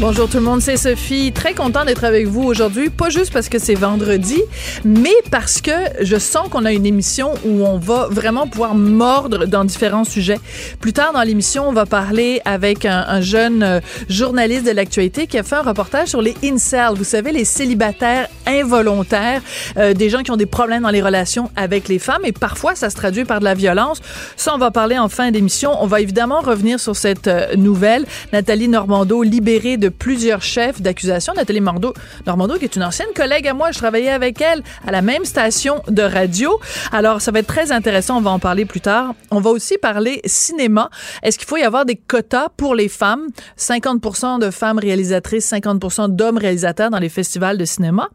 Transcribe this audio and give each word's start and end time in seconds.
Bonjour 0.00 0.28
tout 0.28 0.38
le 0.38 0.42
monde, 0.42 0.60
c'est 0.60 0.76
Sophie. 0.76 1.30
Très 1.32 1.54
content 1.54 1.84
d'être 1.84 2.02
avec 2.02 2.26
vous 2.26 2.42
aujourd'hui, 2.42 2.90
pas 2.90 3.10
juste 3.10 3.32
parce 3.32 3.48
que 3.48 3.60
c'est 3.60 3.76
vendredi, 3.76 4.42
mais 4.84 5.14
parce 5.30 5.60
que 5.60 5.70
je 6.00 6.16
sens 6.18 6.48
qu'on 6.48 6.64
a 6.64 6.72
une 6.72 6.84
émission 6.84 7.32
où 7.44 7.64
on 7.64 7.78
va 7.78 8.08
vraiment 8.10 8.48
pouvoir 8.48 8.74
mordre 8.74 9.46
dans 9.46 9.64
différents 9.64 10.02
sujets. 10.02 10.40
Plus 10.80 10.92
tard 10.92 11.12
dans 11.12 11.22
l'émission, 11.22 11.68
on 11.68 11.72
va 11.72 11.86
parler 11.86 12.40
avec 12.44 12.84
un, 12.86 13.20
jeune 13.20 13.62
euh, 13.62 13.80
journaliste 14.08 14.66
de 14.66 14.72
l'actualité 14.72 15.28
qui 15.28 15.38
a 15.38 15.44
fait 15.44 15.54
un 15.54 15.62
reportage 15.62 16.08
sur 16.08 16.20
les 16.20 16.34
incels, 16.42 16.94
vous 16.96 17.04
savez, 17.04 17.30
les 17.30 17.44
célibataires 17.44 18.26
involontaires, 18.46 19.42
euh, 19.76 19.94
des 19.94 20.10
gens 20.10 20.24
qui 20.24 20.32
ont 20.32 20.36
des 20.36 20.44
problèmes 20.44 20.82
dans 20.82 20.90
les 20.90 21.02
relations 21.02 21.50
avec 21.54 21.86
les 21.86 22.00
femmes 22.00 22.24
et 22.24 22.32
parfois 22.32 22.74
ça 22.74 22.90
se 22.90 22.96
traduit 22.96 23.24
par 23.24 23.38
de 23.38 23.44
la 23.44 23.54
violence. 23.54 24.02
Ça, 24.36 24.52
on 24.56 24.58
va 24.58 24.72
parler 24.72 24.98
en 24.98 25.08
fin 25.08 25.30
d'émission. 25.30 25.70
On 25.80 25.86
va 25.86 26.00
évidemment 26.00 26.40
revenir 26.40 26.80
sur 26.80 26.96
cette 26.96 27.28
euh, 27.28 27.54
nouvelle. 27.54 28.06
Nathalie 28.32 28.66
Normando, 28.66 29.22
libérée 29.22 29.76
de 29.76 29.83
de 29.84 29.90
plusieurs 29.90 30.40
chefs 30.40 30.80
d'accusation. 30.80 31.34
Nathalie 31.34 31.60
Normando, 31.60 31.92
Normando, 32.26 32.56
qui 32.56 32.64
est 32.64 32.74
une 32.74 32.84
ancienne 32.84 33.12
collègue 33.14 33.46
à 33.46 33.52
moi, 33.52 33.70
je 33.70 33.76
travaillais 33.78 34.10
avec 34.10 34.40
elle 34.40 34.62
à 34.86 34.90
la 34.90 35.02
même 35.02 35.26
station 35.26 35.82
de 35.88 36.00
radio. 36.00 36.58
Alors, 36.90 37.20
ça 37.20 37.32
va 37.32 37.40
être 37.40 37.46
très 37.46 37.70
intéressant, 37.70 38.16
on 38.16 38.22
va 38.22 38.30
en 38.30 38.38
parler 38.38 38.64
plus 38.64 38.80
tard. 38.80 39.14
On 39.30 39.40
va 39.40 39.50
aussi 39.50 39.76
parler 39.76 40.22
cinéma. 40.24 40.88
Est-ce 41.22 41.36
qu'il 41.36 41.46
faut 41.46 41.58
y 41.58 41.62
avoir 41.62 41.84
des 41.84 41.96
quotas 41.96 42.48
pour 42.56 42.74
les 42.74 42.88
femmes? 42.88 43.26
50 43.56 44.40
de 44.40 44.50
femmes 44.50 44.78
réalisatrices, 44.78 45.44
50 45.44 46.16
d'hommes 46.16 46.38
réalisateurs 46.38 46.88
dans 46.88 46.98
les 46.98 47.10
festivals 47.10 47.58
de 47.58 47.66
cinéma. 47.66 48.08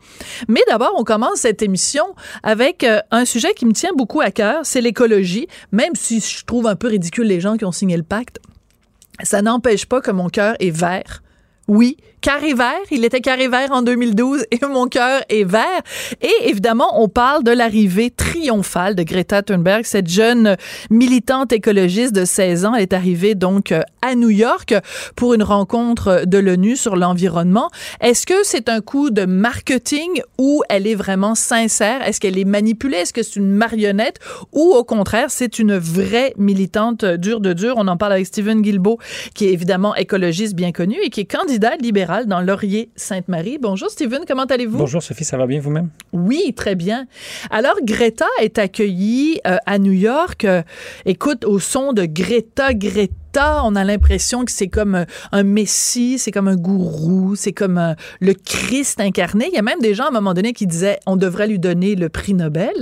Mais 0.48 0.61
d'abord, 0.67 0.94
on 0.98 1.04
commence 1.04 1.42
cette 1.42 1.61
émission 1.61 2.16
avec 2.42 2.83
euh, 2.83 3.00
un 3.11 3.26
sujet 3.26 3.54
qui 3.54 3.67
me 3.67 3.73
tient 3.73 3.94
beaucoup 3.95 4.22
à 4.22 4.31
cœur, 4.31 4.61
c'est 4.64 4.81
l'écologie, 4.81 5.48
même 5.72 5.94
si 5.94 6.20
je 6.20 6.45
trouve 6.45 6.66
un 6.66 6.76
peu 6.76 6.88
ridicule 6.88 7.28
les 7.28 7.39
gens 7.39 7.58
qui 7.58 7.66
ont 7.66 7.72
signé 7.72 7.95
le 7.95 8.02
pacte. 8.02 8.39
Ça 9.22 9.44
n'empêche 9.44 9.86
pas 9.86 10.02
que 10.02 10.09
mon 10.09 10.30
cœur 10.30 10.56
est 10.59 10.72
vert 10.72 11.22
oui, 11.70 11.98
carré 12.22 12.53
vert. 12.53 12.80
Il 12.92 13.06
était 13.06 13.22
carré 13.22 13.48
vert 13.48 13.72
en 13.72 13.81
2012 13.81 14.45
et 14.52 14.59
mon 14.66 14.88
cœur 14.88 15.22
est 15.30 15.44
vert. 15.44 15.81
Et 16.22 16.50
évidemment, 16.50 17.02
on 17.02 17.08
parle 17.08 17.44
de 17.44 17.52
l'arrivée 17.52 18.11
triomphale 18.11 18.95
de 18.95 19.03
Greta 19.03 19.42
Thunberg, 19.42 19.86
cette 19.86 20.09
jeune 20.09 20.58
militante 20.89 21.53
écologiste 21.53 22.14
de 22.14 22.26
16 22.26 22.66
ans. 22.66 22.76
Est 22.76 22.94
arrivée 22.94 23.36
donc 23.36 23.72
euh, 23.72 23.81
à 24.02 24.16
New 24.16 24.30
York 24.30 24.73
pour 25.16 25.34
une 25.34 25.44
rencontre 25.44 26.23
de 26.26 26.38
l'ONU 26.38 26.76
sur 26.76 26.95
l'environnement. 26.95 27.70
Est-ce 28.02 28.26
que 28.26 28.44
c'est 28.44 28.70
un 28.70 28.81
coup 28.81 29.09
de 29.09 29.26
marketing 29.26 30.22
ou 30.38 30.64
elle 30.70 30.88
est 30.88 30.95
vraiment 30.95 31.36
sincère? 31.36 32.02
Est-ce 32.08 32.20
qu'elle 32.20 32.38
est 32.38 32.45
manipulée? 32.45 32.98
Est-ce 32.98 33.14
que 33.14 33.23
c'est 33.23 33.38
une 33.38 33.52
marionnette? 33.52 34.20
Ou 34.54 34.73
au 34.73 34.83
contraire, 34.83 35.30
c'est 35.30 35.59
une 35.59 35.78
vraie 35.78 36.33
militante 36.38 37.06
dure 37.06 37.39
de 37.39 37.54
dur? 37.54 37.76
On 37.78 37.88
en 37.88 37.98
parle 37.98 38.14
avec 38.14 38.26
Stephen 38.26 38.61
Guilbeault, 38.61 39.00
qui 39.33 39.48
est 39.48 39.54
évidemment 39.54 39.95
écologiste 39.95 40.56
bien 40.56 40.72
connu 40.72 40.98
et 41.04 41.09
qui 41.09 41.22
est 41.22 41.26
candidat 41.26 41.76
libéral 41.78 42.09
dans 42.10 42.42
Laurier-Sainte-Marie. 42.42 43.60
Bonjour 43.60 43.90
Steven, 43.90 44.22
comment 44.28 44.46
allez-vous? 44.46 44.80
Bonjour 44.80 45.04
Sophie, 45.04 45.24
ça 45.24 45.38
va 45.38 45.46
bien 45.46 45.60
vous-même? 45.60 45.90
Oui, 46.12 46.54
très 46.56 46.74
bien. 46.74 47.06
Alors 47.52 47.76
Greta 47.84 48.26
est 48.42 48.58
accueillie 48.58 49.40
euh, 49.46 49.58
à 49.68 49.78
New 49.78 49.92
York. 49.92 50.44
Euh, 50.44 50.64
écoute, 51.06 51.46
au 51.46 51.60
son 51.60 51.94
de 51.94 52.06
Greta, 52.06 52.74
Greta 52.74 53.14
on 53.38 53.76
a 53.76 53.84
l'impression 53.84 54.46
que 54.46 54.52
c'est 54.52 54.68
comme 54.68 54.96
euh, 54.96 55.06
un 55.32 55.44
messie, 55.44 56.17
c'est 56.17 56.32
comme 56.32 56.48
un 56.48 56.56
gourou, 56.56 57.36
c'est 57.36 57.54
comme 57.54 57.78
euh, 57.78 57.94
le 58.20 58.34
Christ 58.34 59.00
incarné. 59.00 59.48
Il 59.52 59.56
y 59.56 59.60
a 59.60 59.62
même 59.62 59.80
des 59.80 59.94
gens 59.94 60.06
à 60.06 60.08
un 60.10 60.12
moment 60.12 60.34
donné 60.34 60.54
qui 60.54 60.67
disaient 60.67 61.00
on 61.06 61.16
devrait 61.16 61.48
lui 61.48 61.60
donner 61.60 61.95
le 61.95 62.10
prix 62.10 62.34
Nobel. 62.34 62.73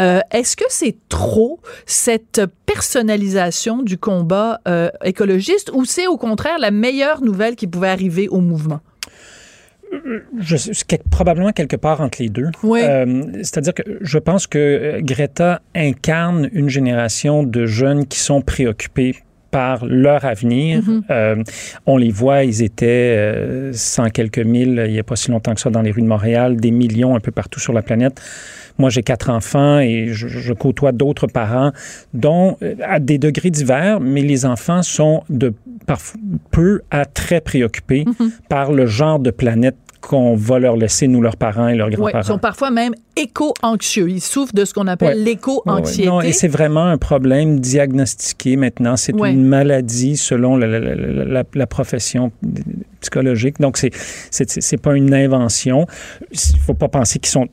Euh, 0.00 0.20
est-ce 0.30 0.56
que 0.56 0.64
c'est 0.68 0.96
trop 1.08 1.60
cette 1.86 2.42
personnalisation 2.66 3.82
du 3.82 3.96
combat 3.98 4.60
écologiste 5.02 5.70
ou 5.72 5.84
c'est 5.84 6.06
au 6.06 6.16
contraire 6.16 6.58
la 6.58 6.70
meilleure 6.70 7.22
nouvelle 7.22 7.56
qui 7.56 7.66
pouvait 7.66 7.88
arriver 7.88 8.28
au 8.28 8.40
mouvement? 8.40 8.80
Je, 10.38 10.56
probablement 11.10 11.52
quelque 11.52 11.76
part 11.76 12.02
entre 12.02 12.20
les 12.20 12.28
deux. 12.28 12.50
Oui. 12.62 12.80
C'est-à-dire 13.42 13.72
que 13.72 13.82
je 14.00 14.18
pense 14.18 14.46
que 14.46 15.00
Greta 15.00 15.62
incarne 15.74 16.50
une 16.52 16.68
génération 16.68 17.42
de 17.42 17.64
jeunes 17.64 18.06
qui 18.06 18.18
sont 18.18 18.42
préoccupés 18.42 19.16
par 19.50 19.84
leur 19.86 20.24
avenir. 20.24 20.80
Mm-hmm. 20.80 21.02
Euh, 21.10 21.42
on 21.86 21.96
les 21.96 22.10
voit, 22.10 22.44
ils 22.44 22.62
étaient 22.62 23.16
euh, 23.16 23.72
cent 23.72 24.08
quelques 24.10 24.38
mille 24.38 24.82
il 24.86 24.92
n'y 24.92 24.98
a 24.98 25.04
pas 25.04 25.16
si 25.16 25.30
longtemps 25.30 25.54
que 25.54 25.60
ça 25.60 25.70
dans 25.70 25.82
les 25.82 25.90
rues 25.90 26.02
de 26.02 26.06
Montréal, 26.06 26.56
des 26.56 26.70
millions 26.70 27.16
un 27.16 27.20
peu 27.20 27.30
partout 27.30 27.60
sur 27.60 27.72
la 27.72 27.82
planète. 27.82 28.20
Moi, 28.78 28.90
j'ai 28.90 29.02
quatre 29.02 29.28
enfants 29.30 29.80
et 29.80 30.08
je, 30.12 30.52
côtoie 30.52 30.92
d'autres 30.92 31.26
parents, 31.26 31.72
dont 32.14 32.56
euh, 32.62 32.76
à 32.86 33.00
des 33.00 33.18
degrés 33.18 33.50
divers, 33.50 33.98
mais 33.98 34.22
les 34.22 34.46
enfants 34.46 34.82
sont 34.82 35.24
de 35.28 35.52
peu 36.50 36.82
à 36.90 37.06
très 37.06 37.40
préoccupés 37.40 38.04
mm-hmm. 38.04 38.30
par 38.48 38.72
le 38.72 38.86
genre 38.86 39.18
de 39.18 39.30
planète 39.30 39.76
qu'on 40.00 40.36
va 40.36 40.58
leur 40.58 40.76
laisser, 40.76 41.08
nous, 41.08 41.20
leurs 41.20 41.36
parents 41.36 41.68
et 41.68 41.74
leurs 41.74 41.90
grands-parents. 41.90 42.22
ils 42.22 42.26
sont 42.26 42.38
parfois 42.38 42.70
même 42.70 42.94
éco-anxieux. 43.16 44.08
Ils 44.08 44.20
souffrent 44.20 44.54
de 44.54 44.64
ce 44.64 44.72
qu'on 44.74 44.86
appelle 44.86 45.22
l'éco-anxiété. 45.22 46.08
non, 46.08 46.20
et 46.20 46.32
c'est 46.32 46.48
vraiment 46.48 46.84
un 46.84 46.98
problème 46.98 47.60
diagnostiqué 47.60 48.56
maintenant. 48.56 48.96
C'est 48.96 49.12
une 49.12 49.44
maladie 49.44 50.16
selon 50.16 50.56
la, 50.56 51.66
profession 51.66 52.32
psychologique. 53.00 53.60
Donc, 53.60 53.76
c'est 53.76 53.90
c'est 54.30 54.80
pas 54.80 54.94
une 54.94 55.12
invention. 55.12 55.86
Il 56.30 56.60
faut 56.60 56.74
pas 56.74 56.88
penser 56.88 57.18
qu'ils 57.18 57.30
sont 57.30 57.48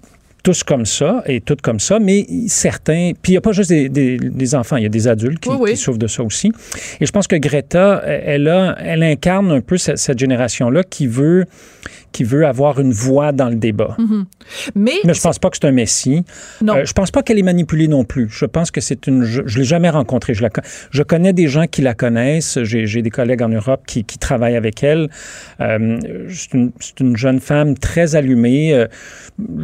tous 0.46 0.64
comme 0.64 0.86
ça 0.86 1.24
et 1.26 1.42
toutes 1.42 1.62
comme 1.62 1.80
ça, 1.80 1.98
mais 2.00 2.28
certains. 2.48 3.14
Puis 3.20 3.32
il 3.32 3.34
n'y 3.34 3.38
a 3.38 3.42
pas 3.42 3.52
juste 3.52 3.72
des, 3.72 3.90
des, 3.90 4.56
enfants, 4.56 4.78
il 4.78 4.84
y 4.84 4.86
a 4.86 4.90
des 4.90 5.08
adultes 5.08 5.40
qui, 5.40 5.50
qui, 5.50 5.76
souffrent 5.76 5.98
de 5.98 6.08
ça 6.08 6.24
aussi. 6.24 6.52
Et 7.02 7.06
je 7.08 7.12
pense 7.12 7.28
que 7.28 7.36
Greta, 7.36 8.04
elle, 8.06 8.48
a, 8.48 8.78
elle 8.80 9.02
incarne 9.02 9.52
un 9.52 9.62
peu 9.62 9.78
cette, 9.78 9.98
cette 9.98 10.20
génération-là 10.20 10.84
qui 10.84 11.08
veut 11.08 11.46
qui 12.16 12.24
veut 12.24 12.48
avoir 12.48 12.80
une 12.80 12.94
voix 12.94 13.34
dans 13.34 13.50
le 13.50 13.56
débat. 13.56 13.98
Mm-hmm. 14.00 14.24
Mais, 14.74 14.94
Mais 15.04 15.14
je 15.14 15.22
pense 15.22 15.38
pas 15.38 15.50
que 15.50 15.58
c'est 15.60 15.68
un 15.68 15.74
messie. 15.74 16.24
Non. 16.62 16.78
Euh, 16.78 16.86
je 16.86 16.94
pense 16.94 17.12
pas 17.12 17.24
qu'elle 17.24 17.38
est 17.38 17.44
manipulée 17.44 17.90
non 17.90 18.06
plus. 18.06 18.30
Je 18.30 18.46
pense 18.46 18.72
que 18.72 18.80
c'est 18.80 19.08
une. 19.08 19.26
Je, 19.26 19.42
je 19.46 19.58
l'ai 19.60 19.66
jamais 19.66 19.90
rencontrée. 19.90 20.34
Je, 20.34 20.42
la, 20.42 20.50
je 20.92 21.04
connais 21.04 21.34
des 21.34 21.50
gens 21.50 21.68
qui 21.68 21.82
la 21.82 21.94
connaissent. 21.94 22.64
J'ai 22.64 23.02
des 23.02 23.10
collègues 23.10 23.42
en 23.42 23.50
Europe 23.50 23.82
qui, 23.86 24.06
qui 24.06 24.18
travaillent 24.18 24.56
avec 24.56 24.82
elle. 24.82 25.10
Euh, 25.60 26.00
c'est 26.30 26.54
une, 26.54 26.72
une, 27.02 27.18
jeune 27.18 27.42
femme 27.42 27.78
très 27.78 28.16
allumée. 28.16 28.74
Euh, 28.74 28.88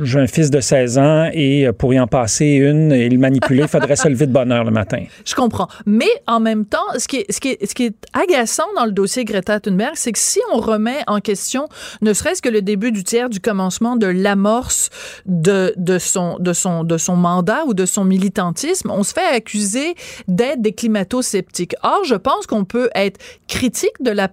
j'ai 0.03 0.19
un 0.19 0.27
fils 0.27 0.49
de 0.49 0.59
16 0.59 0.97
ans 0.97 1.29
et 1.31 1.67
euh, 1.67 1.71
pour 1.71 1.93
y 1.93 1.99
en 1.99 2.07
passer 2.07 2.47
une 2.47 2.91
et 2.91 3.07
le 3.07 3.17
manipuler, 3.17 3.61
il 3.61 3.67
faudrait 3.69 3.95
se 3.95 4.09
lever 4.09 4.27
de 4.27 4.33
bonne 4.33 4.51
heure 4.51 4.65
le 4.65 4.71
matin. 4.71 5.03
Je 5.25 5.35
comprends. 5.35 5.69
Mais 5.85 6.09
en 6.27 6.41
même 6.41 6.65
temps, 6.65 6.79
ce 6.97 7.07
qui 7.07 7.17
est, 7.17 7.31
ce 7.31 7.39
qui 7.39 7.49
est, 7.51 7.65
ce 7.65 7.73
qui 7.73 7.85
est 7.85 7.95
agaçant 8.11 8.67
dans 8.75 8.85
le 8.85 8.91
dossier 8.91 9.23
Greta 9.23 9.61
Thunberg, 9.61 9.93
c'est 9.95 10.11
que 10.11 10.19
si 10.19 10.39
on 10.53 10.59
remet 10.59 10.99
en 11.07 11.21
question 11.21 11.67
ne 12.01 12.13
serait-ce 12.13 12.40
que 12.41 12.49
le 12.49 12.61
début 12.61 12.91
du 12.91 13.03
tiers 13.03 13.29
du 13.29 13.39
commencement 13.39 13.95
de 13.95 14.07
l'amorce 14.07 14.89
de, 15.25 15.73
de, 15.77 15.97
son, 15.97 16.37
de, 16.39 16.53
son, 16.53 16.83
de 16.83 16.97
son 16.97 17.15
mandat 17.15 17.65
ou 17.65 17.73
de 17.73 17.85
son 17.85 18.03
militantisme, 18.03 18.91
on 18.91 19.03
se 19.03 19.13
fait 19.13 19.25
accuser 19.25 19.95
d'être 20.27 20.61
des 20.61 20.73
climato-sceptiques. 20.73 21.75
Or, 21.83 22.03
je 22.05 22.15
pense 22.15 22.47
qu'on 22.47 22.65
peut 22.65 22.89
être 22.95 23.19
critique 23.47 24.01
de 24.01 24.11
la 24.11 24.29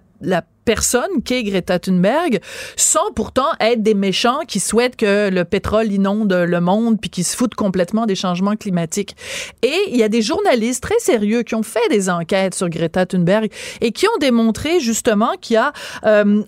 personne 0.68 1.22
qu'est 1.24 1.44
Greta 1.44 1.78
Thunberg, 1.78 2.40
sans 2.76 3.10
pourtant 3.14 3.48
être 3.58 3.82
des 3.82 3.94
méchants 3.94 4.40
qui 4.46 4.60
souhaitent 4.60 4.96
que 4.96 5.30
le 5.30 5.46
pétrole 5.46 5.90
inonde 5.90 6.30
le 6.30 6.60
monde 6.60 7.00
puis 7.00 7.08
qui 7.08 7.24
se 7.24 7.34
foutent 7.34 7.54
complètement 7.54 8.04
des 8.04 8.14
changements 8.14 8.54
climatiques. 8.54 9.16
Et 9.62 9.78
il 9.88 9.97
y 9.97 10.03
a 10.03 10.10
des 10.10 10.20
journalistes 10.20 10.82
très 10.82 10.98
sérieux 10.98 11.42
qui 11.42 11.54
ont 11.54 11.62
fait 11.62 11.88
des 11.88 12.10
enquêtes 12.10 12.54
sur 12.54 12.68
Greta 12.68 13.06
Thunberg 13.06 13.50
et 13.80 13.92
qui 13.92 14.06
ont 14.09 14.18
démontré 14.20 14.78
justement 14.78 15.30
qu'il 15.41 15.54
y 15.54 15.56
a 15.56 15.72
euh, 16.04 16.42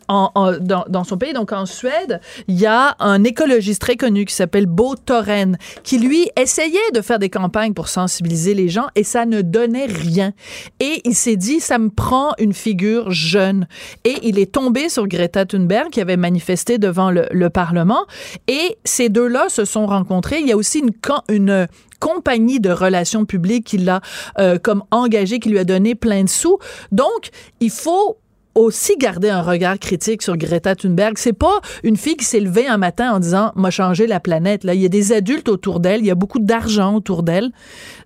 dans, 0.61 1.05
son 1.05 1.16
pays, 1.16 1.32
donc 1.32 1.52
en 1.52 1.64
Suède, 1.64 2.20
il 2.46 2.61
y 2.61 2.66
a 2.66 2.96
un 2.99 3.25
écologiste 3.25 3.81
très 3.81 3.96
connu 3.96 4.26
qui 4.26 4.34
s'appelle 4.34 4.66
Bo 4.66 4.96
Torren 4.96 5.56
qui 5.82 5.99
lui 5.99 6.28
essayait 6.38 6.90
de 6.93 7.00
faire 7.00 7.19
des 7.19 7.31
campagnes 7.31 7.73
pour 7.73 7.88
sensibiliser 7.88 8.52
les 8.52 8.69
gens 8.69 8.88
et 8.96 9.02
ça 9.02 9.25
ne 9.25 9.40
donnait 9.40 9.87
rien. 9.87 10.34
Et 10.78 11.00
il 11.06 11.14
s'est 11.14 11.37
dit, 11.37 11.61
ça 11.61 11.78
me 11.78 11.88
prend 11.88 12.34
une 12.38 12.52
figure 12.52 13.11
jeune. 13.11 13.66
Et 14.11 14.19
il 14.23 14.39
est 14.39 14.53
tombé 14.53 14.89
sur 14.89 15.07
Greta 15.07 15.47
Thunberg 15.47 15.91
qui 15.91 16.01
avait 16.01 16.17
manifesté 16.17 16.79
devant 16.79 17.11
le, 17.11 17.51
Parlement 17.51 18.07
et 18.49 18.79
ces 18.85 19.09
deux-là 19.09 19.49
se 19.49 19.65
sont 19.65 19.87
rencontrés. 19.87 20.39
Il 20.41 20.47
y 20.47 20.53
a 20.53 20.57
aussi 20.57 20.83
une, 21.29 21.67
compagnie 21.99 22.61
de 22.61 22.71
relations 22.71 23.25
publiques 23.25 23.67
qui 23.67 23.79
l'a 23.79 24.01
euh, 24.39 24.59
comme 24.59 24.83
engagé, 24.91 25.39
qui 25.39 25.51
lui 25.51 25.59
a 25.59 25.65
donné 25.65 25.95
plein 25.95 26.25
de 26.25 26.29
sous. 26.29 26.59
Donc, 26.93 27.31
il 27.61 27.71
faut 27.71 28.19
aussi 28.55 28.97
garder 28.97 29.31
un 29.31 29.43
regard 29.43 29.79
critique 29.79 30.23
sur 30.23 30.37
Greta 30.37 30.75
Thunberg. 30.75 31.19
C'est 31.19 31.33
pas 31.33 31.61
une 31.83 31.97
fille 31.97 32.17
qui 32.17 32.25
s'est 32.25 32.41
levée 32.41 32.67
un 32.67 32.79
matin 32.79 33.12
en 33.12 33.21
disant 33.21 33.53
m'a 33.55 33.71
changé 33.71 34.07
la 34.07 34.21
planète. 34.21 34.65
Là, 34.65 34.75
il 34.75 34.81
y 34.81 34.87
a 34.87 34.89
des 34.89 35.12
adultes 35.12 35.49
autour 35.49 35.81
d'elle, 35.81 36.01
il 36.01 36.07
y 36.07 36.11
a 36.11 36.17
beaucoup 36.17 36.41
d'argent 36.41 36.95
autour 36.95 37.23
d'elle. 37.23 37.51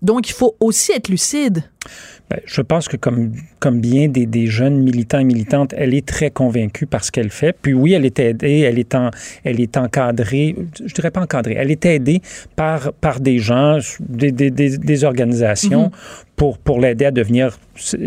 Donc, 0.02 0.28
il 0.28 0.32
faut 0.32 0.56
aussi 0.60 0.92
être 0.92 1.08
lucide. 1.08 1.64
Ben, 2.34 2.40
je 2.46 2.62
pense 2.62 2.88
que 2.88 2.96
comme, 2.96 3.32
comme 3.60 3.80
bien 3.80 4.08
des, 4.08 4.46
jeunes 4.46 4.82
militants 4.82 5.20
et 5.20 5.24
militantes, 5.24 5.72
elle 5.76 5.94
est 5.94 6.04
très 6.04 6.30
convaincue 6.30 6.86
par 6.86 7.04
ce 7.04 7.12
qu'elle 7.12 7.30
fait. 7.30 7.56
Puis 7.60 7.72
oui, 7.72 7.92
elle 7.92 8.04
est 8.04 8.18
aidée, 8.18 8.60
elle 8.60 8.78
est, 8.78 8.94
en, 8.96 9.10
elle 9.44 9.60
est 9.60 9.76
encadrée, 9.76 10.56
je 10.84 10.92
dirais 10.92 11.12
pas 11.12 11.20
encadrée, 11.20 11.54
elle 11.56 11.70
est 11.70 11.84
aidée 11.86 12.22
par, 12.56 12.92
par 12.94 13.20
des 13.20 13.38
gens, 13.38 13.78
des, 14.00 14.32
des, 14.32 14.50
des 14.50 15.04
organisations 15.04 15.88
mm-hmm. 15.88 16.33
Pour, 16.36 16.58
pour 16.58 16.80
l'aider 16.80 17.04
à 17.06 17.10
devenir 17.10 17.58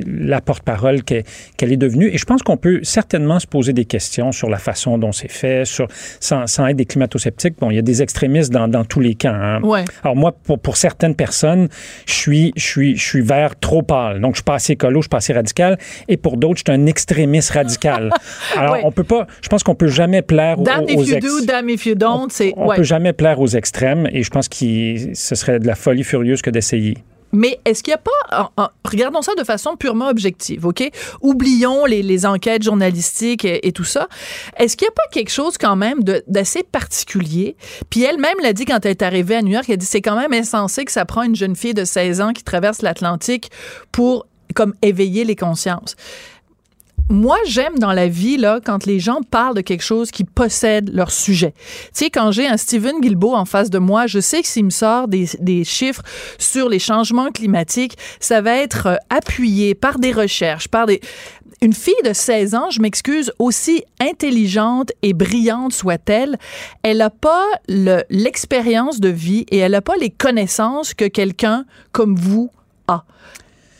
la 0.05 0.41
porte-parole 0.41 1.03
qu'elle 1.03 1.23
est 1.59 1.77
devenue. 1.77 2.07
Et 2.13 2.17
je 2.17 2.25
pense 2.25 2.41
qu'on 2.43 2.57
peut 2.57 2.79
certainement 2.83 3.39
se 3.39 3.47
poser 3.47 3.73
des 3.73 3.85
questions 3.85 4.31
sur 4.31 4.49
la 4.49 4.57
façon 4.57 4.97
dont 4.97 5.11
c'est 5.11 5.31
fait, 5.31 5.65
sur, 5.65 5.87
sans, 6.19 6.47
sans, 6.47 6.67
être 6.67 6.77
des 6.77 6.85
climato-sceptiques. 6.85 7.55
Bon, 7.59 7.69
il 7.71 7.75
y 7.75 7.79
a 7.79 7.81
des 7.83 8.01
extrémistes 8.01 8.51
dans, 8.51 8.67
dans 8.67 8.85
tous 8.85 8.99
les 8.99 9.15
camps. 9.15 9.29
Hein. 9.33 9.61
Ouais. 9.61 9.83
Alors 10.03 10.15
moi, 10.15 10.31
pour, 10.31 10.59
pour 10.59 10.77
certaines 10.77 11.15
personnes, 11.15 11.67
je 12.05 12.13
suis, 12.13 12.53
je 12.55 12.63
suis, 12.65 12.95
je 12.97 13.03
suis 13.05 13.21
vert 13.21 13.57
trop 13.59 13.81
pâle. 13.81 14.21
Donc, 14.21 14.35
je 14.35 14.37
suis 14.37 14.43
pas 14.45 14.55
assez 14.55 14.73
écolo, 14.73 14.99
je 15.01 15.05
suis 15.05 15.09
pas 15.09 15.17
assez 15.17 15.33
radical. 15.33 15.77
Et 16.07 16.17
pour 16.17 16.37
d'autres, 16.37 16.59
je 16.65 16.71
suis 16.71 16.81
un 16.81 16.85
extrémiste 16.85 17.51
radical. 17.51 18.11
Alors, 18.57 18.73
Ouais. 18.73 18.81
on 18.83 18.91
peut 18.91 19.03
pas, 19.05 19.27
je 19.41 19.47
pense 19.49 19.63
qu'on 19.63 19.75
peut 19.75 19.87
jamais 19.87 20.21
plaire 20.21 20.59
aux, 20.59 20.63
Damn 20.63 20.83
aux 20.83 20.87
if 20.89 21.07
you 21.07 21.15
ex- 21.15 21.25
do, 21.25 21.45
damn 21.45 21.69
if 21.69 21.85
you 21.85 21.95
don't. 21.95 22.27
On 22.57 22.67
ouais. 22.67 22.75
peut 22.77 22.83
jamais 22.83 23.13
plaire 23.13 23.39
aux 23.39 23.47
extrêmes 23.47 24.07
et 24.11 24.23
je 24.23 24.29
pense 24.29 24.49
que 24.49 25.13
ce 25.13 25.35
serait 25.35 25.59
de 25.59 25.67
la 25.67 25.75
folie 25.75 26.03
furieuse 26.03 26.41
que 26.41 26.49
d'essayer. 26.49 26.97
Mais 27.31 27.59
est-ce 27.65 27.83
qu'il 27.83 27.91
n'y 27.91 27.95
a 27.95 27.97
pas, 27.97 28.71
regardons 28.85 29.21
ça 29.21 29.35
de 29.35 29.43
façon 29.43 29.75
purement 29.75 30.07
objective, 30.07 30.65
OK? 30.65 30.89
Oublions 31.21 31.85
les, 31.85 32.25
enquêtes 32.25 32.63
journalistiques 32.63 33.45
et, 33.45 33.71
tout 33.71 33.83
ça. 33.83 34.07
Est-ce 34.57 34.75
qu'il 34.75 34.85
n'y 34.85 34.89
a 34.89 34.93
pas 34.93 35.07
quelque 35.11 35.29
chose 35.29 35.57
quand 35.57 35.75
même 35.75 35.99
d'assez 36.27 36.63
particulier? 36.63 37.55
Puis 37.89 38.03
elle-même 38.03 38.35
l'a 38.41 38.53
dit 38.53 38.65
quand 38.65 38.85
elle 38.85 38.91
est 38.91 39.01
arrivée 39.01 39.35
à 39.35 39.41
New 39.41 39.51
York, 39.51 39.65
elle 39.67 39.73
a 39.73 39.77
dit 39.77 39.85
c'est 39.85 40.01
quand 40.01 40.17
même 40.17 40.33
insensé 40.33 40.85
que 40.85 40.91
ça 40.91 41.05
prend 41.05 41.23
une 41.23 41.35
jeune 41.35 41.55
fille 41.55 41.73
de 41.73 41.85
16 41.85 42.21
ans 42.21 42.33
qui 42.33 42.43
traverse 42.43 42.81
l'Atlantique 42.81 43.51
pour 43.91 44.25
comme 44.55 44.73
éveiller 44.81 45.23
les 45.23 45.35
consciences. 45.35 45.95
Moi, 47.09 47.37
j'aime 47.45 47.79
dans 47.79 47.93
la 47.93 48.09
vie, 48.09 48.35
là, 48.35 48.59
quand 48.63 48.85
les 48.85 48.99
gens 48.99 49.21
parlent 49.31 49.55
de 49.55 49.61
quelque 49.61 49.83
chose 49.83 50.11
qui 50.11 50.25
possède 50.25 50.93
leur 50.93 51.09
sujet. 51.11 51.53
Tu 51.53 51.89
sais, 51.93 52.09
quand 52.09 52.31
j'ai 52.31 52.47
un 52.47 52.57
Steven 52.57 52.99
Guilbeault 52.99 53.33
en 53.33 53.45
face 53.45 53.69
de 53.69 53.79
moi, 53.79 54.07
je 54.07 54.19
sais 54.19 54.41
que 54.41 54.47
s'il 54.47 54.65
me 54.65 54.69
sort 54.69 55.07
des, 55.07 55.29
des 55.39 55.63
chiffres 55.63 56.01
sur 56.37 56.67
les 56.67 56.79
changements 56.79 57.31
climatiques, 57.31 57.97
ça 58.19 58.41
va 58.41 58.57
être 58.57 58.87
euh, 58.87 58.95
appuyé 59.09 59.73
par 59.73 59.99
des 59.99 60.11
recherches, 60.11 60.67
par 60.67 60.85
des... 60.85 60.99
Une 61.61 61.73
fille 61.73 61.93
de 62.05 62.13
16 62.13 62.53
ans, 62.55 62.69
je 62.69 62.81
m'excuse, 62.81 63.31
aussi 63.39 63.83
intelligente 63.99 64.91
et 65.01 65.13
brillante 65.13 65.73
soit-elle, 65.73 66.37
elle 66.83 66.97
n'a 66.97 67.09
pas 67.09 67.45
le- 67.67 68.03
l'expérience 68.11 68.99
de 68.99 69.09
vie 69.09 69.45
et 69.49 69.57
elle 69.59 69.71
n'a 69.71 69.81
pas 69.81 69.95
les 69.95 70.11
connaissances 70.11 70.93
que 70.93 71.05
quelqu'un 71.05 71.65
comme 71.93 72.15
vous 72.15 72.51
a. 72.87 73.05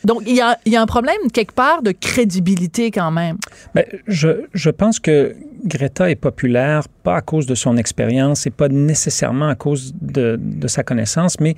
Donc, 0.08 0.22
il 0.26 0.34
y 0.34 0.40
a, 0.40 0.58
y 0.64 0.74
a 0.74 0.80
un 0.80 0.86
problème 0.86 1.18
quelque 1.34 1.52
part 1.52 1.82
de 1.82 1.92
crédibilité 1.92 2.90
quand 2.90 3.10
même. 3.10 3.36
Ben, 3.74 3.84
je, 4.06 4.46
je 4.54 4.70
pense 4.70 5.00
que 5.00 5.36
Greta 5.68 6.10
est 6.10 6.16
populaire 6.16 6.88
pas 6.88 7.16
à 7.16 7.20
cause 7.20 7.46
de 7.46 7.54
son 7.54 7.76
expérience 7.76 8.46
et 8.46 8.50
pas 8.50 8.68
nécessairement 8.68 9.48
à 9.48 9.54
cause 9.54 9.94
de, 10.00 10.38
de 10.40 10.68
sa 10.68 10.82
connaissance, 10.82 11.40
mais 11.40 11.54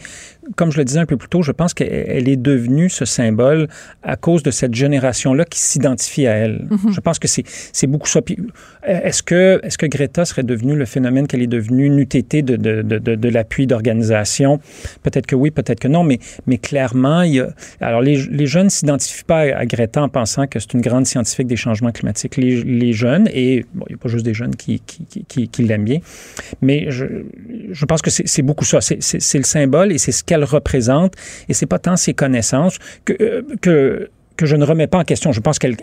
comme 0.56 0.70
je 0.72 0.78
le 0.78 0.84
disais 0.84 0.98
un 0.98 1.06
peu 1.06 1.16
plus 1.16 1.28
tôt, 1.28 1.42
je 1.42 1.52
pense 1.52 1.74
qu'elle 1.74 2.28
est 2.28 2.36
devenue 2.36 2.90
ce 2.90 3.04
symbole 3.04 3.68
à 4.02 4.16
cause 4.16 4.42
de 4.42 4.50
cette 4.50 4.74
génération-là 4.74 5.44
qui 5.44 5.58
s'identifie 5.58 6.26
à 6.26 6.32
elle. 6.32 6.66
Mhm. 6.70 6.92
Je 6.92 7.00
pense 7.00 7.18
que 7.18 7.28
c'est 7.28 7.86
beaucoup 7.86 8.08
ça. 8.08 8.20
Euh, 8.20 9.00
Est-ce 9.02 9.22
que, 9.22 9.60
est 9.62 9.76
que 9.76 9.86
Greta 9.86 10.24
serait 10.24 10.42
devenue 10.42 10.76
le 10.76 10.84
phénomène 10.84 11.26
qu'elle 11.26 11.42
est 11.42 11.46
devenue, 11.46 11.86
une 11.86 11.98
UTT 11.98 12.42
de, 12.42 12.56
de, 12.56 12.82
de, 12.82 12.98
de, 12.98 13.28
l'appui 13.28 13.66
d'organisation? 13.66 14.60
Peut-être 15.02 15.26
que 15.26 15.36
oui, 15.36 15.50
peut-être 15.50 15.80
que 15.80 15.88
non, 15.88 16.02
mais, 16.04 16.18
mais 16.46 16.58
clairement, 16.58 17.22
il 17.22 17.34
y 17.34 17.40
a... 17.40 17.48
Alors, 17.80 18.00
les, 18.00 18.16
les 18.26 18.46
jeunes 18.46 18.64
ne 18.64 18.70
s'identifient 18.70 19.24
pas 19.24 19.40
à, 19.40 19.66
Greta 19.66 20.02
en 20.02 20.08
pensant 20.08 20.46
que 20.46 20.58
c'est 20.58 20.74
une 20.74 20.80
grande 20.80 21.06
scientifique 21.06 21.46
des 21.46 21.56
changements 21.56 21.92
climatiques. 21.92 22.36
Les, 22.36 22.62
les 22.62 22.92
jeunes, 22.92 23.28
et 23.32 23.64
bon, 23.74 23.84
il 23.88 23.92
n'y 23.92 23.94
a 23.94 23.98
pas 24.00 24.08
juste 24.08 24.24
des 24.24 24.34
jeunes 24.34 24.56
qui, 24.56 24.80
qui, 24.80 25.24
qui, 25.28 25.48
qui, 25.48 25.62
l'aiment 25.62 25.84
bien, 25.84 26.00
mais 26.60 26.90
je, 26.90 27.04
je 27.70 27.84
pense 27.84 28.02
que 28.02 28.10
c'est 28.10 28.42
beaucoup 28.42 28.64
ça. 28.64 28.80
C'est 28.80 29.38
le 29.38 29.44
symbole 29.44 29.92
et 29.92 29.98
c'est 29.98 30.12
ce 30.12 30.24
qu'elle 30.24 30.44
représente 30.44 31.14
et 31.48 31.54
c'est 31.54 31.66
pas 31.66 31.78
tant 31.78 31.96
ses 31.96 32.14
connaissances 32.14 32.78
que, 33.04 33.14
euh, 33.20 33.42
que, 33.60 34.10
que 34.36 34.46
je 34.46 34.56
ne 34.56 34.64
remets 34.64 34.86
pas 34.86 34.98
en 34.98 35.04
question. 35.04 35.32
Je 35.32 35.40
pense 35.40 35.58
qu'elle 35.58 35.76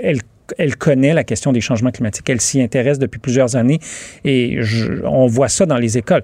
elle, 0.58 0.76
connaît 0.76 1.14
la 1.14 1.24
question 1.24 1.52
des 1.52 1.62
changements 1.62 1.92
climatiques. 1.92 2.30
Elle 2.30 2.42
s'y 2.42 2.62
intéresse 2.62 3.00
depuis 3.00 3.20
plusieurs 3.20 3.56
années 3.56 3.80
et 4.24 4.58
je- 4.62 5.04
on 5.06 5.28
voit 5.28 5.50
ça 5.50 5.66
dans 5.66 5.78
les 5.78 5.98
écoles. 5.98 6.22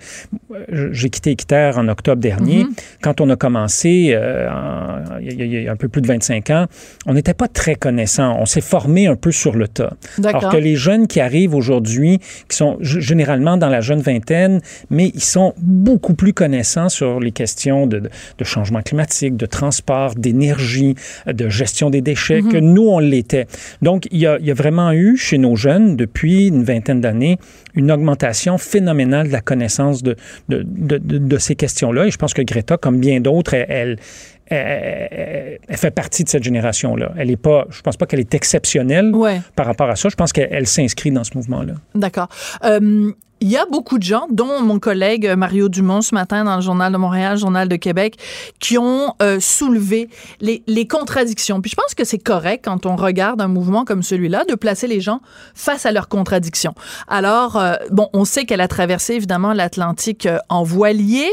J'ai 0.91 1.09
quitté 1.09 1.31
Équiterre 1.31 1.77
en 1.77 1.87
octobre 1.87 2.21
dernier. 2.21 2.65
Quand 3.01 3.21
on 3.21 3.29
a 3.29 3.35
commencé, 3.35 4.11
euh, 4.13 4.47
en- 4.49 5.19
il 5.19 5.41
y, 5.45 5.67
a- 5.67 5.71
un 5.71 5.75
peu 5.75 5.87
plus 5.87 6.01
de 6.01 6.07
25 6.07 6.49
ans, 6.51 6.67
on 7.05 7.13
n'était 7.13 7.33
pas 7.33 7.47
très 7.47 7.75
connaissants. 7.75 8.37
On 8.39 8.45
s'est 8.45 8.61
formé 8.61 9.07
un 9.07 9.15
peu 9.15 9.31
sur 9.31 9.55
le 9.55 9.67
tas. 9.67 9.93
Alors 10.29 10.51
que 10.51 10.57
les 10.57 10.75
jeunes 10.75 11.07
qui 11.07 11.19
arrivent 11.19 11.55
aujourd'hui, 11.55 12.19
qui 12.47 12.55
sont 12.57 12.77
généralement 12.81 13.57
dans 13.57 13.69
la 13.69 13.81
jeune 13.81 14.01
vingtaine, 14.01 14.61
mais 14.89 15.11
ils 15.13 15.23
sont 15.23 15.53
beaucoup 15.57 16.13
plus 16.13 16.33
connaissants 16.33 16.89
sur 16.89 17.19
les 17.19 17.31
questions 17.31 17.87
de, 17.87 18.03
changement 18.43 18.81
climatique, 18.81 19.37
de 19.37 19.45
transport, 19.45 20.15
d'énergie, 20.15 20.95
de 21.25 21.47
gestion 21.49 21.89
des 21.89 22.01
déchets, 22.01 22.41
que 22.41 22.57
nous, 22.57 22.83
on 22.87 22.99
l'était. 22.99 23.47
Donc, 23.81 24.07
il 24.13 24.19
y, 24.19 24.27
a, 24.27 24.37
il 24.39 24.45
y 24.45 24.51
a 24.51 24.53
vraiment 24.53 24.91
eu 24.93 25.17
chez 25.17 25.37
nos 25.37 25.55
jeunes, 25.55 25.95
depuis 25.97 26.47
une 26.47 26.63
vingtaine 26.63 27.01
d'années, 27.01 27.37
une 27.75 27.91
augmentation 27.91 28.57
phénoménale 28.57 29.27
de 29.27 29.33
la 29.33 29.41
connaissance 29.41 30.03
de, 30.03 30.15
de, 30.49 30.63
de, 30.65 30.97
de- 30.99 31.17
de 31.17 31.37
ces 31.37 31.55
questions-là. 31.55 32.05
Et 32.05 32.11
je 32.11 32.17
pense 32.17 32.33
que 32.33 32.41
Greta, 32.41 32.77
comme 32.77 32.99
bien 32.99 33.19
d'autres, 33.19 33.53
elle, 33.55 33.65
elle, 33.69 33.97
elle- 34.47 35.59
elle 35.67 35.77
fait 35.77 35.91
partie 35.91 36.23
de 36.23 36.29
cette 36.29 36.43
génération-là. 36.43 37.13
Elle 37.17 37.31
est 37.31 37.37
pas, 37.37 37.65
je 37.69 37.81
pense 37.81 37.97
pas 37.97 38.05
qu'elle 38.05 38.19
est 38.19 38.33
exceptionnelle 38.33 39.13
Ouais. 39.15 39.41
par 39.55 39.65
rapport 39.65 39.89
à 39.89 39.95
ça. 39.95 40.09
Je 40.09 40.15
pense 40.15 40.31
qu'elle 40.31 40.49
elle 40.51 40.67
s'inscrit 40.67 41.11
dans 41.11 41.23
ce 41.23 41.31
mouvement-là. 41.35 41.73
D'accord. 41.95 42.27
Euh, 42.63 43.11
il 43.43 43.49
y 43.49 43.57
a 43.57 43.65
beaucoup 43.65 43.97
de 43.97 44.03
gens, 44.03 44.25
dont 44.31 44.61
mon 44.61 44.79
collègue 44.79 45.27
Mario 45.35 45.67
Dumont 45.67 46.01
ce 46.01 46.15
matin 46.15 46.45
dans 46.45 46.55
le 46.55 46.61
Journal 46.61 46.93
de 46.93 46.97
Montréal, 46.97 47.37
Journal 47.37 47.67
de 47.67 47.75
Québec, 47.75 48.17
qui 48.61 48.77
ont 48.77 49.15
euh, 49.21 49.41
soulevé 49.41 50.09
les, 50.39 50.63
les 50.65 50.87
contradictions. 50.87 51.59
Puis 51.59 51.71
je 51.71 51.75
pense 51.75 51.93
que 51.93 52.05
c'est 52.05 52.19
correct 52.19 52.63
quand 52.63 52.85
on 52.85 52.95
regarde 52.95 53.41
un 53.41 53.49
mouvement 53.49 53.83
comme 53.83 54.01
celui-là 54.01 54.45
de 54.45 54.55
placer 54.55 54.87
les 54.87 55.01
gens 55.01 55.19
face 55.55 55.85
à 55.85 55.91
leurs 55.91 56.07
contradictions. 56.07 56.73
Alors, 57.09 57.57
euh, 57.57 57.73
bon, 57.91 58.07
on 58.13 58.23
sait 58.23 58.45
qu'elle 58.45 58.61
a 58.61 58.69
traversé 58.69 59.15
évidemment 59.15 59.51
l'Atlantique 59.51 60.25
euh, 60.25 60.37
en 60.47 60.63
voilier 60.63 61.29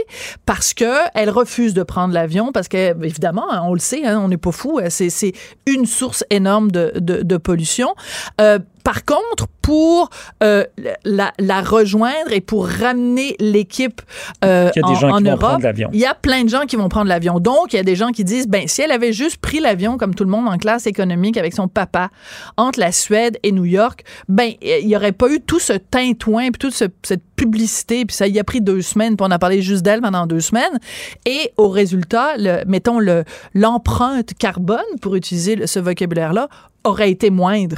parce 0.47 0.75
que 0.75 0.93
elle 1.15 1.31
refuse 1.31 1.75
de 1.75 1.85
prendre 1.85 2.13
l'avion 2.13 2.51
parce 2.51 2.67
que 2.67 2.93
évidemment, 3.05 3.53
hein, 3.53 3.63
on 3.65 3.73
le 3.73 3.79
sait, 3.79 4.05
hein, 4.05 4.21
on 4.21 4.27
n'est 4.27 4.37
pas 4.37 4.51
fou. 4.51 4.81
C'est 4.89 5.11
c'est 5.11 5.33
une 5.65 5.87
source 5.87 6.25
énorme 6.31 6.73
de, 6.73 6.93
de, 6.97 7.23
de 7.23 7.37
pollution. 7.37 7.95
Euh, 8.41 8.59
par 8.83 9.05
contre, 9.05 9.47
pour 9.63 10.11
euh, 10.43 10.65
la, 11.05 11.33
la 11.39 11.61
rejoindre 11.63 12.33
et 12.33 12.41
pour 12.41 12.67
ramener 12.67 13.37
l'équipe 13.39 14.01
euh, 14.45 14.71
Il 14.75 14.81
y 14.81 14.85
a 14.85 14.89
des 14.89 15.05
en, 15.05 15.21
Europe, 15.21 15.61
il 15.93 16.01
y 16.01 16.07
a 16.07 16.15
plein 16.15 16.45
de 16.45 16.49
gens 16.49 16.63
qui 16.63 16.77
vont 16.77 16.89
prendre 16.89 17.07
l'avion. 17.09 17.39
Donc, 17.41 17.73
il 17.73 17.77
y 17.77 17.79
a 17.79 17.83
des 17.85 17.95
gens 17.95 18.09
qui 18.09 18.25
disent, 18.25 18.49
ben, 18.49 18.67
si 18.67 18.83
elle 18.83 18.91
avait 18.91 19.13
juste 19.13 19.37
pris 19.37 19.61
l'avion 19.61 19.97
comme 19.99 20.15
tout 20.15 20.25
le 20.25 20.31
monde 20.31 20.49
en 20.49 20.57
classe 20.59 20.87
économique 20.87 21.37
avec 21.37 21.53
son 21.55 21.69
papa 21.69 22.11
entre 22.57 22.81
la 22.81 22.91
Suède 22.91 23.39
et 23.43 23.53
New 23.53 23.65
York, 23.67 24.03
ben, 24.29 24.53
il 24.63 24.87
n'y 24.87 24.97
aurait 24.97 25.13
pas 25.13 25.29
eu 25.31 25.41
tout 25.41 25.61
ce 25.61 25.75
tintouin 25.75 26.45
puis 26.51 26.59
toute 26.59 26.75
ce- 26.75 26.85
cette 27.03 27.23
publicité. 27.37 28.05
Puis 28.07 28.17
ça 28.17 28.27
y 28.27 28.39
a 28.41 28.45
pris 28.45 28.61
deux 28.61 28.83
semaines. 28.83 29.17
Puis 29.17 29.27
on 29.29 29.31
a 29.31 29.39
parlé 29.39 29.63
juste 29.63 29.83
d'elle 29.83 30.01
pendant 30.01 30.27
deux 30.27 30.41
semaines. 30.41 30.79
Et 31.27 31.53
au 31.57 31.69
résultat, 31.69 32.37
le, 32.39 32.65
mettons 32.67 32.99
le 32.99 33.25
l'empreinte 33.55 34.33
carbone, 34.39 34.79
pour 35.01 35.15
utiliser 35.15 35.67
ce 35.67 35.79
vocabulaire-là, 35.79 36.49
aurait 36.85 37.11
été 37.11 37.31
moindre. 37.31 37.77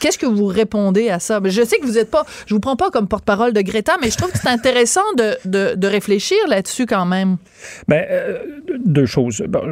Qu'est-ce 0.00 0.18
que 0.18 0.26
vous 0.26 0.46
répondez 0.46 1.08
à 1.10 1.18
ça? 1.18 1.40
Ben, 1.40 1.50
Je 1.50 1.62
sais 1.62 1.78
que 1.78 1.86
vous 1.86 1.92
n'êtes 1.92 2.10
pas, 2.10 2.24
je 2.46 2.54
vous 2.54 2.60
prends 2.60 2.76
pas 2.76 2.90
comme 2.90 3.08
porte-parole 3.08 3.52
de 3.52 3.60
Greta, 3.60 3.96
mais 4.00 4.10
je 4.10 4.16
trouve 4.16 4.30
que 4.32 4.38
c'est 4.38 4.48
intéressant 4.48 5.00
de, 5.16 5.74
de, 5.74 5.86
réfléchir 5.86 6.38
là-dessus 6.48 6.86
quand 6.86 7.06
même. 7.06 7.38
Ben, 7.88 8.06
euh, 8.10 8.38
deux 8.84 9.06
choses. 9.06 9.42
Bon, 9.48 9.62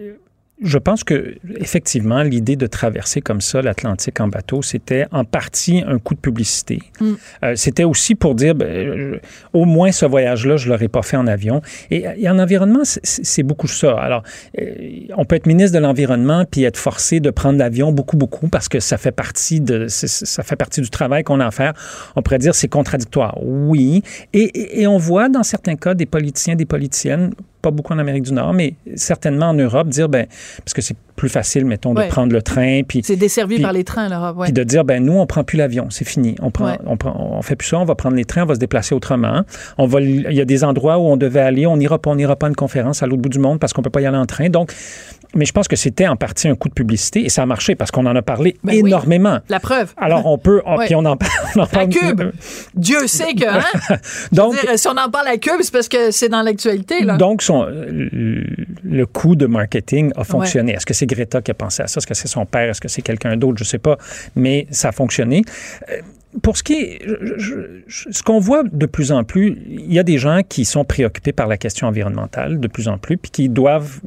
euh, 0.00 0.16
je 0.62 0.78
pense 0.78 1.02
que 1.02 1.34
effectivement, 1.58 2.22
l'idée 2.22 2.54
de 2.56 2.66
traverser 2.66 3.20
comme 3.20 3.40
ça 3.40 3.60
l'Atlantique 3.60 4.20
en 4.20 4.28
bateau, 4.28 4.62
c'était 4.62 5.06
en 5.10 5.24
partie 5.24 5.82
un 5.86 5.98
coup 5.98 6.14
de 6.14 6.20
publicité. 6.20 6.78
Mm. 7.00 7.12
Euh, 7.44 7.52
c'était 7.56 7.82
aussi 7.84 8.14
pour 8.14 8.34
dire, 8.36 8.54
ben, 8.54 8.66
euh, 8.68 9.18
au 9.52 9.64
moins 9.64 9.90
ce 9.90 10.06
voyage-là, 10.06 10.56
je 10.56 10.68
l'aurais 10.68 10.88
pas 10.88 11.02
fait 11.02 11.16
en 11.16 11.26
avion. 11.26 11.60
Et, 11.90 12.04
et 12.16 12.28
en 12.28 12.38
environnement, 12.38 12.82
c'est- 12.84 13.42
beaucoup 13.42 13.66
ça. 13.66 13.98
Alors, 13.98 14.22
euh, 14.60 14.64
on 15.16 15.24
peut 15.24 15.34
être 15.36 15.46
ministre 15.46 15.76
de 15.76 15.82
l'environnement 15.82 16.44
puis 16.50 16.62
être 16.64 16.78
forcé 16.78 17.18
de 17.20 17.30
prendre 17.30 17.58
l'avion 17.58 17.90
beaucoup, 17.92 18.16
beaucoup 18.16 18.48
parce 18.48 18.68
que 18.68 18.78
ça 18.80 18.96
fait 18.96 19.12
partie 19.12 19.60
de, 19.60 19.86
ça 19.88 20.42
fait 20.44 20.56
partie 20.56 20.80
du 20.80 20.88
travail 20.88 21.24
qu'on 21.24 21.40
a 21.40 21.46
à 21.46 21.50
faire. 21.50 21.72
On 22.16 22.22
pourrait 22.22 22.38
dire 22.38 22.54
c'est 22.54 22.68
contradictoire. 22.68 23.36
Oui. 23.42 24.02
Et, 24.32 24.42
et- 24.42 24.82
et 24.82 24.86
on 24.86 24.98
voit 24.98 25.28
dans 25.28 25.42
certains 25.42 25.76
cas 25.76 25.94
des 25.94 26.06
politiciens, 26.06 26.54
des 26.54 26.64
politiciennes 26.64 27.32
pas 27.64 27.70
beaucoup 27.70 27.94
en 27.94 27.98
Amérique 27.98 28.24
du 28.24 28.32
Nord, 28.34 28.52
mais 28.52 28.74
certainement 28.94 29.46
en 29.46 29.54
Europe, 29.54 29.88
dire, 29.88 30.10
ben, 30.10 30.26
parce 30.58 30.74
que 30.74 30.82
c'est 30.82 30.96
plus 31.16 31.28
facile, 31.28 31.64
mettons, 31.64 31.94
de 31.94 32.02
prendre 32.08 32.32
le 32.32 32.42
train. 32.42 32.82
Puis 32.86 33.02
C'est 33.04 33.16
desservi 33.16 33.56
Puis- 33.56 33.62
par 33.62 33.72
les 33.72 33.84
trains, 33.84 34.08
l'Europe. 34.08 34.36
Ouais. 34.38 34.44
puis 34.46 34.52
de 34.52 34.64
dire, 34.64 34.84
ben 34.84 35.04
nous, 35.04 35.14
on 35.18 35.26
prend 35.26 35.44
plus 35.44 35.56
l'avion, 35.56 35.86
c'est 35.90 36.04
fini. 36.06 36.34
On 36.42 36.50
prend, 36.50 36.66
Ouais. 36.66 36.78
on 36.86 36.96
prend, 36.96 37.14
on 37.18 37.42
fait 37.42 37.56
plus 37.56 37.68
ça, 37.68 37.78
on 37.78 37.84
va 37.84 37.94
prendre 37.94 38.16
les 38.16 38.24
trains, 38.24 38.42
on 38.42 38.46
va 38.46 38.54
se 38.54 38.60
déplacer 38.60 38.94
autrement. 38.94 39.42
On 39.78 39.86
va, 39.86 40.00
il 40.00 40.32
y 40.32 40.40
a 40.40 40.44
des 40.44 40.64
endroits 40.64 40.98
où 40.98 41.02
on 41.02 41.16
devait 41.16 41.40
aller, 41.40 41.66
on 41.66 41.76
n'ira 41.76 41.98
pas, 41.98 42.10
on 42.10 42.16
n'ira 42.16 42.36
pas 42.36 42.46
à 42.46 42.48
une 42.50 42.56
conférence 42.56 43.02
à 43.02 43.06
l'autre 43.06 43.22
bout 43.22 43.28
du 43.28 43.38
monde 43.38 43.58
parce 43.60 43.72
qu'on 43.72 43.82
peut 43.82 43.90
pas 43.90 44.00
y 44.00 44.06
aller 44.06 44.16
en 44.16 44.26
train. 44.26 44.48
Donc, 44.48 44.72
mais 45.36 45.44
je 45.46 45.52
pense 45.52 45.66
que 45.66 45.74
c'était 45.76 46.06
en 46.06 46.14
partie 46.16 46.46
un 46.48 46.54
coup 46.54 46.68
de 46.68 46.74
publicité 46.74 47.24
et 47.24 47.28
ça 47.28 47.42
a 47.42 47.46
marché 47.46 47.74
parce 47.74 47.90
qu'on 47.90 48.06
en 48.06 48.14
a 48.14 48.22
parlé 48.22 48.56
Ben 48.62 48.74
oui. 48.82 48.88
énormément. 48.88 49.38
La 49.48 49.58
preuve. 49.60 49.92
Alors 49.96 50.26
on 50.26 50.38
peut, 50.38 50.62
on- 50.64 50.76
Ouais. 50.76 50.86
puis 50.86 50.94
on 50.94 51.04
en, 51.04 51.16
parle- 51.16 51.32
on 51.56 51.60
en 51.60 51.64
À 51.64 51.66
parle. 51.66 51.88
Cube. 51.88 52.22
Dieu 52.74 53.06
sait 53.06 53.34
que, 53.34 53.46
hein? 53.46 53.96
Donc, 54.32 54.52
dire, 54.60 54.78
si 54.78 54.86
on 54.88 54.92
en 54.96 55.10
parle 55.10 55.28
à 55.28 55.36
Cube, 55.38 55.54
c'est 55.60 55.72
parce 55.72 55.88
que 55.88 56.10
c'est 56.12 56.28
dans 56.28 56.42
l'actualité, 56.42 57.02
là. 57.04 57.16
Donc, 57.16 57.42
son, 57.42 57.64
le 57.64 58.44
le 58.84 59.06
coup 59.06 59.34
de 59.34 59.46
marketing 59.46 60.12
a 60.16 60.22
fonctionné. 60.24 60.72
Est-ce 60.74 60.86
que 60.86 60.94
c'est 60.94 61.03
Greta 61.06 61.42
qui 61.42 61.50
a 61.50 61.54
pensé 61.54 61.82
à 61.82 61.86
ça? 61.86 61.98
Est-ce 61.98 62.06
que 62.06 62.14
c'est 62.14 62.28
son 62.28 62.46
père? 62.46 62.70
Est-ce 62.70 62.80
que 62.80 62.88
c'est 62.88 63.02
quelqu'un 63.02 63.36
d'autre? 63.36 63.58
Je 63.58 63.64
ne 63.64 63.68
sais 63.68 63.78
pas. 63.78 63.98
Mais 64.34 64.66
ça 64.70 64.88
a 64.88 64.92
fonctionné. 64.92 65.42
Euh, 65.90 66.00
Pour 66.42 66.56
ce 66.56 66.62
qui 66.64 66.74
est, 66.74 67.02
ce 67.88 68.22
qu'on 68.22 68.40
voit 68.40 68.64
de 68.64 68.86
plus 68.86 69.12
en 69.12 69.22
plus, 69.22 69.56
il 69.68 69.92
y 69.92 70.00
a 70.00 70.02
des 70.02 70.18
gens 70.18 70.40
qui 70.42 70.64
sont 70.64 70.84
préoccupés 70.84 71.32
par 71.32 71.46
la 71.46 71.56
question 71.56 71.86
environnementale 71.86 72.58
de 72.58 72.68
plus 72.68 72.88
en 72.88 72.98
plus, 72.98 73.16
puis 73.16 73.30
qui 73.30 73.48
doivent 73.48 74.00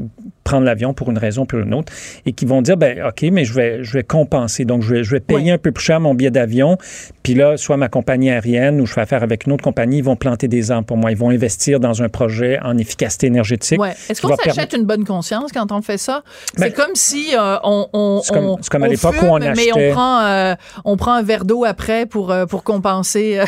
prendre 0.47 0.65
l'avion 0.65 0.93
pour 0.93 1.09
une 1.11 1.17
raison 1.17 1.41
ou 1.41 1.45
pour 1.45 1.59
une 1.59 1.73
autre, 1.73 1.91
et 2.25 2.31
qui 2.31 2.45
vont 2.45 2.61
dire, 2.61 2.77
ben 2.77 3.03
ok, 3.07 3.25
mais 3.33 3.43
je 3.43 3.53
vais, 3.53 3.83
je 3.83 3.91
vais 3.93 4.03
compenser, 4.03 4.63
donc 4.63 4.81
je 4.81 4.93
vais, 4.95 5.03
je 5.03 5.11
vais 5.11 5.19
payer 5.19 5.39
Oui. 5.39 5.51
un 5.51 5.57
peu 5.57 5.71
plus 5.73 5.83
cher 5.83 5.99
mon 5.99 6.15
billet 6.15 6.31
d'avion, 6.31 6.77
puis 7.21 7.33
là, 7.33 7.57
soit 7.57 7.75
ma 7.75 7.89
compagnie 7.89 8.29
aérienne 8.29 8.79
ou 8.79 8.85
je 8.85 8.93
fais 8.93 9.01
affaire 9.01 9.23
avec 9.23 9.45
une 9.45 9.51
autre 9.51 9.63
compagnie, 9.63 9.97
ils 9.97 10.03
vont 10.03 10.15
planter 10.15 10.47
des 10.47 10.71
arbres 10.71 10.87
pour 10.87 10.95
moi, 10.97 11.11
ils 11.11 11.17
vont 11.17 11.29
investir 11.31 11.79
dans 11.81 12.01
un 12.01 12.07
projet 12.09 12.59
en 12.63 12.77
efficacité 12.77 13.27
énergétique. 13.27 13.79
Ouais. 13.81 13.93
Est-ce 14.09 14.21
qu'on 14.21 14.29
s'achète 14.29 14.45
permettre- 14.55 14.75
une 14.77 14.85
bonne 14.85 15.03
conscience 15.05 15.51
quand 15.51 15.71
on 15.71 15.81
fait 15.81 15.97
ça? 15.97 16.23
Ben, 16.57 16.63
c'est 16.67 16.73
comme 16.73 16.95
si 16.95 17.35
euh, 17.35 17.57
on, 17.63 17.87
on, 17.93 18.21
c'est 18.23 18.33
comme- 18.69 18.83
à 18.83 18.87
l'époque 18.87 19.15
où 19.21 19.25
on 19.25 19.39
mais 19.39 19.47
achetait- 19.49 19.71
on 19.75 19.91
prend, 19.93 20.21
euh, 20.21 20.55
on 20.85 20.95
prend 20.97 21.13
un 21.13 21.23
verre 21.23 21.43
d'eau 21.45 21.65
après 21.65 22.05
pour, 22.05 22.31
euh, 22.31 22.45
pour 22.45 22.63
compenser. 22.63 23.41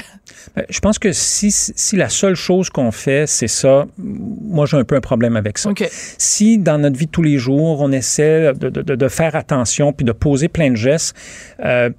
Ben, 0.55 0.65
Je 0.69 0.79
pense 0.79 0.99
que 0.99 1.11
si, 1.11 1.51
si 1.51 1.95
la 1.95 2.09
seule 2.09 2.35
chose 2.35 2.69
qu'on 2.69 2.91
fait, 2.91 3.25
c'est 3.27 3.47
ça, 3.47 3.85
moi 3.97 4.65
j'ai 4.65 4.77
un 4.77 4.83
peu 4.83 4.95
un 4.95 5.01
problème 5.01 5.35
avec 5.35 5.57
ça. 5.57 5.69
OK. 5.69 5.87
Si 6.17 6.57
dans 6.57 6.77
notre 6.77 6.88
vie 6.97 7.05
de 7.07 7.11
tous 7.11 7.21
les 7.23 7.37
jours, 7.37 7.81
on 7.81 7.91
essaie 7.91 8.53
de, 8.53 8.69
de- 8.69 8.95
de 8.95 9.07
faire 9.07 9.35
attention 9.35 9.93
puis 9.93 10.05
de 10.05 10.11
poser 10.11 10.47
plein 10.47 10.71
de 10.71 10.75
gestes, 10.77 11.15
euh, 11.63 11.89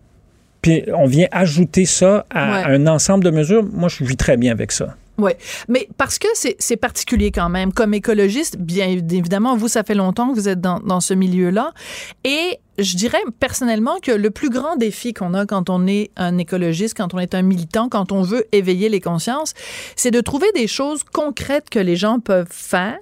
puis 0.63 0.83
on 0.95 1.07
vient 1.07 1.27
ajouter 1.33 1.87
ça 1.87 2.27
à 2.31 2.69
Ouais. 2.69 2.75
un 2.77 2.87
ensemble 2.87 3.25
de 3.25 3.31
mesures, 3.31 3.65
moi 3.65 3.89
je 3.89 4.05
vis 4.05 4.17
très 4.17 4.37
bien 4.37 4.53
avec 4.53 4.73
ça. 4.73 4.97
Oui, 5.19 5.33
mais 5.69 5.87
parce 5.99 6.19
que 6.19 6.29
c'est 6.35 6.57
c'est 6.59 6.79
particulier 6.79 7.31
quand 7.31 7.51
même. 7.51 7.75
Comme 7.75 7.93
écologiste, 7.93 8.57
bien 8.57 8.87
évidemment, 8.89 9.55
vous, 9.55 9.69
ça 9.69 9.83
fait 9.83 9.95
longtemps 9.95 10.31
que 10.31 10.35
vous 10.35 10.49
êtes 10.49 10.63
dans, 10.63 10.81
dans 10.81 11.01
ce 11.01 11.13
milieu-là. 11.13 11.73
Et 12.25 12.59
je 12.79 12.97
dirais 12.97 13.19
personnellement 13.39 13.97
que 14.03 14.13
le 14.13 14.31
plus 14.31 14.49
grand 14.49 14.77
défi 14.77 15.13
qu'on 15.13 15.35
a 15.35 15.45
quand 15.45 15.69
on 15.69 15.87
est 15.87 16.11
un 16.17 16.39
écologiste, 16.39 16.97
quand 16.97 17.13
on 17.13 17.19
est 17.19 17.35
un 17.35 17.43
militant, 17.43 17.91
quand 17.91 18.13
on 18.13 18.23
veut 18.23 18.47
éveiller 18.53 18.89
les 18.89 19.01
consciences, 19.01 19.53
c'est 19.95 20.11
de 20.11 20.23
trouver 20.23 20.47
des 20.55 20.67
choses 20.67 21.03
concrètes 21.05 21.69
que 21.69 21.79
les 21.81 21.97
gens 21.97 22.19
peuvent 22.19 22.49
faire 22.51 22.97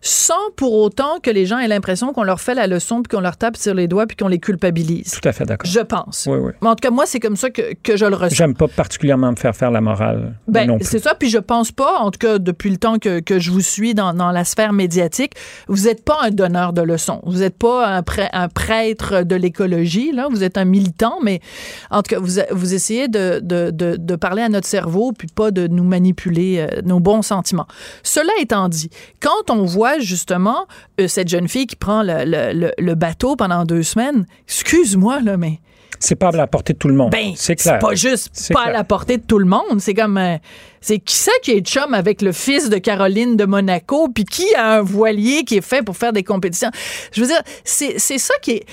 sans 0.00 0.34
pour 0.56 0.74
autant 0.74 1.18
que 1.22 1.30
les 1.30 1.46
gens 1.46 1.58
aient 1.58 1.68
l'impression 1.68 2.12
qu'on 2.12 2.22
leur 2.22 2.40
fait 2.40 2.54
la 2.54 2.66
leçon 2.66 3.02
puis 3.02 3.16
qu'on 3.16 3.22
leur 3.22 3.36
tape 3.36 3.56
sur 3.56 3.74
les 3.74 3.88
doigts 3.88 4.06
puis 4.06 4.16
qu'on 4.16 4.28
les 4.28 4.38
culpabilise. 4.38 5.18
Tout 5.20 5.28
à 5.28 5.32
fait 5.32 5.44
d'accord. 5.44 5.70
Je 5.70 5.80
pense. 5.80 6.26
Oui, 6.28 6.38
oui. 6.38 6.52
Mais 6.62 6.68
en 6.68 6.74
tout 6.74 6.82
cas, 6.88 6.90
moi, 6.90 7.06
c'est 7.06 7.20
comme 7.20 7.36
ça 7.36 7.50
que, 7.50 7.74
que 7.82 7.96
je 7.96 8.04
le 8.04 8.14
ressens. 8.16 8.34
J'aime 8.36 8.54
pas 8.54 8.68
particulièrement 8.68 9.30
me 9.30 9.36
faire 9.36 9.54
faire 9.54 9.70
la 9.70 9.80
morale. 9.80 10.34
Ben, 10.48 10.78
c'est 10.80 10.98
ça. 10.98 11.14
Puis 11.14 11.30
je 11.30 11.38
pense 11.38 11.72
pas, 11.72 11.98
en 11.98 12.10
tout 12.10 12.18
cas, 12.18 12.38
depuis 12.38 12.70
le 12.70 12.76
temps 12.76 12.98
que, 12.98 13.20
que 13.20 13.38
je 13.38 13.50
vous 13.50 13.60
suis 13.60 13.94
dans, 13.94 14.14
dans 14.14 14.30
la 14.30 14.44
sphère 14.44 14.72
médiatique, 14.72 15.32
vous 15.68 15.84
n'êtes 15.84 16.04
pas 16.04 16.18
un 16.22 16.30
donneur 16.30 16.72
de 16.72 16.82
leçons. 16.82 17.20
Vous 17.24 17.38
n'êtes 17.38 17.58
pas 17.58 17.86
un, 17.88 18.00
prê- 18.00 18.30
un 18.32 18.48
prêtre 18.48 19.22
de 19.22 19.34
l'écologie, 19.36 20.12
là. 20.12 20.28
Vous 20.30 20.42
êtes 20.42 20.58
un 20.58 20.64
militant, 20.64 21.18
mais 21.22 21.40
en 21.90 22.02
tout 22.02 22.14
cas, 22.14 22.20
vous, 22.20 22.40
vous 22.50 22.74
essayez 22.74 23.08
de, 23.08 23.40
de, 23.42 23.70
de, 23.70 23.96
de 23.98 24.16
parler 24.16 24.42
à 24.42 24.48
notre 24.48 24.66
cerveau, 24.66 25.12
puis 25.12 25.28
pas 25.34 25.50
de 25.50 25.66
nous 25.66 25.84
manipuler 25.84 26.58
euh, 26.58 26.80
nos 26.84 27.00
bons 27.00 27.22
sentiments. 27.22 27.66
Cela 28.02 28.32
étant 28.40 28.68
dit, 28.68 28.90
quand 29.20 29.50
on 29.50 29.65
voit 29.66 29.98
justement 29.98 30.66
euh, 31.00 31.08
cette 31.08 31.28
jeune 31.28 31.48
fille 31.48 31.66
qui 31.66 31.76
prend 31.76 32.02
le, 32.02 32.24
le, 32.24 32.52
le, 32.52 32.72
le 32.78 32.94
bateau 32.94 33.36
pendant 33.36 33.64
deux 33.64 33.82
semaines, 33.82 34.26
excuse-moi, 34.48 35.20
là, 35.20 35.36
mais 35.36 35.60
C'est 36.00 36.14
pas 36.16 36.28
à 36.28 36.32
la 36.32 36.46
portée 36.46 36.72
de 36.72 36.78
tout 36.78 36.88
le 36.88 36.94
monde. 36.94 37.10
ben, 37.12 37.32
c'est 37.36 37.58
c'est 37.58 37.70
clair. 37.70 37.78
pas 37.78 37.94
juste 37.94 38.30
C'est 38.32 38.54
pas 38.54 38.64
à 38.66 38.70
la 38.72 38.84
portée 38.84 39.16
de 39.18 39.22
tout 39.22 39.38
le 39.38 39.46
monde. 39.46 39.78
C'est 39.80 39.94
comme. 39.94 40.16
euh, 40.18 40.36
c'est 40.80 40.98
qui 40.98 41.14
ça 41.16 41.32
qui 41.42 41.52
est 41.52 41.66
chum 41.66 41.94
avec 41.94 42.22
le 42.22 42.32
fils 42.32 42.68
de 42.70 42.78
Caroline 42.78 43.36
de 43.36 43.44
Monaco, 43.44 44.08
puis 44.08 44.24
qui 44.24 44.44
a 44.54 44.78
un 44.78 44.82
voilier 44.82 45.44
qui 45.44 45.56
est 45.56 45.60
fait 45.66 45.82
pour 45.82 45.96
faire 45.96 46.12
des 46.12 46.22
compétitions? 46.22 46.70
Je 47.12 47.20
veux 47.22 47.26
dire, 47.26 47.42
c'est 47.64 47.98
c'est 47.98 48.18
ça 48.18 48.34
qui 48.42 48.52
est. 48.52 48.66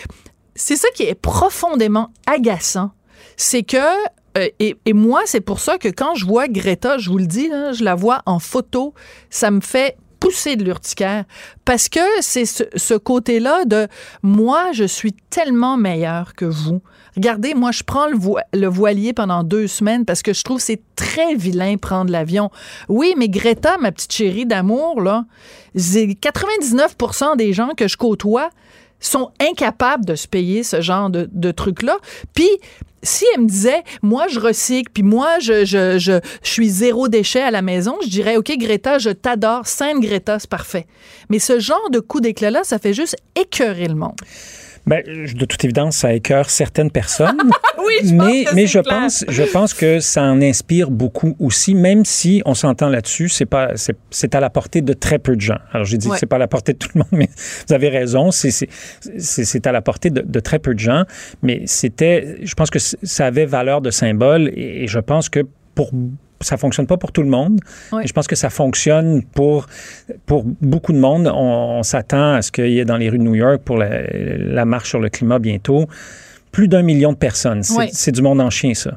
C'est 0.56 0.76
ça 0.76 0.88
qui 0.96 1.04
est 1.04 1.16
profondément 1.16 2.10
agaçant. 2.28 2.92
C'est 3.38 3.64
que. 3.64 3.78
euh, 4.38 4.48
et, 4.60 4.76
et 4.86 4.94
moi, 4.94 5.22
c'est 5.26 5.42
pour 5.42 5.60
ça 5.60 5.78
que 5.78 5.88
quand 5.88 6.16
je 6.16 6.26
vois 6.26 6.48
Greta, 6.48 6.98
je 6.98 7.10
vous 7.10 7.18
le 7.20 7.26
dis, 7.28 7.48
là, 7.50 7.72
je 7.72 7.84
la 7.84 7.96
vois 7.96 8.22
en 8.26 8.40
photo, 8.40 8.94
ça 9.30 9.50
me 9.52 9.62
fait 9.62 9.96
pousser 10.24 10.56
de 10.56 10.64
l'urticaire 10.64 11.26
parce 11.66 11.90
que 11.90 12.00
c'est 12.22 12.46
ce, 12.46 12.94
côté-là 12.94 13.66
de 13.66 13.90
moi, 14.22 14.72
je 14.72 14.86
suis 14.86 15.12
tellement 15.30 15.76
meilleur 15.76 16.34
que 16.34 16.46
vous. 16.46 16.82
Regardez, 17.18 17.54
moi, 17.54 17.72
je 17.74 17.84
prends 17.84 18.08
le, 18.08 18.18
vo- 18.18 18.38
le 18.54 18.68
voilier 18.68 19.12
pendant 19.12 19.44
deux 19.44 19.68
semaines 19.68 20.06
parce 20.06 20.22
que 20.22 20.32
je 20.34 20.42
trouve 20.44 20.62
c'est 20.62 20.82
très 20.96 21.36
vilain 21.36 21.76
prendre 21.76 22.10
l'avion. 22.10 22.52
Oui, 22.88 23.16
mais 23.18 23.28
Greta, 23.28 23.78
ma 23.80 23.92
petite 23.92 24.14
chérie 24.14 24.46
d'amour, 24.46 25.02
là, 25.02 25.26
c'est 25.76 26.16
99 26.16 26.96
des 27.38 27.52
gens 27.52 27.72
que 27.76 27.90
je 27.90 27.98
côtoie 27.98 28.50
sont 29.02 29.32
incapables 29.42 30.06
de 30.06 30.16
se 30.16 30.30
payer 30.30 30.64
ce 30.64 30.80
genre 30.80 31.10
de, 31.10 31.28
de 31.34 31.52
truc-là. 31.52 31.98
Puis, 32.34 32.50
si 33.04 33.26
elle 33.36 33.42
me 33.42 33.48
disait, 33.48 33.84
moi, 34.02 34.28
je 34.28 34.40
recycle, 34.40 34.90
puis 34.92 35.04
moi, 35.04 35.40
je, 35.40 35.66
je, 35.66 35.98
je, 36.00 36.20
suis 36.42 36.70
zéro 36.70 37.08
déchet 37.08 37.42
à 37.42 37.52
la 37.52 37.62
maison, 37.62 37.98
je 38.02 38.10
dirais, 38.10 38.38
OK, 38.38 38.52
Greta, 38.58 38.98
je 38.98 39.10
t'adore, 39.10 39.68
Sainte 39.68 40.02
Greta, 40.02 40.40
c'est 40.40 40.50
parfait. 40.50 40.88
Mais 41.30 41.40
ce 41.40 41.60
genre 41.60 41.90
de 41.92 42.00
coup 42.00 42.22
d'éclat-là, 42.22 42.64
ça 42.64 42.80
fait 42.80 42.94
juste 42.94 43.16
écœurer 43.36 43.88
le 43.88 43.96
monde. 43.96 44.20
Ben, 44.86 45.02
de 45.06 45.46
toute 45.46 45.64
évidence, 45.64 45.98
ça 45.98 46.14
écœure 46.14 46.50
certaines 46.50 46.92
personnes. 46.92 47.38
Oui, 47.86 47.96
je 48.04 48.16
pense 48.16 48.28
mais 48.28 48.44
que 48.46 48.56
mais 48.56 48.68
je 48.68 48.80
clair. 48.80 49.00
pense 49.00 49.26
je 49.28 49.44
pense 49.44 49.74
que 49.74 50.00
ça 50.00 50.24
en 50.24 50.42
inspire 50.42 50.90
beaucoup 50.90 51.36
aussi 51.38 51.76
même 51.76 52.06
si 52.06 52.42
on 52.46 52.54
s'entend 52.54 52.88
là-dessus 52.88 53.28
c'est 53.28 53.46
pas 53.46 53.72
c'est, 53.76 54.36
à 54.36 54.40
la 54.40 54.50
portée 54.50 54.82
de 54.82 54.94
très 54.94 55.20
peu 55.20 55.36
de 55.36 55.42
gens 55.42 55.58
alors 55.74 55.84
j'ai 55.84 55.98
dit 55.98 56.08
Ouais. 56.08 56.16
c'est 56.18 56.26
pas 56.26 56.38
à 56.38 56.40
la 56.40 56.48
portée 56.48 56.72
de 56.72 56.78
tout 56.78 56.88
le 56.96 57.00
monde 57.00 57.10
mais 57.12 57.28
vous 57.68 57.74
avez 57.74 57.90
raison 57.90 58.32
c'est 58.32 58.52
c'est, 58.52 59.68
à 59.68 59.74
la 59.74 59.82
portée 59.82 60.12
de, 60.12 60.22
de 60.22 60.40
très 60.40 60.60
peu 60.60 60.74
de 60.74 60.80
gens 60.80 61.04
mais 61.42 61.64
c'était 61.66 62.38
je 62.42 62.54
pense 62.54 62.70
que 62.70 62.80
ça 62.80 63.26
avait 63.26 63.46
valeur 63.46 63.82
de 63.82 63.92
symbole 63.92 64.50
et, 64.56 64.84
et 64.84 64.88
je 64.88 65.00
pense 65.00 65.28
que 65.28 65.42
pour 65.76 65.92
ça 66.44 66.58
fonctionne 66.58 66.88
pas 66.88 66.98
pour 66.98 67.12
tout 67.12 67.22
le 67.24 67.30
monde. 67.30 67.60
Je 68.06 68.12
pense 68.14 68.28
que 68.28 68.36
ça 68.36 68.50
fonctionne 68.50 69.24
pour, 69.24 69.68
pour 70.26 70.44
beaucoup 70.62 70.94
de 70.94 71.00
monde. 71.00 71.28
On, 71.34 71.78
on 71.80 71.84
s'attend 71.84 72.34
à 72.36 72.42
ce 72.42 72.52
qu'il 72.52 72.68
y 72.72 72.80
ait 72.80 72.86
dans 72.86 72.98
les 72.98 73.10
rues 73.10 73.18
de 73.18 73.24
New 73.24 73.36
York 73.36 73.62
pour 73.64 73.78
la, 73.78 73.90
la 74.12 74.66
marche 74.66 74.90
sur 74.90 75.00
le 75.00 75.10
climat 75.10 75.40
bientôt 75.40 75.88
plus 76.52 76.68
d'un 76.68 76.84
million 76.84 77.12
de 77.14 77.18
personnes. 77.18 77.64
C'est, 77.64 77.76
Ouais. 77.78 78.12
du 78.12 78.22
monde 78.22 78.40
en 78.40 78.52
chien, 78.52 78.76
ça. 78.76 78.92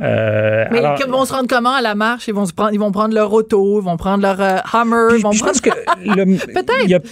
Euh, 0.00 0.64
Mais 0.70 0.78
alors- 0.78 0.96
ils 0.98 1.10
vont 1.10 1.26
se 1.26 1.32
rendre 1.34 1.46
comment 1.46 1.74
à 1.74 1.82
la 1.82 1.94
marche? 1.94 2.26
Ils 2.26 2.32
vont, 2.32 2.46
se 2.46 2.54
prendre, 2.54 2.72
ils 2.72 2.80
vont 2.80 2.90
prendre 2.90 3.14
leur 3.14 3.30
auto, 3.32 3.80
ils 3.80 3.84
vont 3.84 3.98
prendre 3.98 4.22
leur 4.22 4.40
euh, 4.40 4.56
Hummer, 4.72 5.08
Puis- 5.10 5.18
ils 5.18 5.22
vont 5.22 5.28
puis 5.30 5.38
je 5.38 5.44
prendre... 5.44 5.60
pense 5.60 5.60
que 5.60 5.70
le- 6.06 6.54
Peut-être. 6.54 7.02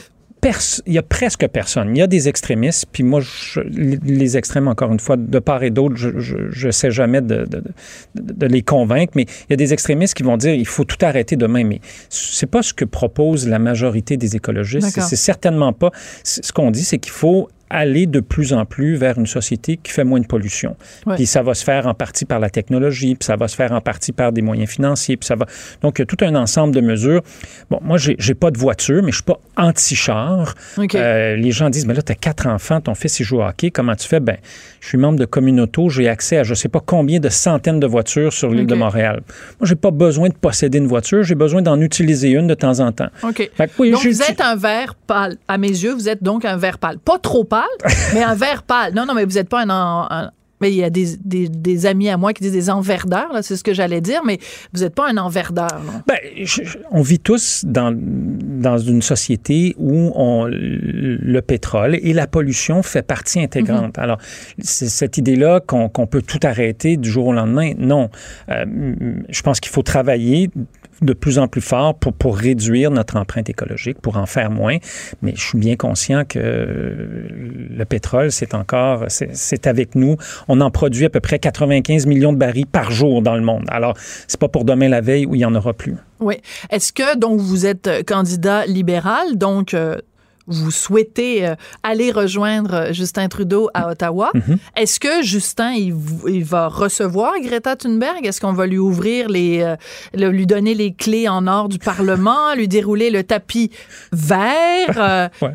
Il 0.86 0.92
y 0.94 0.98
a 0.98 1.02
presque 1.02 1.46
personne. 1.48 1.94
Il 1.94 1.98
y 1.98 2.02
a 2.02 2.06
des 2.06 2.28
extrémistes, 2.28 2.86
puis 2.92 3.02
moi, 3.02 3.20
je- 3.20 3.60
les 3.60 4.36
extrêmes, 4.36 4.68
encore 4.68 4.90
une 4.92 4.98
fois, 5.00 5.16
de 5.16 5.38
part 5.38 5.62
et 5.62 5.70
d'autre, 5.70 5.96
je 5.96 6.66
ne 6.66 6.70
sais 6.72 6.90
jamais 6.90 7.20
de, 7.20 7.44
de- 7.44 7.62
de- 8.14 8.32
de 8.32 8.46
les 8.46 8.62
convaincre, 8.62 9.12
mais 9.16 9.22
il 9.24 9.50
y 9.50 9.52
a 9.52 9.56
des 9.56 9.72
extrémistes 9.72 10.14
qui 10.14 10.22
vont 10.22 10.36
dire 10.36 10.54
il 10.54 10.66
faut 10.66 10.84
tout 10.84 10.96
arrêter 11.04 11.36
demain. 11.36 11.64
Mais 11.64 11.80
c'est 12.08 12.46
pas 12.50 12.62
ce 12.62 12.72
que 12.72 12.84
propose 12.84 13.46
la 13.48 13.58
majorité 13.58 14.16
des 14.16 14.36
écologistes. 14.36 14.86
C'est 15.02 15.16
certainement 15.16 15.72
pas. 15.72 15.90
Ce 16.24 16.52
qu'on 16.52 16.70
dit, 16.70 16.84
c'est 16.84 16.98
qu'il 16.98 17.12
faut 17.12 17.48
aller 17.70 18.06
de 18.06 18.20
plus 18.20 18.52
en 18.52 18.64
plus 18.64 18.96
vers 18.96 19.18
une 19.18 19.26
société 19.26 19.78
qui 19.82 19.92
fait 19.92 20.04
moins 20.04 20.20
de 20.20 20.26
pollution. 20.26 20.76
Ouais. 21.06 21.16
Puis 21.16 21.26
ça 21.26 21.42
va 21.42 21.54
se 21.54 21.64
faire 21.64 21.86
en 21.86 21.94
partie 21.94 22.24
par 22.24 22.38
la 22.38 22.50
technologie, 22.50 23.14
puis 23.14 23.24
ça 23.24 23.36
va 23.36 23.48
se 23.48 23.56
faire 23.56 23.72
en 23.72 23.80
partie 23.80 24.12
par 24.12 24.32
des 24.32 24.42
moyens 24.42 24.68
financiers, 24.68 25.16
puis 25.16 25.26
ça 25.26 25.36
va... 25.36 25.46
Donc, 25.82 25.98
il 25.98 26.02
y 26.02 26.04
a 26.04 26.06
tout 26.06 26.22
un 26.22 26.34
ensemble 26.34 26.74
de 26.74 26.80
mesures. 26.80 27.22
Bon, 27.70 27.78
moi, 27.82 27.96
j'ai 27.96 28.16
j'ai 28.18 28.34
pas 28.34 28.50
de 28.50 28.58
voiture, 28.58 29.02
mais 29.02 29.10
je 29.10 29.16
suis 29.16 29.24
pas 29.24 29.40
anti-char. 29.56 30.54
Euh, 30.78 31.36
les 31.36 31.50
gens 31.52 31.70
disent, 31.70 31.86
mais 31.86 31.94
là, 31.94 32.02
tu 32.02 32.12
as 32.12 32.16
quatre 32.16 32.46
enfants, 32.46 32.80
ton 32.80 32.94
fils, 32.94 33.20
il 33.20 33.24
joue 33.24 33.38
au 33.38 33.42
hockey, 33.42 33.70
comment 33.70 33.94
tu 33.94 34.06
fais? 34.06 34.20
Ben, 34.20 34.36
je 34.80 34.88
suis 34.88 34.98
membre 34.98 35.18
de 35.18 35.24
Communauto, 35.24 35.88
j'ai 35.88 36.08
accès 36.08 36.38
à 36.38 36.42
je 36.42 36.54
sais 36.54 36.68
pas 36.68 36.80
combien 36.84 37.20
de 37.20 37.28
centaines 37.28 37.80
de 37.80 37.86
voitures 37.86 38.32
sur 38.32 38.50
l'île 38.50 38.66
de 38.66 38.74
Montréal. 38.74 39.22
Moi, 39.60 39.66
j'ai 39.66 39.74
pas 39.74 39.90
besoin 39.90 40.28
de 40.28 40.34
posséder 40.34 40.78
une 40.78 40.86
voiture, 40.86 41.22
j'ai 41.22 41.34
besoin 41.34 41.62
d'en 41.62 41.80
utiliser 41.80 42.30
une 42.30 42.46
de 42.46 42.54
temps 42.54 42.80
en 42.80 42.92
temps. 42.92 43.08
OK. 43.22 43.50
Fait 43.54 43.66
que 43.68 43.72
oui, 43.78 43.90
donc, 43.90 44.04
vous 44.04 44.22
êtes 44.22 44.40
un 44.40 44.56
vert 44.56 44.94
pâle. 44.94 45.36
À 45.48 45.58
mes 45.58 45.68
yeux, 45.68 45.92
vous 45.92 46.08
êtes 46.08 46.22
donc 46.22 46.44
un 46.44 46.56
vert 46.56 46.78
pâle. 46.78 46.98
Pas 46.98 47.18
trop 47.18 47.44
pâle, 47.44 47.59
mais 48.14 48.22
un 48.22 48.34
vert 48.34 48.62
pâle. 48.62 48.94
Non, 48.94 49.04
non, 49.06 49.14
mais 49.14 49.24
vous 49.24 49.34
n'êtes 49.34 49.48
pas 49.48 49.64
un, 49.66 50.30
Mais 50.62 50.70
il 50.72 50.76
y 50.76 50.84
a 50.84 50.90
des, 50.90 51.16
des, 51.24 51.48
des 51.48 51.86
amis 51.86 52.10
à 52.10 52.18
moi 52.18 52.34
qui 52.34 52.42
disent 52.42 52.52
des 52.52 52.68
enverdeurs, 52.68 53.30
c'est 53.40 53.56
ce 53.56 53.64
que 53.64 53.72
j'allais 53.72 54.02
dire, 54.02 54.20
mais 54.26 54.38
vous 54.74 54.80
n'êtes 54.82 54.94
pas 54.94 55.08
un 55.08 55.16
enverdeur. 55.16 55.68
non? 55.86 56.02
Ben, 56.06 56.18
je- 56.36 56.64
je- 56.64 56.76
on 56.90 57.00
vit 57.00 57.18
tous 57.18 57.64
dans, 57.66 57.96
dans 57.96 58.76
une 58.76 59.00
société 59.00 59.74
où 59.78 60.12
on, 60.14 60.44
le 60.50 61.40
pétrole 61.40 61.98
et 62.02 62.12
la 62.12 62.26
pollution 62.26 62.82
fait 62.82 63.00
partie 63.02 63.40
intégrante. 63.40 63.96
Alors, 63.98 64.18
c'est 64.58 64.90
cette 64.90 65.16
idée-là 65.16 65.60
qu'on 65.60 65.88
qu'on 65.88 66.06
peut 66.06 66.20
tout 66.22 66.40
arrêter 66.42 66.98
du 66.98 67.08
jour 67.10 67.28
au 67.28 67.32
lendemain, 67.32 67.72
non. 67.78 68.10
Euh, 68.50 68.66
je 69.30 69.40
pense 69.42 69.60
qu'il 69.60 69.72
faut 69.72 69.82
travailler 69.82 70.50
de 71.02 71.12
plus 71.12 71.38
en 71.38 71.48
plus 71.48 71.60
fort 71.60 71.94
pour, 71.94 72.12
pour 72.12 72.36
réduire 72.36 72.90
notre 72.90 73.16
empreinte 73.16 73.48
écologique, 73.48 74.00
pour 74.00 74.16
en 74.16 74.26
faire 74.26 74.50
moins. 74.50 74.76
Mais 75.22 75.32
je 75.34 75.40
suis 75.40 75.58
bien 75.58 75.76
conscient 75.76 76.24
que 76.24 76.38
le 76.38 77.84
pétrole, 77.84 78.32
c'est 78.32 78.54
encore, 78.54 79.04
c'est 79.08 79.30
c'est 79.34 79.66
avec 79.66 79.94
nous. 79.94 80.16
On 80.48 80.60
en 80.60 80.70
produit 80.70 81.04
à 81.04 81.10
peu 81.10 81.20
près 81.20 81.38
95 81.38 82.06
millions 82.06 82.32
de 82.32 82.38
barils 82.38 82.66
par 82.66 82.90
jour 82.90 83.22
dans 83.22 83.34
le 83.34 83.42
monde. 83.42 83.64
Alors, 83.68 83.94
c'est 84.26 84.38
pas 84.38 84.48
pour 84.48 84.64
demain 84.64 84.88
la 84.88 85.00
veille 85.00 85.26
où 85.26 85.34
il 85.34 85.40
y 85.40 85.44
en 85.44 85.54
aura 85.54 85.72
plus. 85.72 85.96
Oui. 86.20 86.36
Est-ce 86.70 86.92
que, 86.92 87.16
donc, 87.16 87.40
vous 87.40 87.66
êtes 87.66 87.86
euh, 87.86 88.02
candidat 88.02 88.66
libéral, 88.66 89.36
donc 89.36 89.72
euh, 89.72 89.96
vous 90.50 90.70
souhaitez 90.70 91.46
euh, 91.46 91.54
aller 91.82 92.10
rejoindre 92.10 92.74
euh, 92.74 92.92
Justin 92.92 93.28
Trudeau 93.28 93.70
à 93.72 93.88
Ottawa? 93.90 94.30
Mhm. 94.34 94.58
Est-ce 94.76 95.00
que 95.00 95.22
Justin, 95.22 95.72
il, 95.72 96.44
va 96.44 96.68
recevoir 96.68 97.34
Greta 97.42 97.76
Thunberg? 97.76 98.26
Est-ce 98.26 98.40
qu'on 98.40 98.52
va 98.52 98.66
lui 98.66 98.78
ouvrir 98.78 99.28
les, 99.28 99.60
euh, 99.62 99.76
lui 100.30 100.46
donner 100.46 100.74
les 100.74 100.92
clés 100.92 101.28
en 101.28 101.46
or 101.46 101.68
du 101.68 101.78
Parlement, 101.78 102.54
lui 102.56 102.66
dérouler 102.68 103.10
le 103.10 103.22
tapis 103.24 103.70
vert? 104.12 104.96
Euh, 104.98 105.28
Ouais. 105.40 105.50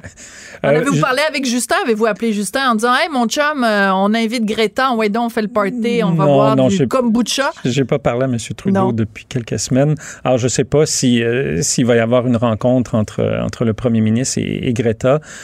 Euh, 0.64 0.70
avez-vous 0.70 0.96
je- 0.96 1.02
parlé 1.02 1.22
avec 1.28 1.46
Justin? 1.46 1.75
Avez-vous 1.84 2.06
appelé 2.06 2.32
Justin 2.34 2.72
en 2.72 2.75
disant, 2.75 2.94
hey, 2.96 3.10
mon 3.12 3.28
chum, 3.28 3.64
on 3.64 4.14
invite 4.14 4.46
Greta, 4.46 4.94
ouais, 4.96 5.10
donc, 5.10 5.25
on 5.25 5.30
fait 5.30 5.42
le 5.42 5.48
party, 5.50 6.02
on 6.04 6.12
va 6.14 6.25
Non, 6.25 6.34
boire 6.34 6.56
non, 6.56 6.68
du 6.70 6.88
kombucha? 6.88 7.52
J'ai 7.66 7.84
pas 7.84 8.00
parlé 8.00 8.24
à 8.24 8.25
M. 8.25 8.38
Trudeau 8.56 8.80
Non. 8.80 8.92
depuis 8.92 9.25
quelques 9.25 9.60
semaines. 9.60 9.96
Alors, 10.24 10.38
je 10.38 10.48
sais 10.48 10.64
pas 10.64 10.86
si, 10.86 11.22
euh, 11.22 11.62
s'il 11.62 11.86
va 11.86 11.96
y 11.96 12.00
avoir 12.00 12.25
une 12.25 12.38
rencontre 12.38 12.96
entre, 12.96 13.40
entre 13.44 13.66
le 13.66 13.74
premier 13.74 14.02
ministre 14.02 14.38
et, 14.40 14.68
et 14.70 14.74
Greta. 14.74 14.85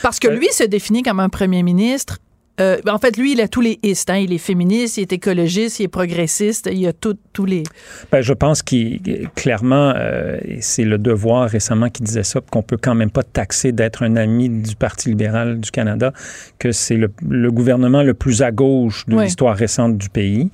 Parce 0.02 0.20
que 0.20 0.28
Euh, 0.28 0.36
lui 0.36 0.48
se 0.52 0.64
définit 0.64 1.04
comme 1.04 1.20
un 1.20 1.30
premier 1.30 1.64
ministre. 1.64 2.20
Euh, 2.60 2.78
en 2.88 2.98
fait, 3.00 3.18
lui, 3.18 3.32
il 3.34 3.42
a 3.42 3.48
tous 3.48 3.62
les 3.62 3.80
istes. 3.84 4.10
hein. 4.10 4.18
Il 4.18 4.34
est 4.34 4.38
féministe, 4.38 4.98
il 4.98 5.02
est 5.02 5.14
écologiste, 5.14 5.80
il 5.80 5.84
est 5.84 5.88
progressiste, 5.88 6.70
il 6.72 6.86
a 6.88 6.94
tous 6.94 7.46
les. 7.46 7.64
Ben, 8.12 8.22
je 8.22 8.34
pense 8.34 8.62
qu'il 8.62 9.00
clairement, 9.36 9.94
euh, 9.96 10.38
c'est 10.60 10.84
le 10.84 10.98
devoir 10.98 11.50
récemment 11.50 11.90
qui 11.90 12.04
disait 12.04 12.24
ça, 12.24 12.40
qu'on 12.52 12.62
peut 12.62 12.78
quand 12.78 12.94
même 12.96 13.10
pas 13.12 13.24
taxer 13.24 13.72
d'être 13.72 14.04
un 14.04 14.16
ami 14.16 14.50
du 14.50 14.76
Parti 14.76 15.10
libéral 15.10 15.60
du 15.60 15.72
Canada, 15.72 16.14
que 16.60 16.72
c'est 16.72 16.98
le, 16.98 17.10
le 17.28 17.52
gouvernement 17.52 18.04
le 18.04 18.14
plus 18.14 18.42
à 18.42 18.52
gauche 18.52 19.06
de 19.08 19.16
l'histoire 19.24 19.56
récente 19.56 19.98
du 19.98 20.10
pays. 20.10 20.50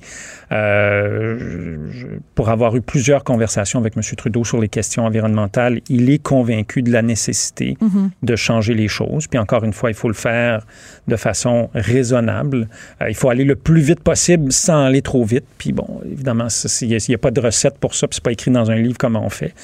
Euh, 0.52 1.78
je- 1.90 2.06
pour 2.34 2.48
avoir 2.48 2.74
eu 2.76 2.80
plusieurs 2.80 3.24
conversations 3.24 3.78
avec 3.78 3.96
M. 3.96 4.02
Trudeau 4.16 4.44
sur 4.44 4.60
les 4.60 4.68
questions 4.68 5.04
environnementales, 5.04 5.80
il 5.88 6.10
est 6.10 6.22
convaincu 6.22 6.82
de 6.82 6.90
la 6.92 7.02
nécessité 7.02 7.76
Mhm. 7.80 8.10
de 8.22 8.36
changer 8.36 8.74
les 8.74 8.88
choses. 8.88 9.26
Puis 9.26 9.38
encore 9.38 9.64
une 9.64 9.72
fois, 9.72 9.90
il 9.90 9.94
faut 9.94 10.08
le 10.08 10.14
faire 10.14 10.66
de 11.06 11.16
façon 11.16 11.70
raisonnable. 11.88 12.68
Euh, 13.02 13.08
il 13.08 13.14
faut 13.14 13.30
aller 13.30 13.44
le 13.44 13.56
plus 13.56 13.80
vite 13.80 14.00
possible 14.00 14.52
sans 14.52 14.84
aller 14.84 15.02
trop 15.02 15.24
vite. 15.24 15.44
Puis 15.58 15.72
bon, 15.72 16.00
évidemment, 16.10 16.46
il 16.82 16.88
n'y 17.08 17.14
a, 17.14 17.18
pas 17.18 17.30
de 17.30 17.40
recette 17.40 17.78
pour 17.78 17.94
ça, 17.94 18.06
puis 18.06 18.16
c'est 18.16 18.24
pas 18.24 18.32
écrit 18.32 18.50
dans 18.50 18.70
un 18.70 18.76
livre 18.76 18.96
comment 18.98 19.24
on 19.24 19.30
fait. 19.30 19.54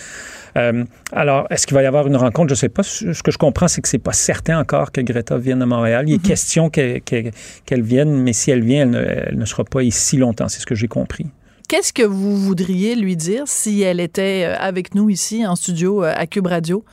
Euh, 0.56 0.84
alors, 1.12 1.46
est-ce 1.50 1.66
qu'il 1.66 1.74
va 1.74 1.82
y 1.82 1.86
avoir 1.86 2.06
une 2.06 2.16
rencontre? 2.16 2.48
Je 2.48 2.54
ne 2.54 2.58
sais 2.58 2.68
pas. 2.68 2.82
Ce 2.82 3.22
que 3.22 3.30
je 3.30 3.38
comprends, 3.38 3.68
c'est 3.68 3.80
que 3.80 3.88
c'est 3.88 3.98
pas 3.98 4.12
certain 4.12 4.58
encore 4.58 4.92
que 4.92 5.00
Greta 5.00 5.36
vienne 5.36 5.62
à 5.62 5.66
Montréal. 5.66 6.04
Il 6.08 6.14
est 6.14 6.22
question 6.22 6.70
qu'elle 6.70 7.00
qu'elle- 7.02 7.32
qu'elle 7.66 7.82
vienne, 7.82 8.22
mais 8.22 8.32
si 8.32 8.50
elle 8.50 8.62
vient, 8.62 8.82
elle 8.82 8.90
ne, 8.90 9.00
elle 9.00 9.38
ne 9.38 9.44
sera 9.44 9.64
pas 9.64 9.82
ici 9.82 10.16
longtemps. 10.16 10.48
C'est 10.48 10.60
ce 10.60 10.66
que 10.66 10.74
j'ai 10.76 10.88
compris. 10.88 11.26
Qu'est-ce 11.66 11.92
que 11.94 12.02
vous 12.02 12.36
voudriez 12.36 12.94
lui 12.94 13.16
dire 13.16 13.44
si 13.46 13.80
elle 13.80 13.98
était 13.98 14.44
euh, 14.44 14.56
avec 14.58 14.94
nous 14.94 15.08
ici 15.08 15.46
en 15.46 15.56
studio 15.56 16.02
à 16.02 16.26
Cube 16.26 16.46
Radio? 16.46 16.84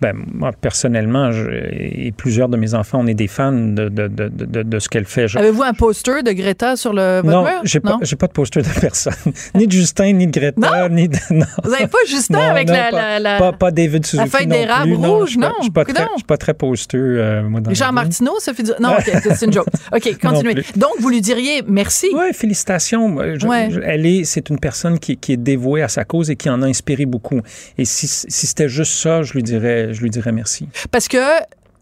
Ben, 0.00 0.12
moi, 0.34 0.50
personnellement, 0.52 1.30
je- 1.32 1.48
et 1.50 2.12
plusieurs 2.16 2.48
de 2.48 2.56
mes 2.56 2.74
enfants, 2.74 2.98
on 3.02 3.06
est 3.06 3.14
des 3.14 3.28
fans 3.28 3.52
de, 3.52 3.88
de, 3.88 4.08
de, 4.08 4.28
de, 4.28 4.62
de 4.62 4.78
ce 4.78 4.88
qu'elle 4.88 5.04
fait. 5.06 5.28
Je- 5.28 5.38
Avez-vous 5.38 5.62
un 5.62 5.72
poster 5.72 6.22
de 6.22 6.32
Greta 6.32 6.76
sur 6.76 6.92
le 6.92 7.20
votre 7.22 7.28
non, 7.28 7.42
mur? 7.44 7.60
j'ai 7.64 7.80
pas, 7.80 7.90
Non? 7.90 7.98
j'ai 8.02 8.16
pas 8.16 8.26
de 8.26 8.32
poster 8.32 8.60
de 8.62 8.80
personne. 8.80 9.14
ni 9.54 9.66
de 9.66 9.72
Justin, 9.72 10.12
ni 10.12 10.26
de 10.26 10.32
Greta, 10.38 10.88
ni 10.88 11.08
de. 11.08 11.16
Non. 11.30 11.46
Vous 11.62 11.70
n'avez 11.70 11.86
pas 11.86 11.98
Justin 12.08 12.34
Non, 12.38 12.50
avec 12.50 12.68
non, 12.68 12.74
la, 12.74 12.90
pas, 12.90 12.96
la, 12.96 13.18
la- 13.20 13.38
pas, 13.38 13.52
pas 13.52 13.70
David 13.70 14.04
Suzuki. 14.04 14.28
feuille 14.28 14.46
non 14.46 14.56
d'érable 14.56 14.92
rouge, 14.94 15.36
non. 15.38 15.52
Je 15.58 15.62
suis 15.62 15.70
pas, 15.72 15.84
très- 15.84 15.92
Coudonc. 15.94 16.08
je 16.12 16.18
suis 16.18 16.24
pas 16.26 16.36
très 16.36 16.54
posteux, 16.54 17.16
euh, 17.20 17.42
moi, 17.48 17.60
dans 17.60 17.70
la 17.70 17.74
Jean. 17.74 17.92
Martineau, 17.92 18.34
ça 18.40 18.52
fait 18.52 18.64
du... 18.64 18.72
Non, 18.80 18.90
OK, 18.98 19.10
c'est 19.36 19.46
une 19.46 19.52
joke. 19.52 19.66
OK, 19.94 20.18
continuez. 20.20 20.54
Donc, 20.76 20.90
vous 20.98 21.08
lui 21.08 21.20
diriez 21.20 21.62
merci. 21.66 22.08
Oui, 22.14 22.26
félicitations. 22.34 23.08
Moi, 23.08 23.38
je- 23.38 23.46
Ouais. 23.46 23.68
je- 23.70 23.80
elle 23.80 24.06
est, 24.06 24.24
c'est 24.24 24.50
une 24.50 24.58
personne 24.58 24.98
qui, 24.98 25.16
qui 25.16 25.32
est 25.32 25.36
dévouée 25.36 25.82
à 25.82 25.88
sa 25.88 26.04
cause 26.04 26.30
et 26.30 26.36
qui 26.36 26.50
en 26.50 26.60
a 26.62 26.66
inspiré 26.66 27.06
beaucoup. 27.06 27.40
Et 27.78 27.84
si, 27.84 28.06
si 28.08 28.46
c'était 28.46 28.68
juste 28.68 28.92
ça, 28.92 29.22
je 29.22 29.32
lui 29.34 29.42
dirais, 29.42 29.83
je 29.92 30.00
lui 30.00 30.10
dirais 30.10 30.32
merci. 30.32 30.68
Parce 30.90 31.08
que 31.08 31.18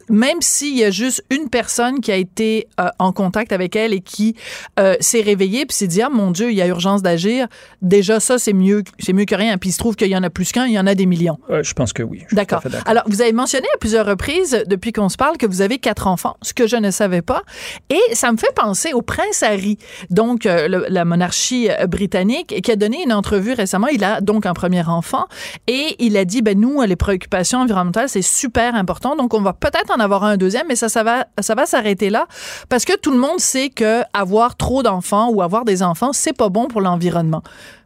même 0.08 0.40
s'il 0.40 0.76
y 0.76 0.84
a 0.84 0.90
juste 0.90 1.24
une 1.30 1.48
personne 1.48 2.00
qui 2.00 2.10
a 2.12 2.16
été 2.16 2.66
euh, 2.80 2.88
en 2.98 3.12
contact 3.12 3.52
avec 3.52 3.76
elle 3.76 3.92
et 3.94 4.00
qui 4.00 4.34
euh, 4.78 4.94
s'est 5.00 5.20
réveillée 5.22 5.66
puis 5.66 5.76
s'est 5.76 5.86
dit 5.86 6.02
ah 6.02 6.08
mon 6.10 6.30
Dieu 6.30 6.50
il 6.50 6.56
y 6.56 6.62
a 6.62 6.66
urgence 6.66 7.02
d'agir 7.02 7.46
déjà 7.80 8.20
ça 8.20 8.38
c'est 8.38 8.52
mieux 8.52 8.82
c'est 8.98 9.12
mieux 9.12 9.24
que 9.24 9.34
rien 9.34 9.58
puis 9.58 9.70
il 9.70 9.72
se 9.72 9.78
trouve 9.78 9.96
qu'il 9.96 10.08
y 10.08 10.16
en 10.16 10.22
a 10.22 10.30
plus 10.30 10.52
qu'un 10.52 10.66
il 10.66 10.72
y 10.72 10.78
en 10.78 10.86
a 10.86 10.94
des 10.94 11.06
millions 11.06 11.38
Euh, 11.50 11.62
je 11.62 11.72
pense 11.74 11.92
que 11.92 12.02
oui. 12.02 12.22
D'accord. 12.32 12.62
Alors, 12.86 13.02
vous 13.06 13.20
avez 13.22 13.32
mentionné 13.32 13.66
à 13.74 13.78
plusieurs 13.78 14.06
reprises, 14.06 14.62
depuis 14.66 14.92
qu'on 14.92 15.08
se 15.08 15.16
parle, 15.16 15.36
que 15.36 15.46
vous 15.46 15.60
avez 15.62 15.78
quatre 15.78 16.06
enfants, 16.06 16.36
ce 16.42 16.52
que 16.54 16.66
je 16.66 16.76
ne 16.76 16.90
savais 16.90 17.22
pas. 17.22 17.42
Et 17.90 18.00
ça 18.14 18.32
me 18.32 18.36
fait 18.36 18.52
penser 18.54 18.92
au 18.92 19.02
prince 19.02 19.42
Harry, 19.42 19.78
donc 20.10 20.46
euh, 20.46 20.68
le- 20.68 20.86
la 20.88 21.04
monarchie 21.04 21.68
britannique, 21.88 22.60
qui 22.62 22.70
a 22.70 22.76
donné 22.76 23.02
une 23.04 23.12
entrevue 23.12 23.52
récemment. 23.52 23.86
Il 23.88 24.02
a 24.04 24.20
donc 24.20 24.46
un 24.46 24.54
premier 24.54 24.84
enfant 24.86 25.26
et 25.66 25.94
il 25.98 26.16
a 26.16 26.24
dit, 26.24 26.42
ben 26.42 26.58
nous, 26.58 26.80
les 26.82 26.96
préoccupations 26.96 27.60
environnementales, 27.60 28.08
c'est 28.08 28.22
super 28.22 28.74
important. 28.74 29.14
Donc, 29.16 29.34
on 29.34 29.42
va 29.42 29.52
peut-être 29.52 29.91
en 29.94 30.00
avoir 30.00 30.24
un 30.24 30.36
deuxième, 30.36 30.66
mais 30.68 30.76
ça, 30.76 31.02
va 31.02 31.66
s'arrêter 31.66 32.10
là 32.10 32.26
parce 32.68 32.84
que 32.84 32.96
tout 32.96 33.10
le 33.10 33.18
monde 33.18 33.38
sait 33.38 33.68
que 33.68 34.02
avoir 34.12 34.56
trop 34.56 34.82
d'enfants 34.82 35.30
ou 35.30 35.42
avoir 35.42 35.64
des 35.64 35.82
enfants, 35.82 36.12
c'est 36.12 36.36
pas 36.36 36.48
bon 36.48 36.68
pour 36.68 36.80
l'environnement. 36.80 37.42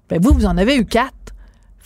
Ben 0.09 0.21
vous, 0.21 0.33
vous 0.33 0.47
en 0.47 0.57
avez 0.57 0.77
eu 0.77 0.85
quatre. 0.85 1.12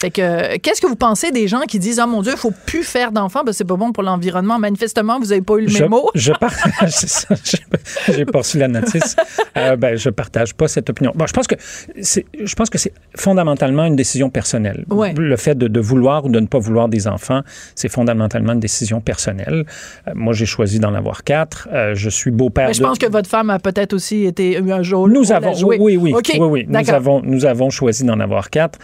Fait 0.01 0.11
que, 0.11 0.57
qu'est-ce 0.59 0.81
que 0.81 0.87
vous 0.87 0.97
pensez 0.97 1.31
des 1.31 1.47
gens 1.47 1.61
qui 1.69 1.79
disent, 1.79 2.01
oh 2.03 2.07
mon 2.09 2.23
Dieu, 2.23 2.33
il 2.35 2.39
faut 2.39 2.53
plus 2.67 2.83
faire 2.85 3.13
d'enfants 3.13 3.41
parce 3.45 3.51
que 3.51 3.59
c'est 3.59 3.65
pas 3.67 3.77
bon 3.77 3.93
pour 3.93 4.03
l'environnement? 4.03 4.59
Manifestement, 4.59 5.19
vous 5.21 5.31
avez 5.33 5.43
pas 5.43 5.57
eu 5.57 5.63
le 5.63 5.69
je, 5.69 5.83
mémo. 5.83 6.11
je 6.15 6.33
par- 6.33 6.53
c'est 6.89 7.09
ça, 7.09 7.35
je- 7.45 8.13
j'ai 8.15 8.25
pas 8.25 8.39
reçu 8.39 8.57
la 8.59 8.69
notice. 8.69 9.15
Euh, 9.59 9.77
ben, 9.77 9.97
je 9.97 10.09
partage 10.09 10.55
pas 10.55 10.69
cette 10.69 10.89
opinion. 10.89 11.13
Bon, 11.15 11.27
je 11.27 11.33
pense 11.35 11.47
que 11.47 11.55
c'est, 12.01 12.25
je 12.43 12.55
pense 12.55 12.71
que 12.71 12.79
c'est 12.79 12.93
fondamentalement 13.15 13.85
une 13.85 13.97
décision 13.97 14.31
personnelle. 14.31 14.85
Ouais. 14.89 15.13
Le 15.17 15.37
fait 15.37 15.55
de, 15.57 15.69
de 15.69 15.81
vouloir 15.81 16.25
ou 16.25 16.31
de 16.31 16.41
ne 16.41 16.47
pas 16.47 16.59
vouloir 16.59 16.89
des 16.89 17.07
enfants, 17.07 17.43
c'est 17.75 17.91
fondamentalement 17.91 18.55
une 18.55 18.61
décision 18.61 19.01
personnelle. 19.03 19.67
Euh, 20.09 20.13
moi, 20.15 20.33
j'ai 20.33 20.47
choisi 20.47 20.79
d'en 20.81 20.95
avoir 20.95 21.25
quatre. 21.25 21.69
Euh, 21.73 21.95
je 21.95 22.09
suis 22.09 22.31
beau-père. 22.31 22.69
Mais 22.69 22.75
je 22.75 22.81
de- 22.81 22.87
pense 22.87 22.99
que 22.99 23.07
votre 23.11 23.29
femme 23.29 23.51
a 23.51 23.59
peut-être 23.59 23.93
aussi 23.93 24.25
été 24.25 24.59
eu 24.59 24.73
un 24.73 24.83
jour. 24.83 25.09
Nous 25.09 25.31
avons, 25.31 25.53
oui, 25.65 25.77
oui, 25.79 25.97
oui, 25.99 26.15
oui, 26.15 26.39
oui. 26.41 26.67
Nous 26.69 26.91
avons, 26.91 27.21
nous 27.23 27.45
avons 27.45 27.69
choisi 27.69 28.05
d'en 28.05 28.19
avoir 28.19 28.49
quatre. 28.49 28.79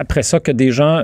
Après 0.00 0.22
ça, 0.22 0.40
que 0.40 0.50
des 0.50 0.70
gens 0.72 1.02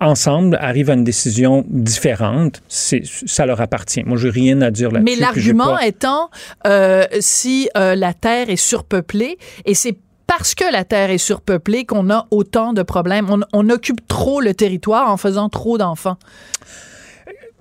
ensemble 0.00 0.58
arrivent 0.60 0.90
à 0.90 0.94
une 0.94 1.04
décision 1.04 1.64
différente, 1.68 2.60
ça 2.68 3.46
leur 3.46 3.60
appartient. 3.60 4.02
Moi, 4.02 4.18
j'ai 4.18 4.30
rien 4.30 4.60
à 4.62 4.72
dire 4.72 4.90
là-dessus. 4.90 5.16
Mais 5.16 5.20
l'argument 5.20 5.76
pas- 5.76 5.86
étant, 5.86 6.30
euh, 6.66 7.04
si 7.20 7.68
euh, 7.76 7.94
la 7.94 8.12
Terre 8.12 8.50
est 8.50 8.56
surpeuplée, 8.56 9.38
et 9.64 9.74
c'est 9.74 9.96
parce 10.26 10.56
que 10.56 10.64
la 10.72 10.84
Terre 10.84 11.10
est 11.10 11.18
surpeuplée 11.18 11.84
qu'on 11.84 12.10
a 12.10 12.26
autant 12.32 12.72
de 12.72 12.82
problèmes. 12.82 13.28
On, 13.30 13.40
on 13.52 13.68
occupe 13.70 14.06
trop 14.08 14.40
le 14.40 14.54
territoire 14.54 15.08
en 15.10 15.16
faisant 15.16 15.48
trop 15.48 15.78
d'enfants. 15.78 16.16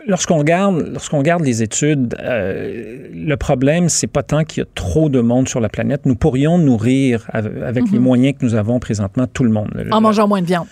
Lorsqu'on 0.08 0.38
regarde, 0.38 0.90
lorsqu'on 0.94 1.18
regarde 1.20 1.44
les 1.44 1.62
études, 1.62 2.16
euh, 2.20 3.08
le 3.14 3.36
problème, 3.38 3.90
c'est 3.90 4.08
pas 4.08 4.24
tant 4.24 4.44
qu'il 4.44 4.62
y 4.62 4.66
a 4.66 4.70
trop 4.74 5.10
de 5.10 5.20
monde 5.20 5.48
sur 5.50 5.60
la 5.60 5.70
planète. 5.70 6.06
Nous 6.06 6.16
pourrions 6.16 6.58
nourrir 6.58 7.28
av- 7.34 7.64
avec 7.64 7.84
les 7.92 8.00
moyens 8.00 8.36
que 8.40 8.46
nous 8.46 8.56
avons 8.56 8.80
présentement 8.80 9.28
tout 9.28 9.44
le 9.44 9.52
monde. 9.52 9.70
Le- 9.76 9.86
Mhm. 9.86 9.94
En 9.94 10.02
mangeant 10.02 10.28
moins 10.28 10.42
de 10.42 10.48
viande. 10.48 10.66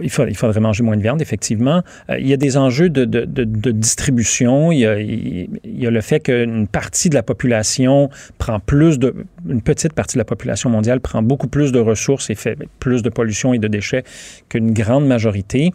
Il, 0.00 0.10
faut- 0.10 0.26
il 0.26 0.36
faudrait 0.36 0.60
manger 0.60 0.82
moins 0.82 0.96
de 0.96 1.02
viande, 1.02 1.20
effectivement. 1.22 1.82
Euh, 2.10 2.18
il 2.18 2.26
y 2.26 2.32
a 2.32 2.36
des 2.36 2.56
enjeux 2.56 2.88
de, 2.88 3.04
de- 3.04 3.24
de- 3.24 3.44
de 3.44 3.70
distribution. 3.70 4.72
Il 4.72 4.78
y, 4.80 4.86
a, 4.86 4.98
il 4.98 5.48
y 5.64 5.86
a 5.86 5.90
le 5.90 6.00
fait 6.00 6.20
qu'une 6.20 6.66
partie 6.66 7.08
de 7.10 7.14
la 7.14 7.22
population 7.22 8.10
prend 8.38 8.58
plus 8.60 8.98
de... 8.98 9.14
Une 9.48 9.62
petite 9.62 9.92
partie 9.92 10.14
de 10.16 10.20
la 10.20 10.24
population 10.24 10.70
mondiale 10.70 11.00
prend 11.00 11.22
beaucoup 11.22 11.46
plus 11.48 11.72
de 11.72 11.78
ressources 11.78 12.30
et 12.30 12.34
fait 12.34 12.56
plus 12.80 13.02
de 13.02 13.08
pollution 13.10 13.52
et 13.54 13.58
de 13.58 13.68
déchets 13.68 14.02
qu'une 14.48 14.72
grande 14.72 15.06
majorité. 15.06 15.70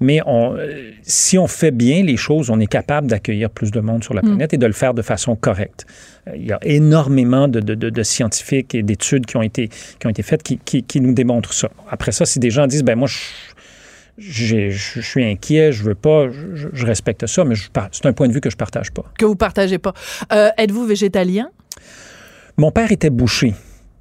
Mais 0.00 0.20
on, 0.26 0.56
euh, 0.56 0.90
si 1.02 1.38
on 1.38 1.46
fait 1.46 1.70
bien 1.70 2.02
les 2.02 2.16
choses, 2.16 2.50
on 2.50 2.60
est 2.60 2.66
capable 2.66 3.06
d'accueillir 3.06 3.50
plus 3.50 3.70
de 3.70 3.80
monde 3.80 4.04
sur 4.04 4.14
la 4.14 4.22
planète 4.22 4.52
et 4.54 4.58
de 4.58 4.66
le 4.66 4.72
faire 4.72 4.94
de 4.94 5.02
façon 5.02 5.36
correcte. 5.36 5.86
Euh, 6.28 6.32
Il 6.36 6.46
y 6.46 6.52
a 6.52 6.58
énormément 6.62 7.48
de, 7.48 7.60
de- 7.60 7.74
de- 7.74 7.90
de 7.90 8.02
scientifiques 8.02 8.74
et 8.74 8.82
d'études 8.82 9.26
qui 9.26 9.36
ont 9.36 9.42
été, 9.42 9.68
qui 9.68 10.06
ont 10.06 10.10
été 10.10 10.22
faites 10.22 10.42
qui, 10.42 10.58
qui- 10.58 10.82
qui 10.82 11.00
nous 11.00 11.12
démontrent 11.14 11.52
ça. 11.54 11.70
Après 11.88 12.12
ça, 12.12 12.24
si 12.26 12.38
des 12.38 12.50
gens 12.50 12.66
disent, 12.66 12.82
ben 12.84 12.96
moi, 12.96 13.08
je, 14.18 14.70
suis 15.00 15.24
inquiet, 15.24 15.72
je 15.72 15.82
veux 15.82 15.94
pas, 15.94 16.28
je, 16.30 16.68
je 16.72 16.86
respecte 16.86 17.26
ça, 17.26 17.44
mais 17.44 17.54
c'est 17.92 18.06
un 18.06 18.12
point 18.12 18.28
de 18.28 18.32
vue 18.32 18.40
que 18.40 18.50
je 18.50 18.56
partage 18.56 18.90
pas. 18.90 19.04
que 19.18 19.24
vous 19.26 19.36
partagez 19.36 19.78
pas. 19.78 19.92
Euh, 20.32 20.48
Êtes-vous 20.56 20.86
végétalien? 20.86 21.48
Mon 22.56 22.70
père 22.70 22.90
était 22.92 23.10
boucher. 23.10 23.54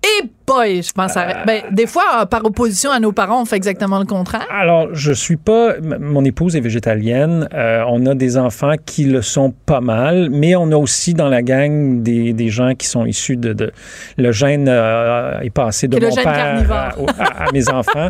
Et 0.03 0.27
boy, 0.45 0.83
je 0.83 0.91
pense 0.91 1.17
à... 1.17 1.43
ben, 1.47 1.63
des 1.71 1.87
fois, 1.87 2.03
euh, 2.21 2.25
par 2.27 2.45
opposition 2.45 2.91
à 2.91 2.99
nos 2.99 3.11
parents, 3.11 3.41
on 3.41 3.45
fait 3.45 3.55
exactement 3.55 3.97
le 3.97 4.05
contraire. 4.05 4.45
Alors, 4.51 4.89
je 4.93 5.11
suis 5.11 5.35
pas. 5.35 5.73
Mon 5.81 6.23
épouse 6.23 6.55
est 6.55 6.59
végétalienne. 6.59 7.49
Euh, 7.55 7.83
on 7.89 8.05
a 8.05 8.13
des 8.13 8.37
enfants 8.37 8.75
qui 8.85 9.05
le 9.05 9.23
sont 9.23 9.51
pas 9.65 9.81
mal, 9.81 10.29
mais 10.29 10.55
on 10.55 10.71
a 10.71 10.75
aussi 10.75 11.15
dans 11.15 11.27
la 11.27 11.41
gang 11.41 12.03
des, 12.03 12.33
des 12.33 12.49
gens 12.49 12.75
qui 12.75 12.85
sont 12.85 13.03
issus 13.07 13.35
de. 13.35 13.53
de- 13.53 13.71
le 14.17 14.31
gène 14.31 14.67
euh, 14.69 15.39
est 15.39 15.49
passé 15.49 15.87
de 15.87 15.97
le 15.97 16.07
mon 16.07 16.13
gène 16.13 16.23
père 16.23 16.71
à, 16.71 16.99
au- 16.99 17.07
à- 17.17 17.45
à 17.45 17.51
mes 17.51 17.67
enfants. 17.69 18.09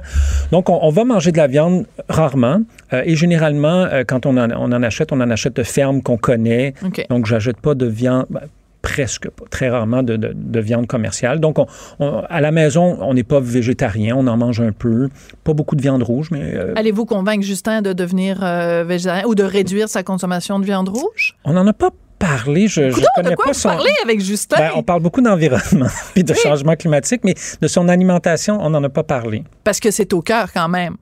Donc, 0.52 0.70
on, 0.70 0.78
on 0.82 0.90
va 0.90 1.06
manger 1.06 1.32
de 1.32 1.38
la 1.38 1.48
viande 1.48 1.86
rarement. 2.10 2.60
Euh, 2.92 3.04
et 3.06 3.16
généralement, 3.16 3.86
euh, 3.86 4.04
quand 4.06 4.26
on 4.26 4.36
en, 4.36 4.52
on 4.52 4.74
en 4.74 4.84
achète, 4.84 5.14
on 5.14 5.22
en 5.22 5.30
achète 5.32 5.56
de 5.56 5.64
fermes 5.64 6.02
qu'on 6.02 6.18
connaît. 6.18 6.74
OK. 6.84 7.06
Donc, 7.10 7.26
j'achète 7.26 7.62
pas 7.62 7.74
de 7.74 7.86
viande. 7.86 8.26
ben, 8.30 8.42
presque 8.86 9.28
pas, 9.32 9.46
très 9.50 9.68
rarement 9.70 10.04
de, 10.04 10.16
de- 10.16 10.32
de 10.36 10.60
viande 10.60 10.86
commerciale. 10.86 11.40
Donc, 11.40 11.58
on- 11.58 11.66
on- 12.00 12.20
à 12.30 12.40
la 12.40 12.52
maison, 12.52 12.98
on 13.02 13.16
n'est 13.16 13.24
pas 13.24 13.40
végétarien, 13.40 14.16
on 14.16 14.28
en 14.28 14.38
mange 14.38 14.62
un 14.62 14.72
peu. 14.72 15.10
Pas 15.44 15.54
beaucoup 15.54 15.76
de 15.76 15.82
viande 15.82 16.04
rouge, 16.04 16.30
mais 16.30 16.54
euh, 16.54 16.74
Allez-vous 16.76 17.06
convaincre 17.06 17.44
Justin 17.44 17.82
de 17.82 17.94
devenir 17.94 18.42
euh, 18.44 18.84
végétarien 18.88 19.26
ou 19.26 19.34
de 19.34 19.42
réduire 19.44 19.90
sa 19.90 20.04
consommation 20.04 20.60
de 20.60 20.66
viande 20.66 20.90
rouge? 20.90 21.36
on 21.46 21.54
n'en 21.54 21.66
a 21.66 21.74
pas 21.74 21.90
parlé. 22.20 22.68
Je, 22.68 22.90
je 22.92 22.94
Coudonc, 22.96 23.08
connais 23.16 23.30
de 23.32 23.36
quoi 23.36 23.46
pas 23.46 23.52
vous 23.54 23.60
son. 23.60 23.70
parlez 23.70 23.92
avec 24.04 24.22
Justin? 24.22 24.58
Ben, 24.58 24.72
on 24.76 24.84
parle 24.84 25.02
beaucoup 25.02 25.22
d'environnement 25.22 25.88
et 26.16 26.22
de 26.24 26.34
changement 26.36 26.76
climatique, 26.76 27.22
mais 27.24 27.34
de 27.62 27.68
son 27.68 27.88
alimentation, 27.90 28.58
on 28.62 28.70
n'en 28.70 28.84
a 28.84 28.90
pas 28.90 29.04
parlé. 29.04 29.44
Parce 29.64 29.80
que 29.80 29.90
c'est 29.92 30.14
au 30.14 30.22
cœur 30.22 30.54
quand 30.54 30.70
même. 30.70 30.96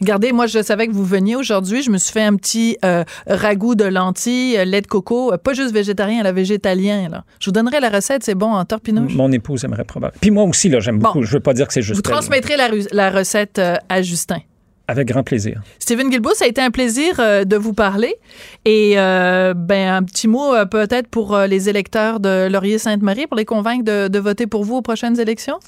Regardez, 0.00 0.32
moi, 0.32 0.46
je 0.46 0.62
savais 0.62 0.86
que 0.86 0.92
vous 0.92 1.04
veniez 1.04 1.36
aujourd'hui. 1.36 1.82
Je 1.82 1.90
me 1.90 1.98
suis 1.98 2.12
fait 2.12 2.22
un 2.22 2.36
petit 2.36 2.78
euh, 2.84 3.04
ragoût 3.26 3.74
de 3.74 3.84
lentilles, 3.84 4.56
euh, 4.56 4.64
lait 4.64 4.80
de 4.80 4.86
coco, 4.86 5.32
euh, 5.32 5.36
pas 5.36 5.52
juste 5.52 5.72
végétarien, 5.72 6.22
la 6.22 6.32
végétalien. 6.32 7.08
Là. 7.10 7.24
Je 7.38 7.46
vous 7.46 7.52
donnerai 7.52 7.80
la 7.80 7.90
recette, 7.90 8.24
c'est 8.24 8.34
bon 8.34 8.52
en 8.52 8.64
torpinouche. 8.64 9.14
Mon 9.14 9.30
épouse 9.32 9.64
aimerait 9.64 9.84
probablement. 9.84 10.18
Puis 10.20 10.30
moi 10.30 10.44
aussi, 10.44 10.68
là, 10.68 10.80
j'aime 10.80 10.98
Bon. 10.98 11.08
beaucoup. 11.08 11.22
Je 11.22 11.32
veux 11.32 11.40
pas 11.40 11.52
dire 11.52 11.66
que 11.66 11.74
c'est 11.74 11.82
juste 11.82 11.96
Vous 11.96 12.02
transmettrez 12.02 12.56
la, 12.56 13.10
recette 13.10 13.58
euh, 13.58 13.76
à 13.88 14.02
Justin. 14.02 14.38
Avec 14.88 15.06
grand 15.06 15.22
plaisir. 15.22 15.62
Stephen 15.78 16.10
Guilbeault, 16.10 16.34
ça 16.34 16.46
a 16.46 16.48
été 16.48 16.60
un 16.60 16.72
plaisir 16.72 17.20
euh, 17.20 17.44
de 17.44 17.56
vous 17.56 17.74
parler. 17.74 18.12
Et 18.64 18.94
euh, 18.96 19.54
ben 19.54 19.88
un 19.88 20.02
petit 20.02 20.26
mot 20.26 20.52
euh, 20.52 20.64
peut-être 20.64 21.06
pour 21.06 21.38
les 21.38 21.68
électeurs 21.68 22.18
de 22.18 22.48
Laurier-Sainte-Marie 22.50 23.28
pour 23.28 23.36
les 23.36 23.44
convaincre 23.44 23.84
de, 23.84 24.08
de 24.08 24.18
voter 24.18 24.48
pour 24.48 24.64
vous 24.64 24.76
aux 24.76 24.82
prochaines 24.82 25.20
élections? 25.20 25.60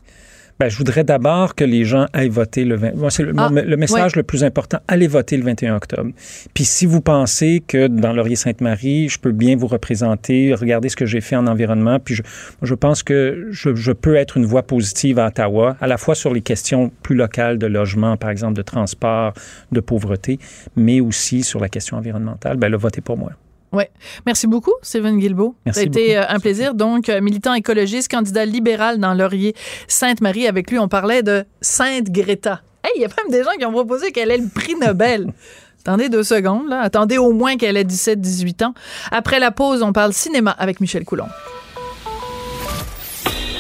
Ben, 0.63 0.69
je 0.69 0.77
voudrais 0.79 1.03
d'abord 1.03 1.57
que 1.57 1.65
les 1.65 1.85
gens 1.85 2.07
aillent 2.13 2.29
voter 2.29 2.65
le 2.65 2.77
20. 2.77 2.95
Moi, 2.95 3.11
c'est 3.11 3.25
le, 3.25 3.33
Ah, 3.37 3.49
mon- 3.51 3.63
le 3.65 3.77
message 3.77 4.15
le 4.15 4.23
plus 4.23 4.45
important. 4.45 4.79
Allez 4.87 5.09
voter 5.09 5.37
le 5.37 5.43
21 5.43 5.75
octobre. 5.75 6.13
Puis 6.55 6.63
si 6.65 6.87
vous 6.87 7.01
pensez 7.01 7.65
que 7.67 7.89
dans 7.89 8.13
Laurier-Sainte-Marie, 8.13 9.09
je 9.09 9.19
peux 9.19 9.33
bien 9.33 9.57
vous 9.57 9.67
représenter, 9.67 10.55
regardez 10.55 10.89
ce 10.89 10.95
que 10.95 11.05
j'ai 11.05 11.21
fait 11.21 11.35
en 11.35 11.49
environnement, 11.49 11.99
puis 11.99 12.15
je, 12.15 12.23
je 12.63 12.75
pense 12.75 13.03
que 13.03 13.49
je, 13.51 13.75
je 13.75 13.91
peux 13.91 14.15
être 14.15 14.37
une 14.37 14.47
voix 14.47 14.63
positive 14.63 15.19
à 15.19 15.27
Ottawa, 15.27 15.77
à 15.81 15.89
la 15.89 15.97
fois 15.97 16.15
sur 16.15 16.33
les 16.33 16.43
questions 16.43 16.93
plus 17.03 17.17
locales 17.17 17.59
de 17.59 17.67
logement, 17.67 18.17
par 18.17 18.31
exemple, 18.31 18.55
de 18.55 18.63
transport, 18.63 19.33
de 19.73 19.81
pauvreté, 19.81 20.39
mais 20.77 21.01
aussi 21.01 21.43
sur 21.43 21.59
la 21.59 21.69
question 21.69 21.97
environnementale. 21.97 22.57
Ben 22.57 22.69
là, 22.71 22.77
votez 22.77 23.01
pour 23.01 23.19
moi. 23.19 23.33
Oui. 23.73 23.85
Merci 24.27 24.47
beaucoup, 24.47 24.73
Stephen 24.83 25.19
Guilbeault. 25.19 25.55
Merci 25.65 25.81
Ça 25.81 25.85
a 25.85 25.87
été 25.87 26.15
beaucoup. 26.17 26.21
euh, 26.31 26.35
un 26.37 26.39
plaisir. 26.41 26.75
Donc, 26.75 27.09
euh, 27.09 27.21
militant 27.21 27.55
écologiste, 27.55 28.11
candidat 28.11 28.45
libéral 28.45 28.99
dans 28.99 29.15
Laurier-Sainte-Marie. 29.15 30.47
Avec 30.47 30.71
lui, 30.71 30.79
on 30.79 30.89
parlait 30.89 31.23
de 31.23 31.45
Sainte 31.61 32.11
Greta. 32.11 32.61
Hey, 32.85 32.93
il 32.97 33.03
y 33.03 33.05
a 33.05 33.09
même 33.09 33.31
des 33.31 33.43
gens 33.45 33.57
qui 33.59 33.65
ont 33.65 33.73
proposé 33.73 34.13
qu'elle 34.13 34.31
ait 34.31 34.39
le 34.39 34.49
prix 34.49 34.75
Nobel. 34.75 35.33
Attendez 35.85 36.09
deux 36.09 36.23
secondes, 36.23 36.69
là. 36.69 36.81
Attendez 36.81 37.19
au 37.19 37.33
moins 37.33 37.57
qu'elle 37.57 37.77
ait 37.77 37.85
17-18 37.85 38.65
ans. 38.67 38.75
Après 39.11 39.41
la 39.41 39.51
pause, 39.51 39.83
on 39.83 39.93
parle 39.93 40.13
cinéma 40.13 40.51
avec 40.53 40.81
Michel 40.81 41.05
Coulon. 41.05 41.27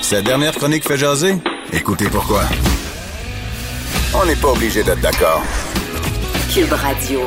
Cette 0.02 0.24
dernière 0.24 0.52
chronique 0.54 0.86
fait 0.86 0.96
jaser? 0.98 1.36
Écoutez 1.72 2.06
pourquoi. 2.10 2.42
On 4.14 4.26
n'est 4.26 4.36
pas 4.36 4.48
obligé 4.48 4.82
d'être 4.82 5.00
d'accord. 5.00 5.42
Cube 6.52 6.72
Radio. 6.72 7.20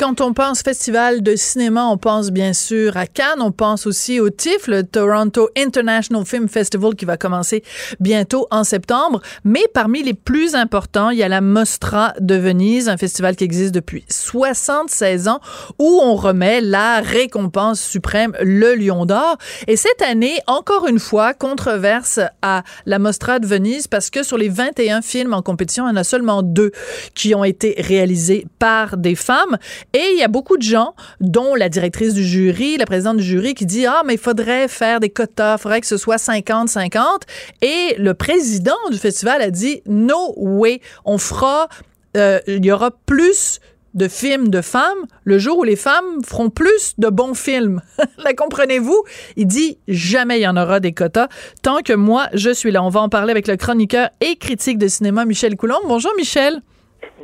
Quand 0.00 0.22
on 0.22 0.32
pense 0.32 0.62
festival 0.62 1.22
de 1.22 1.36
cinéma, 1.36 1.84
on 1.84 1.98
pense 1.98 2.30
bien 2.30 2.54
sûr 2.54 2.96
à 2.96 3.06
Cannes, 3.06 3.42
on 3.42 3.52
pense 3.52 3.86
aussi 3.86 4.18
au 4.18 4.30
TIFF, 4.30 4.66
le 4.66 4.82
Toronto 4.82 5.50
International 5.58 6.24
Film 6.24 6.48
Festival 6.48 6.94
qui 6.94 7.04
va 7.04 7.18
commencer 7.18 7.62
bientôt 8.00 8.46
en 8.50 8.64
septembre. 8.64 9.20
Mais 9.44 9.60
parmi 9.74 10.02
les 10.02 10.14
plus 10.14 10.54
importants, 10.54 11.10
il 11.10 11.18
y 11.18 11.22
a 11.22 11.28
la 11.28 11.42
Mostra 11.42 12.14
de 12.18 12.34
Venise, 12.34 12.88
un 12.88 12.96
festival 12.96 13.36
qui 13.36 13.44
existe 13.44 13.74
depuis 13.74 14.06
76 14.08 15.28
ans 15.28 15.40
où 15.78 16.00
on 16.02 16.14
remet 16.14 16.62
la 16.62 17.02
récompense 17.02 17.78
suprême, 17.78 18.34
le 18.40 18.76
Lion 18.76 19.04
d'Or. 19.04 19.36
Et 19.66 19.76
cette 19.76 20.00
année, 20.00 20.38
encore 20.46 20.86
une 20.86 20.98
fois, 20.98 21.34
controverse 21.34 22.20
à 22.40 22.62
la 22.86 22.98
Mostra 22.98 23.38
de 23.38 23.46
Venise 23.46 23.86
parce 23.86 24.08
que 24.08 24.22
sur 24.22 24.38
les 24.38 24.48
21 24.48 25.02
films 25.02 25.34
en 25.34 25.42
compétition, 25.42 25.86
il 25.86 25.90
y 25.90 25.92
en 25.92 25.96
a 25.96 26.04
seulement 26.04 26.42
deux 26.42 26.70
qui 27.14 27.34
ont 27.34 27.44
été 27.44 27.74
réalisés 27.76 28.46
par 28.58 28.96
des 28.96 29.14
femmes. 29.14 29.58
Et 29.92 30.12
il 30.12 30.18
y 30.18 30.22
a 30.22 30.28
beaucoup 30.28 30.56
de 30.56 30.62
gens, 30.62 30.94
dont 31.20 31.54
la 31.54 31.68
directrice 31.68 32.14
du 32.14 32.24
jury, 32.24 32.76
la 32.76 32.86
présidente 32.86 33.16
du 33.16 33.24
jury, 33.24 33.54
qui 33.54 33.66
dit 33.66 33.86
Ah, 33.86 34.02
mais 34.06 34.14
il 34.14 34.20
faudrait 34.20 34.68
faire 34.68 35.00
des 35.00 35.10
quotas, 35.10 35.56
il 35.56 35.60
faudrait 35.60 35.80
que 35.80 35.86
ce 35.86 35.96
soit 35.96 36.16
50-50. 36.16 37.22
Et 37.62 37.96
le 37.98 38.14
président 38.14 38.76
du 38.90 38.98
festival 38.98 39.42
a 39.42 39.50
dit 39.50 39.82
No 39.86 40.34
way, 40.36 40.80
on 41.04 41.18
fera, 41.18 41.68
euh, 42.16 42.40
il 42.46 42.64
y 42.64 42.70
aura 42.70 42.92
plus 43.06 43.60
de 43.94 44.08
films 44.08 44.48
de 44.48 44.60
femmes 44.60 45.06
le 45.24 45.38
jour 45.38 45.58
où 45.58 45.64
les 45.64 45.76
femmes 45.76 46.22
feront 46.24 46.50
plus 46.50 46.94
de 46.98 47.08
bons 47.08 47.34
films. 47.34 47.80
La 48.18 48.34
comprenez-vous? 48.34 49.02
Il 49.36 49.46
dit 49.46 49.78
jamais 49.88 50.38
il 50.38 50.42
y 50.42 50.48
en 50.48 50.56
aura 50.56 50.80
des 50.80 50.92
quotas 50.92 51.28
tant 51.62 51.82
que 51.82 51.92
moi 51.92 52.28
je 52.32 52.50
suis 52.50 52.70
là. 52.70 52.82
On 52.82 52.88
va 52.88 53.00
en 53.00 53.08
parler 53.08 53.32
avec 53.32 53.48
le 53.48 53.56
chroniqueur 53.56 54.10
et 54.20 54.36
critique 54.36 54.78
de 54.78 54.88
cinéma 54.88 55.24
Michel 55.24 55.56
Coulomb. 55.56 55.80
Bonjour 55.86 56.12
Michel. 56.16 56.62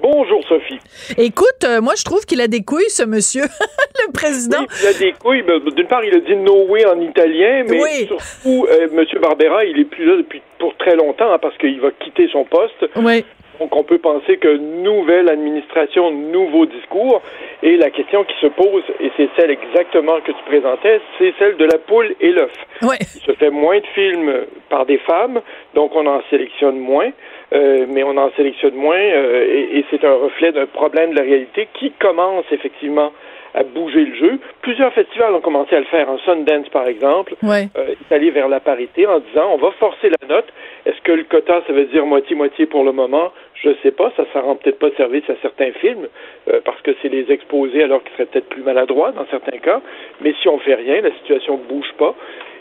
Bonjour 0.03 0.41
Sophie. 0.49 0.79
Écoute, 1.17 1.65
euh, 1.65 1.81
moi 1.81 1.95
je 1.97 2.05
trouve 2.05 2.25
qu'il 2.27 2.41
a 2.41 2.49
des 2.49 2.63
couilles 2.63 2.89
ce 2.91 3.03
monsieur, 3.03 3.43
le 4.07 4.13
président. 4.13 4.59
Oui, 4.61 4.67
il 4.83 4.87
a 4.89 4.93
des 4.93 5.13
couilles. 5.13 5.45
D'une 5.75 5.87
part, 5.87 6.05
il 6.05 6.15
a 6.15 6.21
dit 6.21 6.37
no 6.37 6.67
way 6.69 6.85
en 6.87 7.01
italien, 7.01 7.65
mais 7.69 7.83
Oui. 7.83 8.07
surtout, 8.07 8.67
euh, 8.71 8.89
Monsieur 8.93 9.19
Barbera, 9.21 9.65
il 9.65 9.79
est 9.81 9.85
plus 9.85 10.05
là 10.05 10.17
depuis 10.17 10.43
pour 10.59 10.77
très 10.77 10.97
longtemps 10.97 11.33
hein, 11.33 11.39
parce 11.41 11.57
qu'il 11.59 11.81
va 11.81 11.91
quitter 12.03 12.29
son 12.33 12.45
poste. 12.45 12.85
Oui. 12.97 13.25
Donc, 13.61 13.75
on 13.75 13.83
peut 13.85 13.99
penser 13.99 14.37
que 14.37 14.57
nouvelle 14.57 15.29
administration, 15.31 16.11
nouveau 16.11 16.67
discours. 16.67 17.23
Et 17.63 17.77
la 17.77 17.91
question 17.91 18.25
qui 18.25 18.35
se 18.41 18.49
pose, 18.49 18.83
et 19.01 19.11
c'est 19.17 19.29
celle 19.39 19.51
exactement 19.51 20.21
que 20.21 20.33
tu 20.33 20.43
présentais, 20.47 21.01
c'est 21.19 21.33
celle 21.39 21.57
de 21.57 21.65
la 21.65 21.79
poule 21.79 22.15
et 22.21 22.33
l'œuf. 22.33 22.53
Oui. 22.83 22.97
Il 23.01 23.21
se 23.23 23.33
fait 23.33 23.51
moins 23.51 23.79
de 23.79 23.87
films 23.95 24.33
par 24.69 24.85
des 24.85 24.99
femmes, 24.99 25.41
donc 25.75 25.95
on 25.95 26.07
en 26.07 26.21
sélectionne 26.29 26.79
moins, 26.79 27.11
euh, 27.55 27.87
mais 27.89 28.03
on 28.03 28.17
en 28.19 28.31
sélectionne 28.37 28.75
moins, 28.75 28.99
euh, 28.99 29.47
et, 29.49 29.79
et 29.79 29.85
c'est 29.91 30.05
un 30.05 30.15
reflet 30.15 30.53
d'un 30.53 30.67
problème 30.67 31.11
de 31.13 31.17
la 31.17 31.23
réalité 31.23 31.69
qui 31.75 31.93
commence 31.93 32.45
effectivement 32.53 33.13
à 33.55 33.63
bouger 33.63 34.05
le 34.05 34.15
jeu. 34.17 34.39
Plusieurs 34.61 34.93
festivals 34.93 35.33
ont 35.33 35.41
commencé 35.41 35.75
à 35.75 35.79
le 35.79 35.87
faire. 35.87 36.11
En 36.11 36.19
Sundance, 36.19 36.69
par 36.69 36.87
exemple, 36.87 37.35
Oui. 37.43 37.69
euh, 37.79 37.95
est 38.11 38.15
allé 38.15 38.31
vers 38.31 38.49
la 38.49 38.61
parité 38.61 39.07
en 39.07 39.19
disant 39.21 39.49
on 39.51 39.57
va 39.57 39.71
forcer 39.81 40.11
la 40.11 40.29
note. 40.29 40.45
Est-ce 40.85 41.01
que 41.01 41.13
le 41.13 41.25
quota, 41.25 41.63
ça 41.67 41.73
veut 41.73 41.87
dire 41.87 42.05
moitié-moitié 42.05 42.67
pour 42.67 42.85
le 42.85 42.93
moment? 42.93 43.33
Je 43.63 43.71
sais 43.83 43.91
pas. 43.91 44.13
Ça, 44.17 44.25
ça 44.33 44.41
rend 44.41 44.57
peut-être 44.57 44.79
pas 44.79 44.91
service 44.97 45.29
à 45.31 45.35
certains 45.43 45.73
films 45.73 46.09
euh, 46.49 46.61
parce 46.65 46.81
que 46.83 46.91
c'est 47.01 47.09
les 47.09 47.31
exposer 47.31 47.83
alors 47.83 48.03
qu'ils 48.03 48.13
seraient 48.13 48.27
peut-être 48.27 48.49
plus 48.49 48.63
maladroits 48.63 49.13
dans 49.13 49.27
certains 49.31 49.59
cas. 49.59 49.81
Mais 50.21 50.35
si 50.43 50.49
on 50.49 50.59
fait 50.59 50.75
rien, 50.75 51.01
la 51.01 51.13
situation 51.13 51.59
bouge 51.69 51.93
pas. 51.99 52.15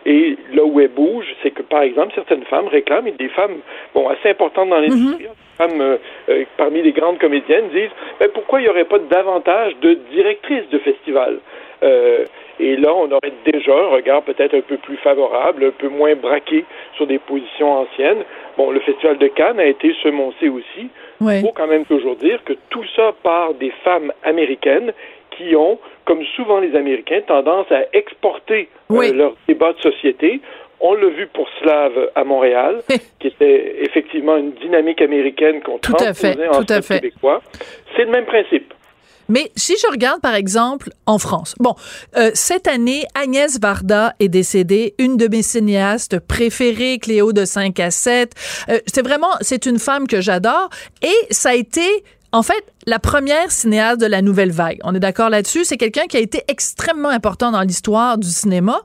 Et 0.06 0.38
là 0.54 0.64
où 0.64 0.80
elle 0.80 0.90
bouge, 0.90 1.26
c'est 1.42 1.52
que, 1.52 1.64
par 1.64 1.82
exemple, 1.82 2.14
certaines 2.14 2.44
femmes 2.44 2.68
réclament, 2.68 3.08
et 3.08 3.12
des 3.12 3.30
femmes 3.30 3.58
bon, 3.94 4.08
assez 4.08 4.30
importantes 4.30 4.70
dans 4.70 4.80
l'industrie, 4.80 5.24
des 5.26 5.30
femmes 5.58 5.82
euh, 5.82 5.98
euh, 6.30 6.46
parmi 6.58 6.82
les 6.84 6.92
grandes 6.92 7.18
comédiennes 7.18 7.70
disent 7.70 7.90
ben, 8.20 8.30
pourquoi 8.34 8.60
il 8.60 8.64
n'y 8.64 8.70
aurait 8.70 8.86
pas 8.86 9.00
davantage 9.00 9.76
de 9.82 9.96
directrices 10.12 10.70
de 10.70 10.78
festivals 10.80 11.40
Euh, 11.84 12.26
Et 12.58 12.78
là, 12.78 12.94
on 12.96 13.12
aurait 13.12 13.34
déjà 13.52 13.74
un 13.74 13.90
regard 13.90 14.22
peut-être 14.24 14.54
un 14.56 14.62
peu 14.62 14.78
plus 14.78 14.96
favorable, 14.98 15.66
un 15.66 15.72
peu 15.72 15.90
moins 15.90 16.16
braqué 16.16 16.64
sur 16.96 17.06
des 17.06 17.20
positions 17.20 17.70
anciennes. 17.82 18.24
Bon, 18.58 18.72
le 18.72 18.80
Festival 18.80 19.18
de 19.18 19.28
Cannes 19.28 19.60
a 19.60 19.66
été 19.66 19.94
semoncé 20.02 20.48
aussi. 20.48 20.88
Il 21.20 21.42
faut 21.42 21.52
quand 21.54 21.68
même 21.68 21.84
toujours 21.86 22.16
dire 22.16 22.42
que 22.46 22.54
tout 22.70 22.86
ça 22.96 23.14
part 23.24 23.56
des 23.56 23.72
femmes 23.84 24.14
américaines 24.24 24.94
qui 25.32 25.54
ont, 25.58 25.78
comme 26.06 26.24
souvent 26.38 26.60
les 26.62 26.74
Américains, 26.78 27.20
tendance 27.28 27.70
à 27.74 27.82
exporter 27.92 28.70
euh, 28.90 28.96
Oui. 28.96 29.12
leur 29.14 29.34
débat 29.50 29.74
de 29.74 29.82
société. 29.82 30.40
On 30.80 30.94
l'a 30.94 31.08
vu 31.10 31.28
pour 31.28 31.48
Slave 31.62 32.10
à 32.16 32.24
Montréal, 32.24 32.84
qui 33.20 33.28
était 33.28 33.76
effectivement 33.82 34.38
une 34.38 34.52
dynamique 34.54 35.02
américaine 35.02 35.62
qu'on 35.62 35.78
transposait 35.78 36.48
en 36.48 36.62
fait. 36.82 37.02
québécois. 37.02 37.42
C'est 37.98 38.06
le 38.06 38.12
même 38.12 38.26
principe. 38.26 38.74
Mais 39.30 39.52
si 39.56 39.76
je 39.82 39.88
regarde, 39.92 40.22
par 40.22 40.36
exemple, 40.36 40.90
en 41.06 41.18
France, 41.18 41.56
bon, 41.60 41.76
euh, 42.18 42.32
cette 42.34 42.68
année, 42.68 43.06
Agnès 43.16 43.60
Varda 43.60 44.14
est 44.20 44.30
décédée, 44.30 44.96
une 45.00 45.18
de 45.18 45.28
mes 45.28 45.42
cinéastes 45.42 46.20
préférées, 46.20 47.00
Cléo 47.00 47.34
de 47.34 47.46
5 47.46 47.80
à 47.80 47.92
7. 47.92 48.34
Euh, 48.70 48.80
c'est 48.86 49.02
vraiment, 49.02 49.32
c'est 49.42 49.66
une 49.66 49.80
femme 49.80 50.08
que 50.08 50.22
j'adore. 50.22 50.70
Et 51.02 51.16
ça 51.32 51.50
a 51.50 51.56
été, 51.56 51.88
en 52.32 52.44
fait, 52.44 52.64
la 52.86 53.00
première 53.00 53.52
cinéaste 53.52 54.00
de 54.00 54.06
la 54.06 54.22
nouvelle 54.22 54.52
vague. 54.52 54.80
On 54.84 54.94
est 54.94 55.00
d'accord 55.00 55.30
là-dessus? 55.30 55.66
C'est 55.66 55.78
quelqu'un 55.78 56.06
qui 56.06 56.18
a 56.18 56.20
été 56.20 56.44
extrêmement 56.48 57.10
important 57.10 57.52
dans 57.52 57.62
l'histoire 57.62 58.18
du 58.18 58.30
cinéma. 58.30 58.82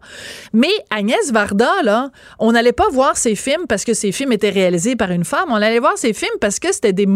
Mais 0.52 0.70
Agnès 0.90 1.30
Varda, 1.32 1.70
là, 1.82 2.10
on 2.38 2.52
n'allait 2.52 2.72
pas 2.72 2.88
voir 2.90 3.16
ses 3.16 3.34
films 3.34 3.66
parce 3.68 3.84
que 3.84 3.94
ses 3.94 4.12
films 4.12 4.32
étaient 4.32 4.50
réalisés 4.50 4.96
par 4.96 5.10
une 5.10 5.24
femme. 5.24 5.48
On 5.50 5.56
allait 5.56 5.78
voir 5.78 5.98
ses 5.98 6.12
films 6.12 6.30
parce 6.40 6.58
que 6.58 6.72
c'était 6.72 6.92
des 6.92 7.06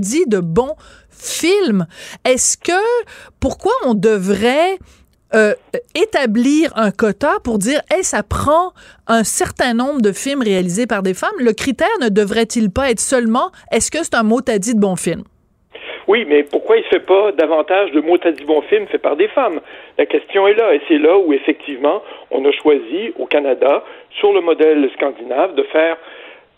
dit 0.00 0.24
de 0.26 0.38
bons 0.40 0.74
films. 1.10 1.86
Est-ce 2.24 2.56
que, 2.56 2.72
pourquoi 3.38 3.72
on 3.84 3.94
devrait 3.94 4.78
euh, 5.34 5.54
établir 5.94 6.72
un 6.76 6.90
quota 6.90 7.38
pour 7.44 7.58
dire, 7.58 7.80
hey, 7.90 8.02
ça 8.02 8.22
prend 8.22 8.72
un 9.06 9.24
certain 9.24 9.74
nombre 9.74 10.00
de 10.00 10.12
films 10.12 10.42
réalisés 10.42 10.86
par 10.86 11.02
des 11.02 11.14
femmes? 11.14 11.30
Le 11.38 11.52
critère 11.52 11.88
ne 12.00 12.08
devrait-il 12.08 12.70
pas 12.70 12.90
être 12.90 13.00
seulement, 13.00 13.50
est-ce 13.70 13.90
que 13.90 13.98
c'est 14.02 14.14
un 14.14 14.22
mot 14.22 14.40
à 14.48 14.58
dit 14.58 14.74
de 14.74 14.80
bon 14.80 14.96
film? 14.96 15.24
Oui, 16.10 16.24
mais 16.26 16.42
pourquoi 16.42 16.76
il 16.76 16.80
ne 16.80 16.88
fait 16.88 17.06
pas 17.06 17.30
davantage 17.30 17.92
de 17.92 18.00
mots 18.00 18.18
à 18.24 18.32
dit 18.32 18.42
bon 18.42 18.62
film 18.62 18.84
fait 18.88 18.98
par 18.98 19.14
des 19.14 19.28
femmes? 19.28 19.60
La 19.96 20.06
question 20.06 20.48
est 20.48 20.54
là, 20.54 20.74
et 20.74 20.80
c'est 20.88 20.98
là 20.98 21.16
où 21.16 21.32
effectivement 21.32 22.02
on 22.32 22.44
a 22.46 22.50
choisi 22.50 23.12
au 23.16 23.26
Canada, 23.26 23.84
sur 24.18 24.32
le 24.32 24.40
modèle 24.40 24.90
scandinave, 24.96 25.54
de 25.54 25.62
faire 25.62 25.96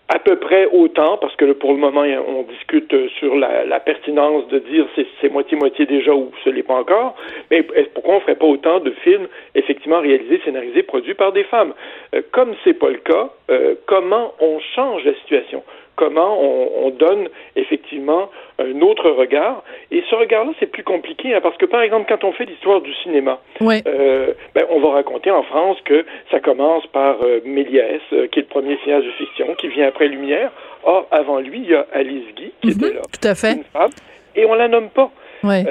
à 0.09 0.19
peu 0.19 0.37
près 0.37 0.65
autant, 0.73 1.19
parce 1.19 1.37
que 1.37 1.53
pour 1.53 1.73
le 1.73 1.77
moment, 1.77 2.01
on 2.01 2.45
discute 2.45 2.95
sur 3.19 3.37
la, 3.37 3.79
pertinence 3.81 4.49
de 4.49 4.59
dire 4.59 4.87
c'est 5.21 5.31
moitié-moitié 5.31 5.85
déjà 5.85 6.15
ou 6.15 6.31
ce 6.45 6.49
n'est 6.49 6.63
pas 6.63 6.77
encore, 6.77 7.15
mais 7.51 7.63
pourquoi 7.93 8.15
on 8.15 8.19
ne 8.19 8.23
ferait 8.23 8.37
pas 8.37 8.47
autant 8.47 8.81
de 8.81 8.93
films 9.05 9.29
effectivement 9.55 10.01
réalisés, 10.01 10.41
scénarisés, 10.47 10.83
produits 10.83 11.13
par 11.13 11.33
des 11.33 11.45
femmes? 11.45 11.75
Euh, 12.15 12.23
comme 12.31 12.55
c'est 12.65 12.79
pas 12.79 12.89
le 12.89 12.99
cas, 12.99 13.29
euh, 13.51 13.75
comment 13.85 14.33
on 14.41 14.61
change 14.75 15.05
la 15.05 15.15
situation? 15.17 15.63
Comment 15.97 16.39
on, 16.41 16.91
donne 16.91 17.29
effectivement 17.57 18.29
un 18.59 18.81
autre 18.81 19.11
regard. 19.11 19.65
Et 19.91 20.03
ce 20.11 20.15
regard-là, 20.15 20.53
c'est 20.61 20.67
plus 20.67 20.85
compliqué, 20.85 21.35
hein, 21.35 21.41
parce 21.43 21.57
que 21.57 21.67
par 21.67 21.81
exemple, 21.81 22.07
quand 22.09 22.27
on 22.27 22.33
fait 22.33 22.45
l'histoire 22.45 22.81
du 22.81 22.93
cinéma, 23.03 23.41
euh, 23.63 24.35
ben, 24.55 24.65
on 24.71 24.81
va 24.81 24.91
raconter 24.91 25.31
en 25.31 25.43
France 25.43 25.79
que 25.85 26.05
ça 26.31 26.41
commence 26.41 26.87
par 26.89 27.17
euh, 27.23 27.41
Méliès, 27.45 28.01
euh, 28.13 28.27
qui 28.29 28.41
est 28.41 28.43
le 28.43 28.49
premier 28.49 28.77
cinéaste 28.83 29.07
de 29.07 29.13
fiction, 29.13 29.55
qui 29.55 29.69
vient 29.69 29.89
après 29.89 30.09
Lumière. 30.09 30.51
Or, 30.85 31.07
avant 31.11 31.39
lui, 31.39 31.61
il 31.61 31.71
y 31.71 31.75
a 31.75 31.87
Alice 31.93 32.35
Guy, 32.37 32.53
qui 32.61 32.71
était 32.71 32.95
là, 32.95 33.03
tout 33.03 33.29
à 33.29 33.35
fait. 33.35 33.53
une 33.53 33.65
femme, 33.65 33.91
et 34.37 34.45
on 34.45 34.55
la 34.55 34.69
nomme 34.69 34.91
pas. 34.91 35.11
Ouais 35.45 35.65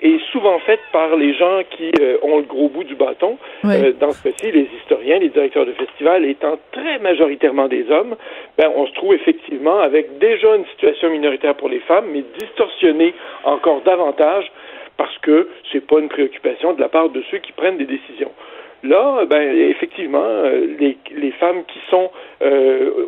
est 0.00 0.20
souvent 0.32 0.58
faite 0.60 0.80
par 0.92 1.16
les 1.16 1.34
gens 1.34 1.60
qui 1.70 1.90
euh, 2.00 2.18
ont 2.22 2.38
le 2.38 2.44
gros 2.44 2.68
bout 2.68 2.84
du 2.84 2.94
bâton. 2.94 3.38
Euh, 3.64 3.92
dans 3.98 4.12
ce 4.12 4.22
cas-ci, 4.22 4.50
les 4.52 4.68
historiens, 4.80 5.18
les 5.18 5.28
directeurs 5.28 5.66
de 5.66 5.72
festivals 5.72 6.24
étant 6.24 6.58
très 6.72 6.98
majoritairement 6.98 7.68
des 7.68 7.90
hommes, 7.90 8.16
ben, 8.58 8.70
on 8.74 8.86
se 8.86 8.92
trouve 8.92 9.14
effectivement 9.14 9.78
avec 9.80 10.18
déjà 10.18 10.54
une 10.56 10.66
situation 10.66 11.10
minoritaire 11.10 11.54
pour 11.54 11.68
les 11.68 11.80
femmes, 11.80 12.06
mais 12.12 12.24
distorsionnée 12.38 13.14
encore 13.44 13.80
davantage 13.82 14.50
parce 14.96 15.16
que 15.18 15.48
c'est 15.72 15.84
pas 15.86 15.98
une 15.98 16.08
préoccupation 16.08 16.72
de 16.72 16.80
la 16.80 16.88
part 16.88 17.08
de 17.08 17.22
ceux 17.30 17.38
qui 17.38 17.52
prennent 17.52 17.78
des 17.78 17.86
décisions. 17.86 18.30
Là, 18.82 19.24
ben, 19.24 19.56
effectivement, 19.70 20.22
euh, 20.22 20.66
les, 20.78 20.96
les 21.16 21.32
femmes 21.32 21.64
qui 21.66 21.78
sont 21.90 22.10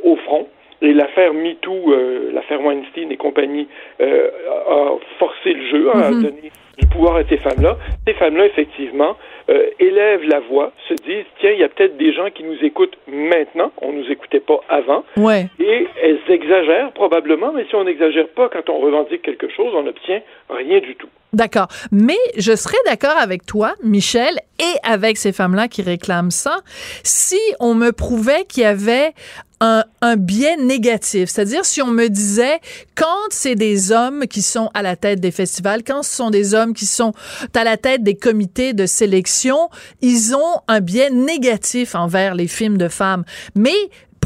au 0.04 0.16
front, 0.16 0.48
et 0.82 0.92
l'affaire 0.92 1.32
MeToo, 1.32 1.92
euh, 1.92 2.30
l'affaire 2.32 2.62
Weinstein 2.62 3.10
et 3.10 3.16
compagnie, 3.16 3.68
euh, 4.00 4.28
a 4.68 4.96
forcé 5.18 5.52
le 5.52 5.68
jeu, 5.70 5.90
hein, 5.94 6.00
a 6.00 6.10
mhm. 6.10 6.22
donné 6.22 6.52
du 6.78 6.86
pouvoir 6.86 7.16
à 7.16 7.24
ces 7.24 7.38
femmes-là. 7.38 7.78
Ces 8.06 8.14
femmes-là, 8.14 8.46
effectivement, 8.46 9.16
euh, 9.48 9.68
élèvent 9.78 10.28
la 10.28 10.40
voix, 10.40 10.72
se 10.88 10.94
disent, 10.94 11.24
tiens, 11.40 11.52
il 11.52 11.60
y 11.60 11.64
a 11.64 11.68
peut-être 11.68 11.96
des 11.96 12.12
gens 12.12 12.30
qui 12.30 12.44
nous 12.44 12.58
écoutent 12.62 12.96
maintenant, 13.06 13.72
on 13.80 13.92
nous 13.92 14.06
écoutait 14.10 14.40
pas 14.40 14.60
avant. 14.68 15.04
Ouais. 15.16 15.46
Et 15.58 15.86
elles 16.02 16.20
exagèrent 16.28 16.92
probablement, 16.92 17.52
mais 17.52 17.64
si 17.68 17.74
on 17.74 17.84
n'exagère 17.84 18.28
pas 18.28 18.48
quand 18.48 18.68
on 18.68 18.78
revendique 18.78 19.22
quelque 19.22 19.48
chose, 19.48 19.72
on 19.74 19.84
n'obtient 19.84 20.20
rien 20.50 20.80
du 20.80 20.96
tout. 20.96 21.08
D'accord. 21.32 21.68
Mais 21.92 22.16
je 22.38 22.56
serais 22.56 22.78
d'accord 22.86 23.16
avec 23.20 23.44
toi, 23.44 23.74
Michel, 23.82 24.38
et 24.58 24.88
avec 24.88 25.16
ces 25.18 25.32
femmes-là 25.32 25.68
qui 25.68 25.82
réclament 25.82 26.30
ça, 26.30 26.58
si 27.02 27.38
on 27.60 27.74
me 27.74 27.92
prouvait 27.92 28.44
qu'il 28.44 28.62
y 28.62 28.66
avait 28.66 29.12
un, 29.60 29.84
un, 30.02 30.16
biais 30.16 30.56
négatif. 30.56 31.30
C'est-à-dire, 31.30 31.64
si 31.64 31.80
on 31.80 31.86
me 31.86 32.08
disait, 32.08 32.60
quand 32.94 33.06
c'est 33.30 33.54
des 33.54 33.92
hommes 33.92 34.26
qui 34.26 34.42
sont 34.42 34.70
à 34.74 34.82
la 34.82 34.96
tête 34.96 35.20
des 35.20 35.30
festivals, 35.30 35.82
quand 35.82 36.02
ce 36.02 36.14
sont 36.14 36.30
des 36.30 36.54
hommes 36.54 36.74
qui 36.74 36.86
sont 36.86 37.12
à 37.54 37.64
la 37.64 37.76
tête 37.76 38.02
des 38.02 38.16
comités 38.16 38.74
de 38.74 38.86
sélection, 38.86 39.70
ils 40.02 40.34
ont 40.34 40.60
un 40.68 40.80
biais 40.80 41.10
négatif 41.10 41.94
envers 41.94 42.34
les 42.34 42.48
films 42.48 42.76
de 42.76 42.88
femmes. 42.88 43.24
Mais 43.54 43.76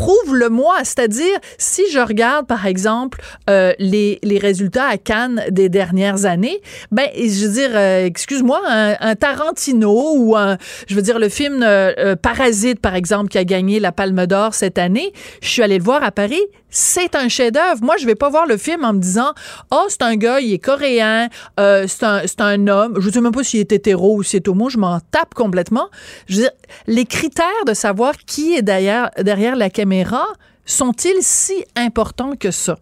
prouve-le-moi. 0.01 0.77
C'est-à-dire, 0.85 1.39
si 1.59 1.83
je 1.93 1.99
regarde, 1.99 2.47
par 2.47 2.67
exemple, 2.67 3.21
euh, 3.51 3.73
les, 3.79 4.19
les 4.23 4.39
résultats 4.39 4.87
à 4.87 4.97
Cannes 4.97 5.43
des 5.51 5.69
dernières 5.69 6.25
années, 6.25 6.61
ben, 6.91 7.07
je 7.15 7.47
veux 7.47 7.53
dire, 7.53 7.71
euh, 7.75 8.07
excuse-moi, 8.07 8.63
un, 8.67 9.15
Tarantino 9.15 10.15
ou 10.17 10.37
un, 10.37 10.57
je 10.89 10.95
veux 10.95 11.03
dire, 11.03 11.19
le 11.19 11.29
film 11.29 11.63
euh, 11.63 12.17
Parasite, 12.17 12.81
par 12.81 12.95
exemple, 12.95 13.29
qui 13.29 13.39
a 13.39 13.45
gagné 13.45 13.79
la 13.79 13.93
Palme 13.93 14.27
d'Or 14.27 14.55
cette 14.55 14.79
année, 14.79 15.13
je 15.43 15.49
suis 15.49 15.63
allée 15.63 15.79
le 15.79 15.85
voir 15.85 16.03
à 16.03 16.11
Paris, 16.11 16.41
c'est 16.71 17.15
un 17.15 17.29
chef-d'œuvre. 17.29 17.83
Moi, 17.83 17.97
je 17.99 18.07
vais 18.07 18.15
pas 18.15 18.29
voir 18.29 18.47
le 18.47 18.57
film 18.57 18.85
en 18.85 18.93
me 18.93 19.01
disant, 19.01 19.33
oh, 19.73 19.85
c'est 19.89 20.03
un 20.03 20.17
gars, 20.17 20.41
il 20.41 20.55
est 20.55 20.65
coréen, 20.65 21.29
c'est 21.59 22.05
un, 22.05 22.23
un 22.39 22.67
homme. 22.69 22.97
Je 23.01 23.11
sais 23.11 23.21
même 23.21 23.33
pas 23.33 23.43
s'il 23.43 23.61
est 23.61 23.73
hétéro 23.73 24.17
ou 24.17 24.23
s'il 24.23 24.39
est 24.39 24.49
homo, 24.49 24.69
je 24.69 24.79
m'en 24.79 24.99
tape 25.13 25.35
complètement. 25.35 25.89
Je 26.29 26.37
veux 26.37 26.43
dire, 26.43 26.53
les 26.87 27.05
critères 27.05 27.65
de 27.67 27.75
savoir 27.75 28.13
qui 28.27 28.55
est 28.55 28.63
derrière, 28.63 29.11
derrière 29.19 29.57
la 29.57 29.71
caméra 29.71 30.25
sont-ils 30.65 31.23
si 31.23 31.65
importants 31.77 32.37
que 32.37 32.51
ça? 32.51 32.77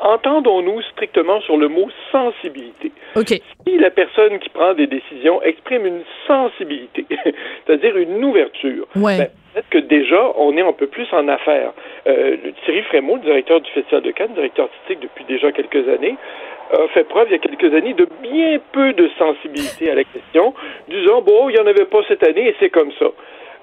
Entendons-nous 0.00 0.82
strictement 0.92 1.40
sur 1.42 1.56
le 1.56 1.68
mot 1.68 1.88
sensibilité. 2.10 2.90
OK. 3.14 3.28
Si 3.28 3.78
la 3.78 3.90
personne 3.90 4.40
qui 4.40 4.48
prend 4.48 4.74
des 4.74 4.88
décisions 4.88 5.40
exprime 5.42 5.86
une 5.86 6.02
sensibilité, 6.26 7.06
c'est-à-dire 7.66 7.96
une 7.96 8.24
ouverture, 8.24 8.88
ouais. 8.96 9.18
Ben, 9.18 9.28
déjà, 9.92 10.32
on 10.36 10.56
est 10.56 10.62
un 10.62 10.72
peu 10.72 10.86
plus 10.86 11.06
en 11.12 11.28
affaires. 11.28 11.72
Euh, 12.06 12.36
Thierry 12.64 12.82
Frémaux, 12.82 13.18
directeur 13.18 13.60
du 13.60 13.70
Festival 13.72 14.02
de 14.02 14.10
Cannes, 14.10 14.32
directeur 14.34 14.64
artistique 14.66 15.00
depuis 15.00 15.24
déjà 15.24 15.52
quelques 15.52 15.86
années, 15.88 16.16
a 16.72 16.88
fait 16.88 17.04
preuve 17.04 17.26
il 17.28 17.32
y 17.32 17.34
a 17.34 17.38
quelques 17.38 17.74
années 17.74 17.92
de 17.92 18.08
bien 18.22 18.58
peu 18.72 18.94
de 18.94 19.10
sensibilité 19.18 19.90
à 19.90 19.94
la 19.94 20.04
question, 20.04 20.54
disant, 20.88 21.20
bon, 21.20 21.50
il 21.50 21.54
n'y 21.56 21.60
en 21.60 21.66
avait 21.66 21.84
pas 21.84 22.00
cette 22.08 22.24
année 22.26 22.48
et 22.48 22.54
c'est 22.58 22.70
comme 22.70 22.92
ça 22.98 23.06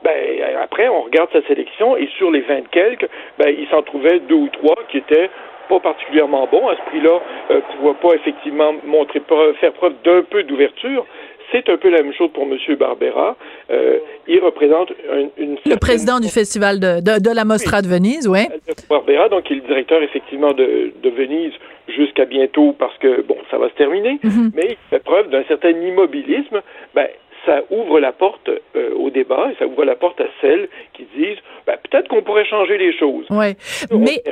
ben, 0.04 0.16
après, 0.62 0.88
on 0.88 1.02
regarde 1.02 1.30
sa 1.34 1.42
sélection 1.42 1.98
et 1.98 2.08
sur 2.18 2.32
les 2.32 2.42
vingt 2.42 2.68
quelques, 2.72 3.10
ben, 3.38 3.54
il 3.58 3.68
s'en 3.68 3.82
trouvait 3.82 4.20
deux 4.20 4.36
ou 4.36 4.50
trois 4.50 4.78
qui 4.90 4.98
étaient 4.98 5.30
pas 5.68 5.80
particulièrement 5.80 6.48
bons 6.48 6.68
à 6.68 6.76
ce 6.76 6.82
prix-là, 6.90 7.20
euh, 7.52 7.62
pouvoir 7.76 7.96
pas 7.96 8.14
effectivement 8.16 8.74
montrer, 8.86 9.22
faire 9.60 9.74
preuve 9.74 9.94
d'un 10.04 10.24
peu 10.24 10.44
d'ouverture. 10.44 11.06
C'est 11.52 11.70
un 11.70 11.78
peu 11.78 11.90
la 11.90 12.04
même 12.04 12.14
chose 12.14 12.30
pour 12.34 12.44
M. 12.44 12.58
Barbera. 12.76 13.36
Euh, 13.72 13.98
il 14.28 14.40
représente 14.40 14.92
une, 15.38 15.58
Le 15.66 15.76
président 15.78 16.20
du 16.20 16.28
festival 16.28 16.80
de, 16.80 17.00
de, 17.02 17.36
la 17.36 17.46
Mostra 17.46 17.82
de 17.82 17.88
Venise, 17.88 18.28
oui. 18.28 18.48
Barbera, 18.90 19.30
donc, 19.30 19.50
il 19.50 19.58
est 19.58 19.62
le 19.62 19.68
directeur 19.68 20.02
effectivement 20.04 20.54
de, 20.54 20.92
de 21.02 21.10
Venise 21.10 21.54
jusqu'à 21.88 22.26
bientôt 22.26 22.76
parce 22.78 22.98
que, 23.00 23.22
bon, 23.22 23.38
ça 23.50 23.58
va 23.58 23.70
se 23.70 23.74
terminer, 23.76 24.20
mm-hmm. 24.24 24.52
mais 24.54 24.68
il 24.72 24.78
fait 24.90 25.04
preuve 25.04 25.30
d'un 25.30 25.44
certain 25.46 25.72
immobilisme. 25.72 26.62
Ben, 26.94 27.08
ça 27.46 27.62
ouvre 27.70 28.00
la 28.00 28.12
porte 28.12 28.50
euh, 28.76 28.94
au 28.96 29.10
débat 29.10 29.50
et 29.52 29.56
ça 29.58 29.66
ouvre 29.66 29.86
la 29.86 29.96
porte 29.96 30.20
à 30.22 30.28
celles 30.42 30.70
qui 30.94 31.08
disent 31.16 31.38
ben, 31.66 31.78
peut-être 31.90 32.08
qu'on 32.08 32.22
pourrait 32.22 32.46
changer 32.46 32.78
les 32.78 32.98
choses. 32.98 33.26
Oui. 33.30 33.56
Mais 33.92 34.24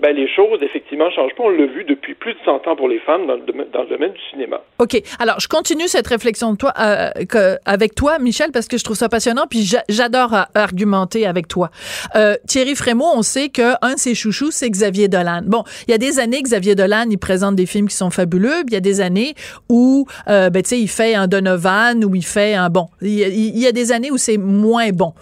ben, 0.00 0.14
les 0.14 0.28
choses 0.32 0.62
effectivement 0.62 1.10
changent 1.10 1.34
pas. 1.34 1.44
On 1.44 1.50
l'a 1.50 1.66
vu 1.66 1.84
depuis 1.84 2.14
plus 2.14 2.34
de 2.34 2.38
100 2.44 2.68
ans 2.68 2.76
pour 2.76 2.88
les 2.88 3.00
femmes 3.00 3.26
dans 3.26 3.34
le, 3.34 3.40
domaine, 3.40 3.66
dans 3.72 3.82
le 3.82 3.88
domaine 3.88 4.12
du 4.12 4.20
cinéma. 4.30 4.60
OK. 4.78 4.96
Alors, 5.18 5.40
je 5.40 5.48
continue 5.48 5.88
cette 5.88 6.06
réflexion 6.06 6.52
de 6.52 6.56
toi, 6.56 6.72
euh, 6.80 7.10
que, 7.28 7.56
avec 7.64 7.94
toi, 7.94 8.18
Michel, 8.18 8.52
parce 8.52 8.68
que 8.68 8.78
je 8.78 8.84
trouve 8.84 8.96
ça 8.96 9.08
passionnant, 9.08 9.46
puis 9.48 9.68
j'adore 9.88 10.34
argumenter 10.54 11.26
avec 11.26 11.48
toi. 11.48 11.70
Euh, 12.14 12.36
Thierry 12.46 12.76
Frémaux, 12.76 13.10
on 13.14 13.22
sait 13.22 13.48
qu'un 13.48 13.94
de 13.94 13.98
ses 13.98 14.14
chouchous, 14.14 14.52
c'est 14.52 14.70
Xavier 14.70 15.08
Dolan. 15.08 15.40
Bon, 15.44 15.64
il 15.88 15.90
y 15.90 15.94
a 15.94 15.98
des 15.98 16.20
années, 16.20 16.42
Xavier 16.42 16.74
Dolan, 16.74 17.06
il 17.10 17.18
présente 17.18 17.56
des 17.56 17.66
films 17.66 17.88
qui 17.88 17.96
sont 17.96 18.10
fabuleux, 18.10 18.62
il 18.66 18.72
y 18.72 18.76
a 18.76 18.80
des 18.80 19.00
années 19.00 19.34
où, 19.68 20.06
ben, 20.26 20.52
tu 20.52 20.62
sais, 20.64 20.78
il 20.78 20.88
fait 20.88 21.14
un 21.14 21.26
Donovan, 21.26 22.04
où 22.04 22.14
il 22.14 22.24
fait 22.24 22.37
un 22.40 22.70
bon. 22.70 22.88
Il 23.02 23.58
y, 23.58 23.66
a, 23.66 23.72
des 23.72 23.92
années 23.92 24.10
où 24.10 24.18
c'est 24.18 24.36
moins 24.36 24.90
bon. 24.90 25.14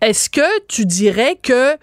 Est-ce 0.00 0.30
que 0.30 0.60
tu 0.66 0.86
dirais 0.86 1.38
que 1.42 1.76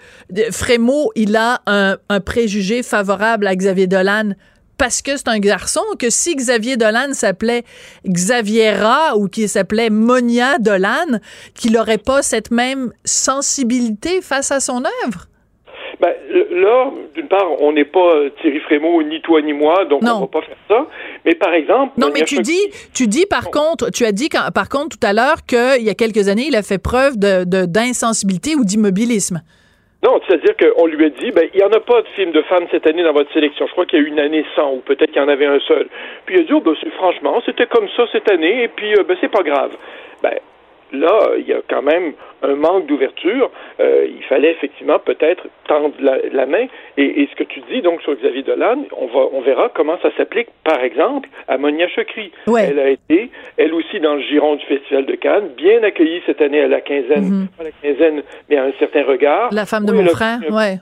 Frémaux, 0.52 1.12
il 1.16 1.36
a 1.36 1.62
un, 1.68 1.98
préjugé 2.20 2.84
favorable 2.84 3.48
à 3.48 3.56
Xavier 3.56 3.88
Dolan? 3.88 4.32
Parce 4.78 5.02
que 5.02 5.18
c'est 5.18 5.28
un 5.28 5.40
garçon, 5.40 5.82
que 5.98 6.12
si 6.12 6.36
Xavier 6.36 6.78
Dolan 6.78 7.14
s'appelait 7.14 7.64
Xaviera 8.08 9.18
ou 9.18 9.28
qu'il 9.28 9.50
s'appelait 9.50 9.90
Monia 9.90 10.60
Dolan, 10.60 11.20
qu'il 11.56 11.72
n'aurait 11.72 11.98
pas 11.98 12.22
cette 12.22 12.52
même 12.52 12.92
sensibilité 13.04 14.22
face 14.22 14.52
à 14.52 14.60
son 14.60 14.84
œuvre? 15.06 15.28
Ben, 16.00 16.14
là, 16.52 16.92
d'une 17.16 17.28
part, 17.28 17.60
on 17.60 17.72
n'est 17.72 17.86
pas 17.86 18.30
Thierry 18.42 18.60
Frémaux, 18.60 19.02
ni 19.02 19.20
toi 19.22 19.42
ni 19.42 19.54
moi, 19.54 19.86
donc 19.86 20.04
on 20.04 20.08
on 20.08 20.20
va 20.22 20.28
pas 20.28 20.42
faire 20.42 20.58
ça. 20.68 20.88
Mais 21.26 21.34
par 21.34 21.54
exemple... 21.54 21.94
Non, 21.98 22.10
mais 22.14 22.22
tu 22.22 22.38
dis, 22.40 22.62
tu 22.94 23.08
dis 23.08 23.26
par 23.26 23.50
contre, 23.50 23.90
tu 23.90 24.06
as 24.06 24.12
dit 24.12 24.30
par 24.54 24.70
contre 24.70 24.98
tout 24.98 25.08
à 25.08 25.14
l'heure 25.14 25.44
qu'il 25.48 25.84
y 25.84 25.90
a 25.90 25.96
quelques 25.96 26.28
années, 26.30 26.46
il 26.48 26.56
a 26.56 26.62
fait 26.62 26.78
preuve 26.78 27.18
de 27.18 27.66
d'insensibilité 27.66 28.56
ou 28.56 28.64
d'immobilisme. 28.64 29.42
Non, 30.04 30.22
c'est-à-dire 30.28 30.56
qu'on 30.56 30.86
lui 30.86 31.06
a 31.06 31.10
dit, 31.10 31.32
ben, 31.32 31.50
il 31.54 31.58
n'y 31.58 31.64
en 31.64 31.72
a 31.72 31.80
pas 31.80 32.04
de 32.04 32.08
film 32.10 32.32
de 32.32 32.44
femmes 32.44 32.68
cette 32.70 32.86
année 32.86 33.04
dans 33.04 33.14
votre 33.14 33.34
sélection. 33.34 33.66
Je 33.66 33.72
crois 33.72 33.86
qu'il 33.88 34.00
y 34.00 34.02
a 34.04 34.06
eu 34.06 34.10
une 34.10 34.20
année 34.20 34.46
sans, 34.56 34.74
ou 34.74 34.82
peut-être 34.82 35.12
qu'il 35.12 35.22
y 35.22 35.26
en 35.26 35.28
avait 35.28 35.48
un 35.48 35.60
seul. 35.68 35.88
Puis 36.26 36.36
il 36.36 36.42
a 36.42 36.44
dit, 36.44 36.54
oh, 36.54 36.62
ben, 36.62 36.76
franchement, 36.98 37.42
c'était 37.46 37.66
comme 37.66 37.88
ça 37.98 38.04
cette 38.12 38.30
année, 38.30 38.64
et 38.64 38.68
puis, 38.68 38.94
euh, 38.94 39.04
ben, 39.04 39.18
c'est 39.20 39.32
pas 39.32 39.42
grave. 39.42 39.72
Ben, 40.22 40.38
là, 40.92 41.32
il 41.38 41.48
y 41.48 41.54
a 41.54 41.62
quand 41.68 41.82
même 41.82 42.14
un 42.44 42.56
manque 42.56 42.86
d'ouverture. 42.86 43.52
Euh, 43.80 44.08
il 44.08 44.24
fallait 44.24 44.52
effectivement 44.52 45.00
peut-être 45.00 45.48
tendre 45.68 45.96
la, 46.00 46.46
main. 46.46 46.68
Et, 46.98 47.28
ce 47.32 47.36
que 47.36 47.44
tu 47.44 47.62
dis 47.72 47.82
donc 47.82 48.02
sur 48.02 48.16
Xavier 48.16 48.44
Dolan, 48.44 48.84
on 48.96 49.08
va, 49.08 49.28
on 49.34 49.42
verra 49.42 49.70
comment 49.74 49.98
ça 50.02 50.10
s'applique, 50.16 50.50
par 50.64 50.82
exemple, 50.82 51.30
à 51.48 51.58
Monia 51.58 51.88
Chokri. 51.88 52.32
Elle 52.48 52.80
a 52.80 52.90
été, 52.90 53.30
elle 53.58 53.74
aussi, 53.74 54.00
dans 54.00 54.16
le 54.16 54.22
giron 54.22 54.56
du 54.56 54.66
Festival 54.66 55.06
de 55.06 55.16
Cannes, 55.16 55.50
bien 55.58 55.84
accueillie 55.84 56.22
cette 56.26 56.42
année 56.42 56.62
à 56.62 56.68
la 56.68 56.82
quinzaine, 56.82 57.24
mhm. 57.24 57.48
pas 57.58 57.64
la 57.64 57.72
quinzaine, 57.72 58.24
mais 58.50 58.58
à 58.58 58.64
un 58.64 58.74
certain 58.80 59.04
regard. 59.04 59.50
La 59.52 59.66
femme 59.66 59.86
de 59.86 59.94
mon 59.94 60.06
frère, 60.08 60.40
ouais. 60.52 60.78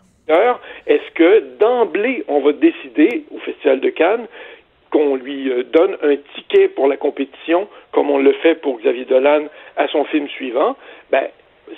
Est-ce 0.88 1.12
que 1.14 1.58
d'emblée, 1.60 2.24
on 2.28 2.40
va 2.40 2.52
décider 2.54 3.26
au 3.32 3.40
Festival 3.40 3.80
de 3.80 3.90
Cannes 3.90 4.26
qu'on 4.96 5.16
lui 5.16 5.50
euh, 5.50 5.64
donne 5.64 5.98
un 6.04 6.16
ticket 6.36 6.70
pour 6.70 6.88
la 6.88 6.96
compétition, 6.96 7.68
comme 7.92 8.10
on 8.10 8.18
le 8.18 8.32
fait 8.32 8.56
pour 8.56 8.80
Xavier 8.80 9.04
Dolan 9.04 9.48
à 9.76 9.90
son 9.90 10.06
film 10.06 10.30
suivant, 10.30 10.78
ben, 11.12 11.28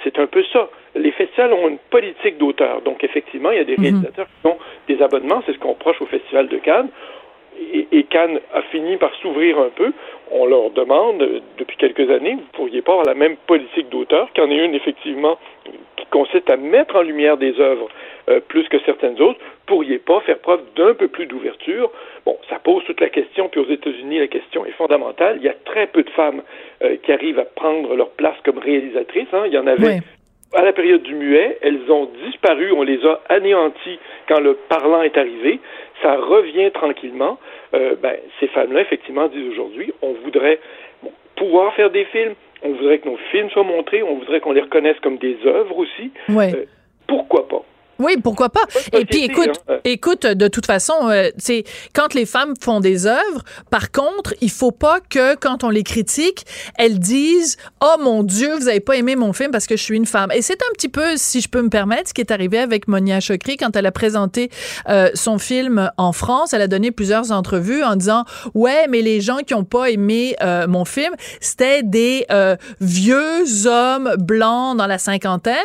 c'est 0.03 0.19
un 0.19 0.27
peu 0.27 0.43
ça. 0.53 0.69
Les 0.95 1.11
festivals 1.11 1.53
ont 1.53 1.67
une 1.67 1.79
politique 1.89 2.37
d'auteur. 2.37 2.81
Donc, 2.81 3.03
effectivement, 3.03 3.49
il 3.49 3.57
y 3.57 3.61
a 3.61 3.63
des 3.63 3.77
mhm. 3.77 3.83
réalisateurs 3.83 4.27
qui 4.27 4.47
ont 4.47 4.57
des 4.87 5.01
abonnements. 5.01 5.41
C'est 5.47 5.53
ce 5.53 5.57
qu'on 5.57 5.71
reproche 5.71 5.99
au 6.01 6.05
Festival 6.05 6.47
de 6.47 6.57
Cannes. 6.57 6.89
Et, 7.91 8.03
Cannes 8.03 8.39
a 8.53 8.61
fini 8.63 8.97
par 8.97 9.13
s'ouvrir 9.15 9.59
un 9.59 9.69
peu. 9.69 9.91
On 10.31 10.45
leur 10.45 10.69
demande, 10.71 11.41
depuis 11.57 11.77
quelques 11.77 12.09
années, 12.09 12.35
vous 12.35 12.51
pourriez 12.53 12.81
pas 12.81 12.93
avoir 12.93 13.05
la 13.05 13.15
même 13.15 13.35
politique 13.47 13.89
d'auteur, 13.89 14.29
qu'en 14.35 14.49
est 14.49 14.65
une, 14.65 14.75
effectivement, 14.75 15.37
qui 15.97 16.05
consiste 16.11 16.49
à 16.49 16.57
mettre 16.57 16.95
en 16.95 17.01
lumière 17.01 17.37
des 17.37 17.59
œuvres 17.59 17.89
euh, 18.29 18.39
plus 18.39 18.67
que 18.69 18.79
certaines 18.85 19.21
autres, 19.21 19.39
pourriez 19.65 19.99
pas 19.99 20.21
faire 20.21 20.39
preuve 20.39 20.61
d'un 20.75 20.93
peu 20.93 21.07
plus 21.07 21.27
d'ouverture. 21.27 21.91
Bon, 22.25 22.37
ça 22.49 22.59
pose 22.59 22.83
toute 22.85 22.99
la 22.99 23.09
question, 23.09 23.49
puis 23.49 23.59
aux 23.59 23.69
États-Unis, 23.69 24.19
la 24.19 24.27
question 24.27 24.65
est 24.65 24.71
fondamentale. 24.71 25.37
Il 25.37 25.43
y 25.43 25.49
a 25.49 25.55
très 25.65 25.87
peu 25.87 26.03
de 26.03 26.09
femmes 26.11 26.41
euh, 26.83 26.95
qui 27.03 27.11
arrivent 27.11 27.39
à 27.39 27.45
prendre 27.45 27.95
leur 27.95 28.09
place 28.11 28.35
comme 28.43 28.57
réalisatrices. 28.57 29.27
Hein. 29.33 29.43
Il 29.47 29.53
y 29.53 29.57
en 29.57 29.67
avait 29.67 29.99
à 30.53 30.63
la 30.63 30.73
période 30.73 31.03
du 31.03 31.15
muet, 31.15 31.57
elles 31.61 31.91
ont 31.91 32.09
disparu, 32.25 32.71
on 32.71 32.83
les 32.83 33.03
a 33.05 33.19
anéanties 33.29 33.99
quand 34.27 34.39
le 34.39 34.53
parlant 34.69 35.01
est 35.01 35.17
arrivé. 35.17 35.59
Ça 36.01 36.15
revient 36.15 36.71
tranquillement. 36.71 37.37
Euh, 37.73 37.95
ben, 38.01 38.15
ces 38.39 38.47
femmes-là, 38.47 38.81
effectivement, 38.81 39.27
disent 39.27 39.51
aujourd'hui, 39.51 39.93
on 40.01 40.13
voudrait 40.23 40.59
pouvoir 41.35 41.73
faire 41.73 41.89
des 41.89 42.05
films, 42.05 42.33
on 42.63 42.73
voudrait 42.73 42.99
que 42.99 43.09
nos 43.09 43.17
films 43.31 43.49
soient 43.49 43.63
montrés, 43.63 44.03
on 44.03 44.15
voudrait 44.15 44.39
qu'on 44.39 44.53
les 44.53 44.61
reconnaisse 44.61 44.99
comme 45.01 45.17
des 45.17 45.37
œuvres 45.45 45.77
aussi. 45.77 46.11
Euh, 46.29 46.65
pourquoi 47.07 47.47
pas? 47.47 47.63
Oui, 47.99 48.13
pourquoi 48.23 48.49
pas? 48.49 48.65
Et 48.93 49.05
puis 49.05 49.25
écoute. 49.25 49.56
Écoute, 49.83 50.25
de 50.25 50.47
toute 50.47 50.65
façon, 50.65 50.93
c'est 51.37 51.59
euh, 51.59 51.61
quand 51.93 52.13
les 52.13 52.25
femmes 52.25 52.53
font 52.59 52.79
des 52.79 53.05
œuvres, 53.05 53.43
par 53.69 53.91
contre, 53.91 54.33
il 54.41 54.51
faut 54.51 54.71
pas 54.71 54.99
que 54.99 55.35
quand 55.35 55.63
on 55.63 55.69
les 55.69 55.83
critique, 55.83 56.45
elles 56.77 56.99
disent 56.99 57.57
"Oh 57.81 57.95
mon 58.01 58.23
dieu, 58.23 58.55
vous 58.55 58.67
avez 58.67 58.79
pas 58.79 58.95
aimé 58.95 59.15
mon 59.15 59.33
film 59.33 59.51
parce 59.51 59.67
que 59.67 59.77
je 59.77 59.83
suis 59.83 59.95
une 59.95 60.05
femme." 60.05 60.31
Et 60.33 60.41
c'est 60.41 60.61
un 60.61 60.73
petit 60.73 60.89
peu 60.89 61.17
si 61.17 61.41
je 61.41 61.49
peux 61.49 61.61
me 61.61 61.69
permettre 61.69 62.09
ce 62.09 62.13
qui 62.13 62.21
est 62.21 62.31
arrivé 62.31 62.59
avec 62.59 62.87
Monia 62.87 63.19
Chokri 63.19 63.57
quand 63.57 63.75
elle 63.75 63.85
a 63.85 63.91
présenté 63.91 64.49
euh, 64.89 65.09
son 65.13 65.37
film 65.37 65.89
en 65.97 66.11
France, 66.11 66.53
elle 66.53 66.61
a 66.61 66.67
donné 66.67 66.91
plusieurs 66.91 67.31
entrevues 67.31 67.83
en 67.83 67.95
disant 67.95 68.25
"Ouais, 68.53 68.87
mais 68.89 69.01
les 69.01 69.21
gens 69.21 69.37
qui 69.37 69.53
ont 69.53 69.65
pas 69.65 69.89
aimé 69.89 70.35
euh, 70.41 70.67
mon 70.67 70.85
film, 70.85 71.13
c'était 71.41 71.83
des 71.83 72.25
vieux 72.81 73.67
hommes 73.67 74.13
blancs 74.17 74.77
dans 74.77 74.87
la 74.87 74.97
cinquantaine." 74.97 75.55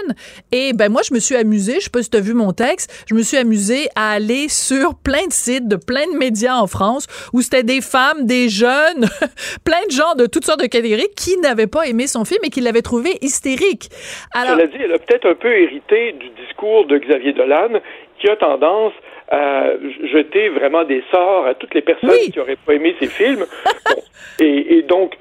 Et 0.51 0.73
ben 0.73 0.91
moi 0.91 1.03
je 1.09 1.15
me 1.15 1.21
suis 1.21 1.37
amusée, 1.37 1.77
je 1.79 1.85
sais 1.85 1.91
pas 1.91 2.03
si 2.03 2.11
vu 2.21 2.35
mon 2.35 2.53
texte, 2.53 2.93
je 3.07 3.15
me 3.15 3.23
suis 3.23 3.37
amusée 3.37 3.89
à 3.97 4.13
aller 4.13 4.49
sur 4.49 4.95
plein 5.03 5.27
de 5.27 5.33
sites 5.33 5.69
de 5.69 5.77
plein 5.77 6.07
de 6.13 6.19
médias 6.19 6.57
en 6.57 6.67
France 6.67 7.07
où 7.33 7.41
c'était 7.41 7.63
des 7.63 7.81
femmes, 7.81 8.27
des 8.27 8.49
jeunes, 8.49 9.07
plein 9.65 9.85
de 9.87 9.93
gens 9.93 10.15
de 10.17 10.27
toutes 10.27 10.45
sortes 10.45 10.61
de 10.61 10.67
catégories 10.67 11.11
qui 11.17 11.37
n'avaient 11.39 11.67
pas 11.67 11.87
aimé 11.87 12.07
son 12.07 12.25
film 12.25 12.41
et 12.45 12.51
qui 12.51 12.61
l'avaient 12.61 12.83
trouvé 12.83 13.11
hystérique. 13.21 13.89
Alors, 14.35 14.57
Cela 14.57 14.67
dit, 14.67 14.79
elle 14.83 14.93
a 14.93 14.99
peut-être 14.99 15.29
un 15.29 15.35
peu 15.35 15.53
hérité 15.53 16.13
du 16.13 16.29
discours 16.45 16.87
de 16.87 16.99
Xavier 16.99 17.33
Dolan 17.33 17.81
qui 18.19 18.29
a 18.29 18.37
tendance 18.37 18.93
à 19.29 19.71
jeter 20.13 20.51
vraiment 20.51 20.85
des 20.85 21.03
sorts 21.11 21.47
à 21.47 21.55
toutes 21.55 21.75
les 21.75 21.81
personnes 21.81 22.11
qui 22.11 22.39
n'auraient 22.39 22.57
pas 22.57 22.75
aimé 22.75 22.95
ses 23.01 23.07
films. 23.07 23.47
et, 24.39 24.77
et 24.77 24.83
donc, 24.83 25.17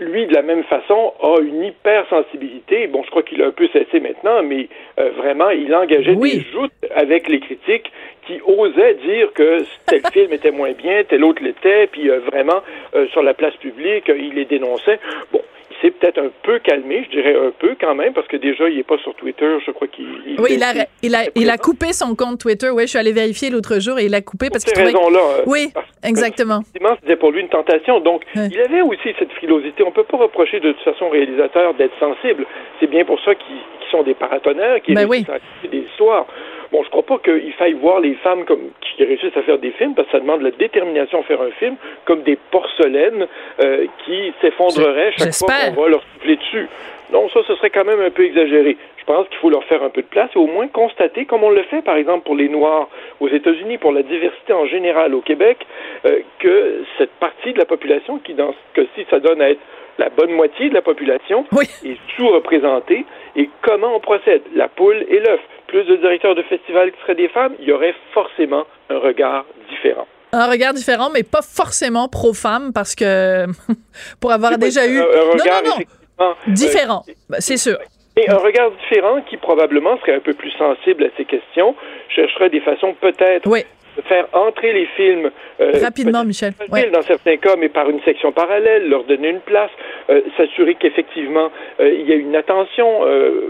lui, 0.00 0.26
de 0.26 0.34
la 0.34 0.42
même 0.42 0.64
façon, 0.64 1.12
a 1.20 1.40
une 1.40 1.64
hypersensibilité. 1.64 2.86
Bon, 2.86 3.02
je 3.04 3.10
crois 3.10 3.22
qu'il 3.22 3.42
a 3.42 3.46
un 3.46 3.52
peu 3.52 3.68
cessé 3.72 4.00
maintenant, 4.00 4.42
mais 4.42 4.68
euh, 4.98 5.10
vraiment, 5.16 5.50
il 5.50 5.74
engageait 5.74 6.14
des 6.14 6.44
joutes 6.52 6.72
avec 6.94 7.28
les 7.28 7.40
critiques 7.40 7.90
qui 8.26 8.40
osaient 8.44 8.94
dire 8.94 9.32
que 9.34 9.64
tel 9.86 10.02
film 10.12 10.32
était 10.32 10.50
moins 10.50 10.72
bien, 10.72 11.04
tel 11.08 11.24
autre 11.24 11.42
l'était, 11.42 11.86
puis 11.86 12.10
euh, 12.10 12.20
vraiment, 12.20 12.62
euh, 12.94 13.06
sur 13.08 13.22
la 13.22 13.34
place 13.34 13.54
publique, 13.56 14.04
il 14.08 14.34
les 14.34 14.44
dénonçait. 14.44 14.98
Bon, 15.32 15.40
s'est 15.80 15.90
peut-être 15.90 16.18
un 16.18 16.30
peu 16.42 16.58
calmé, 16.58 17.04
je 17.04 17.16
dirais 17.16 17.34
un 17.34 17.50
peu 17.50 17.76
quand 17.80 17.94
même, 17.94 18.12
parce 18.12 18.26
que 18.28 18.36
déjà, 18.36 18.68
il 18.68 18.76
n'est 18.76 18.82
pas 18.82 18.98
sur 18.98 19.14
Twitter. 19.14 19.58
Je 19.64 19.70
crois 19.72 19.88
qu'il. 19.88 20.36
Oui, 20.38 20.50
il 20.52 20.62
a, 20.62 20.72
il, 21.02 21.14
a, 21.14 21.24
il 21.34 21.50
a 21.50 21.58
coupé 21.58 21.92
son 21.92 22.14
compte 22.14 22.40
Twitter. 22.40 22.70
Oui, 22.70 22.82
je 22.82 22.88
suis 22.88 22.98
allé 22.98 23.12
vérifier 23.12 23.50
l'autre 23.50 23.78
jour 23.78 23.98
et 23.98 24.06
il 24.06 24.14
a 24.14 24.20
coupé 24.20 24.48
parce 24.50 24.64
qu'il 24.64 24.72
trouvait. 24.72 24.92
raisons-là. 24.92 25.20
Euh, 25.38 25.42
oui, 25.46 25.68
exactement. 26.02 26.60
C'était 27.00 27.16
pour 27.16 27.30
lui 27.30 27.40
une 27.40 27.48
tentation. 27.48 28.00
Donc, 28.00 28.22
il 28.34 28.60
avait 28.60 28.82
aussi 28.82 29.14
cette 29.18 29.32
frilosité. 29.32 29.82
On 29.82 29.90
ne 29.90 29.94
peut 29.94 30.04
pas 30.04 30.16
reprocher 30.16 30.60
de 30.60 30.72
toute 30.72 30.82
façon 30.82 31.06
aux 31.06 31.10
réalisateurs 31.10 31.74
d'être 31.74 31.98
sensibles. 31.98 32.46
C'est 32.80 32.88
bien 32.88 33.04
pour 33.04 33.20
ça 33.20 33.34
qu'ils 33.34 33.90
sont 33.90 34.02
des 34.02 34.14
paratonnerres, 34.14 34.82
qui 34.82 34.94
ben 34.94 35.08
réussissent 35.08 35.70
des 35.70 35.78
histoires. 35.78 36.26
Bon, 36.72 36.82
je 36.82 36.90
crois 36.90 37.04
pas 37.04 37.18
qu'il 37.18 37.52
faille 37.52 37.74
voir 37.74 38.00
les 38.00 38.14
femmes 38.14 38.44
comme 38.44 38.70
qui 38.96 39.04
réussissent 39.04 39.36
à 39.36 39.42
faire 39.42 39.58
des 39.58 39.70
films, 39.72 39.94
parce 39.94 40.06
que 40.08 40.12
ça 40.12 40.20
demande 40.20 40.42
la 40.42 40.50
détermination 40.50 41.20
à 41.20 41.22
faire 41.24 41.40
un 41.40 41.50
film, 41.58 41.76
comme 42.04 42.22
des 42.22 42.36
porcelaines 42.50 43.26
euh, 43.60 43.86
qui 44.04 44.32
s'effondreraient 44.40 45.12
chaque 45.16 45.34
fois 45.34 45.48
qu'on 45.74 45.82
va 45.82 45.88
leur 45.88 46.02
souffler 46.14 46.36
dessus. 46.36 46.68
Non, 47.12 47.28
ça, 47.28 47.40
ce 47.46 47.54
serait 47.56 47.70
quand 47.70 47.84
même 47.84 48.00
un 48.00 48.10
peu 48.10 48.24
exagéré. 48.24 48.76
Je 48.96 49.04
pense 49.04 49.28
qu'il 49.28 49.36
faut 49.38 49.50
leur 49.50 49.62
faire 49.64 49.82
un 49.84 49.90
peu 49.90 50.02
de 50.02 50.06
place 50.06 50.30
et 50.34 50.38
au 50.38 50.48
moins 50.48 50.66
constater, 50.66 51.24
comme 51.26 51.44
on 51.44 51.50
le 51.50 51.62
fait 51.64 51.82
par 51.82 51.96
exemple 51.96 52.24
pour 52.24 52.34
les 52.34 52.48
Noirs 52.48 52.88
aux 53.20 53.28
États-Unis, 53.28 53.78
pour 53.78 53.92
la 53.92 54.02
diversité 54.02 54.52
en 54.52 54.66
général 54.66 55.14
au 55.14 55.20
Québec, 55.20 55.64
euh, 56.04 56.18
que 56.40 56.82
cette 56.98 57.12
partie 57.20 57.52
de 57.52 57.58
la 57.58 57.64
population, 57.66 58.18
qui 58.18 58.34
dans 58.34 58.52
ce 58.52 58.80
cas-ci, 58.80 59.06
ça 59.08 59.20
donne 59.20 59.40
à 59.40 59.50
être 59.50 59.60
la 59.98 60.08
bonne 60.08 60.32
moitié 60.32 60.68
de 60.68 60.74
la 60.74 60.82
population, 60.82 61.44
est 61.84 61.96
sous-représentée. 62.16 63.04
Et 63.36 63.48
comment 63.62 63.94
on 63.94 64.00
procède 64.00 64.42
La 64.54 64.68
poule 64.68 65.06
et 65.08 65.20
l'œuf 65.20 65.40
plus 65.68 65.84
de 65.84 65.96
directeurs 65.96 66.34
de 66.34 66.42
festivals 66.42 66.92
qui 66.92 67.00
seraient 67.02 67.14
des 67.14 67.28
femmes, 67.28 67.54
il 67.60 67.68
y 67.68 67.72
aurait 67.72 67.94
forcément 68.12 68.66
un 68.90 68.98
regard 68.98 69.44
différent. 69.70 70.06
Un 70.32 70.50
regard 70.50 70.74
différent, 70.74 71.10
mais 71.12 71.22
pas 71.22 71.42
forcément 71.42 72.08
pro-femme, 72.08 72.72
parce 72.72 72.94
que 72.94 73.46
pour 74.20 74.32
avoir 74.32 74.58
déjà 74.58 74.86
eu... 74.86 74.98
Un, 74.98 75.04
regard 75.04 75.62
non, 75.64 75.70
non, 76.18 76.26
non. 76.28 76.34
différent, 76.48 77.02
ben, 77.28 77.40
c'est 77.40 77.56
sûr. 77.56 77.78
Et 78.16 78.30
un 78.30 78.38
regard 78.38 78.70
différent 78.70 79.20
qui 79.28 79.36
probablement 79.36 79.98
serait 80.00 80.14
un 80.14 80.20
peu 80.20 80.32
plus 80.32 80.50
sensible 80.52 81.04
à 81.04 81.08
ces 81.16 81.26
questions, 81.26 81.74
chercherait 82.08 82.48
des 82.48 82.60
façons 82.60 82.94
peut-être 83.00 83.46
oui 83.46 83.64
faire 84.08 84.26
entrer 84.32 84.72
les 84.72 84.86
films 84.96 85.30
euh, 85.60 85.72
rapidement, 85.82 86.24
Michel. 86.24 86.52
Dans 86.92 87.02
certains 87.02 87.36
cas, 87.36 87.56
mais 87.56 87.68
par 87.68 87.88
une 87.88 88.00
section 88.02 88.32
parallèle, 88.32 88.88
leur 88.88 89.04
donner 89.04 89.30
une 89.30 89.40
place, 89.40 89.70
euh, 90.10 90.20
s'assurer 90.36 90.74
qu'effectivement 90.74 91.50
euh, 91.80 91.90
il 91.92 92.08
y 92.08 92.12
a 92.12 92.16
une 92.16 92.36
attention 92.36 92.86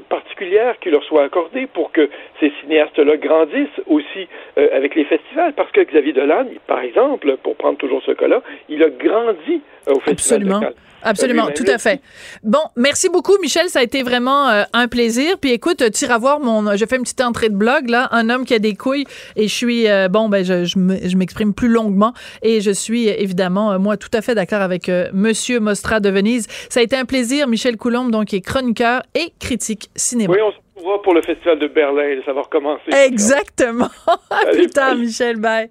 particulière 0.08 0.78
qui 0.80 0.90
leur 0.90 1.02
soit 1.04 1.24
accordée 1.24 1.66
pour 1.66 1.92
que 1.92 2.08
ces 2.40 2.52
cinéastes-là 2.60 3.16
grandissent 3.16 3.80
aussi 3.86 4.28
avec 4.56 4.94
les 4.94 5.04
festivals. 5.04 5.52
Parce 5.54 5.70
que 5.72 5.80
Xavier 5.80 6.12
Dolan, 6.12 6.46
par 6.66 6.80
exemple, 6.80 7.36
pour 7.42 7.56
prendre 7.56 7.78
toujours 7.78 8.02
ce 8.02 8.12
cas-là, 8.12 8.42
il 8.68 8.82
a 8.82 8.88
grandi 8.88 9.62
au 9.86 10.00
festival 10.00 10.42
Absolument. 10.42 10.60
de 10.60 10.66
Absolument, 11.06 11.48
tout 11.54 11.64
à 11.68 11.78
fait. 11.78 12.00
Bon, 12.42 12.58
merci 12.76 13.08
beaucoup, 13.08 13.38
Michel. 13.40 13.68
Ça 13.68 13.78
a 13.78 13.82
été 13.82 14.02
vraiment 14.02 14.48
euh, 14.48 14.64
un 14.72 14.88
plaisir. 14.88 15.38
Puis 15.40 15.52
écoute, 15.52 15.82
tu 15.92 16.04
iras 16.04 16.18
voir 16.18 16.40
mon. 16.40 16.76
J'ai 16.76 16.86
fait 16.86 16.96
une 16.96 17.02
petite 17.02 17.20
entrée 17.20 17.48
de 17.48 17.54
blog, 17.54 17.88
là. 17.88 18.08
Un 18.10 18.28
homme 18.28 18.44
qui 18.44 18.54
a 18.54 18.58
des 18.58 18.74
couilles. 18.74 19.04
Et 19.36 19.48
je 19.48 19.54
suis. 19.54 19.88
Euh, 19.88 20.08
bon, 20.08 20.28
ben, 20.28 20.44
je, 20.44 20.64
je 20.64 21.16
m'exprime 21.16 21.54
plus 21.54 21.68
longuement. 21.68 22.12
Et 22.42 22.60
je 22.60 22.70
suis 22.70 23.08
évidemment, 23.08 23.72
euh, 23.72 23.78
moi, 23.78 23.96
tout 23.96 24.10
à 24.12 24.20
fait 24.20 24.34
d'accord 24.34 24.62
avec 24.62 24.90
Monsieur 25.12 25.60
Mostra 25.60 26.00
de 26.00 26.10
Venise. 26.10 26.46
Ça 26.68 26.80
a 26.80 26.82
été 26.82 26.96
un 26.96 27.04
plaisir. 27.04 27.46
Michel 27.46 27.76
Coulombe, 27.76 28.10
donc, 28.10 28.26
qui 28.26 28.36
est 28.36 28.40
chroniqueur 28.40 29.02
et 29.14 29.32
critique 29.38 29.90
cinéma. 29.94 30.34
Oui, 30.34 30.40
on 30.42 30.50
se 30.50 30.56
retrouvera 30.74 31.02
pour 31.02 31.14
le 31.14 31.22
Festival 31.22 31.58
de 31.58 31.68
Berlin, 31.68 32.20
ça 32.24 32.32
va 32.32 32.42
recommencer. 32.42 32.90
Exactement. 32.92 33.90
à 34.30 34.46
plus 34.52 34.68
tard, 34.68 34.96
Michel. 34.96 35.36
Bye 35.36 35.70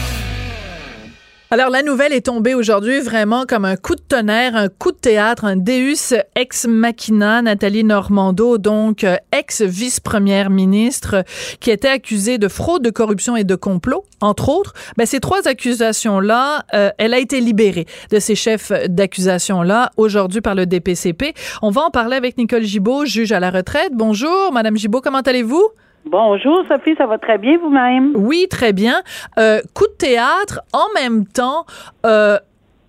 Alors, 1.53 1.69
la 1.69 1.83
nouvelle 1.83 2.13
est 2.13 2.27
tombée 2.27 2.53
aujourd'hui 2.53 3.01
vraiment 3.01 3.43
comme 3.45 3.65
un 3.65 3.75
coup 3.75 3.95
de 3.95 4.01
tonnerre, 4.07 4.55
un 4.55 4.69
coup 4.69 4.93
de 4.93 4.97
théâtre, 4.97 5.43
un 5.43 5.57
Deus 5.57 6.15
ex 6.33 6.65
machina. 6.65 7.41
Nathalie 7.41 7.83
Normando, 7.83 8.57
donc 8.57 9.03
euh, 9.03 9.17
ex-vice-première 9.33 10.49
ministre, 10.49 11.25
qui 11.59 11.69
était 11.69 11.89
accusée 11.89 12.37
de 12.37 12.47
fraude, 12.47 12.83
de 12.83 12.89
corruption 12.89 13.35
et 13.35 13.43
de 13.43 13.55
complot, 13.55 14.05
entre 14.21 14.47
autres. 14.47 14.73
Ben, 14.95 15.05
ces 15.05 15.19
trois 15.19 15.45
accusations-là, 15.45 16.63
euh, 16.73 16.89
elle 16.97 17.13
a 17.13 17.19
été 17.19 17.41
libérée 17.41 17.85
de 18.11 18.19
ces 18.19 18.35
chefs 18.35 18.71
d'accusation-là 18.87 19.91
aujourd'hui 19.97 20.39
par 20.39 20.55
le 20.55 20.65
DPCP. 20.65 21.33
On 21.61 21.69
va 21.69 21.81
en 21.81 21.91
parler 21.91 22.15
avec 22.15 22.37
Nicole 22.37 22.63
Gibault, 22.63 23.03
juge 23.03 23.33
à 23.33 23.41
la 23.41 23.51
retraite. 23.51 23.91
Bonjour, 23.91 24.53
Madame 24.53 24.77
Gibault, 24.77 25.01
comment 25.01 25.19
allez-vous? 25.19 25.67
Bonjour 26.05 26.63
Sophie, 26.67 26.95
ça 26.97 27.05
va 27.05 27.17
très 27.17 27.37
bien 27.37 27.57
vous-même? 27.59 28.13
Oui, 28.15 28.47
très 28.49 28.73
bien. 28.73 29.01
Euh, 29.37 29.61
coup 29.73 29.87
de 29.87 29.93
théâtre, 29.93 30.61
en 30.73 30.87
même 30.95 31.25
temps, 31.25 31.65
euh, 32.05 32.37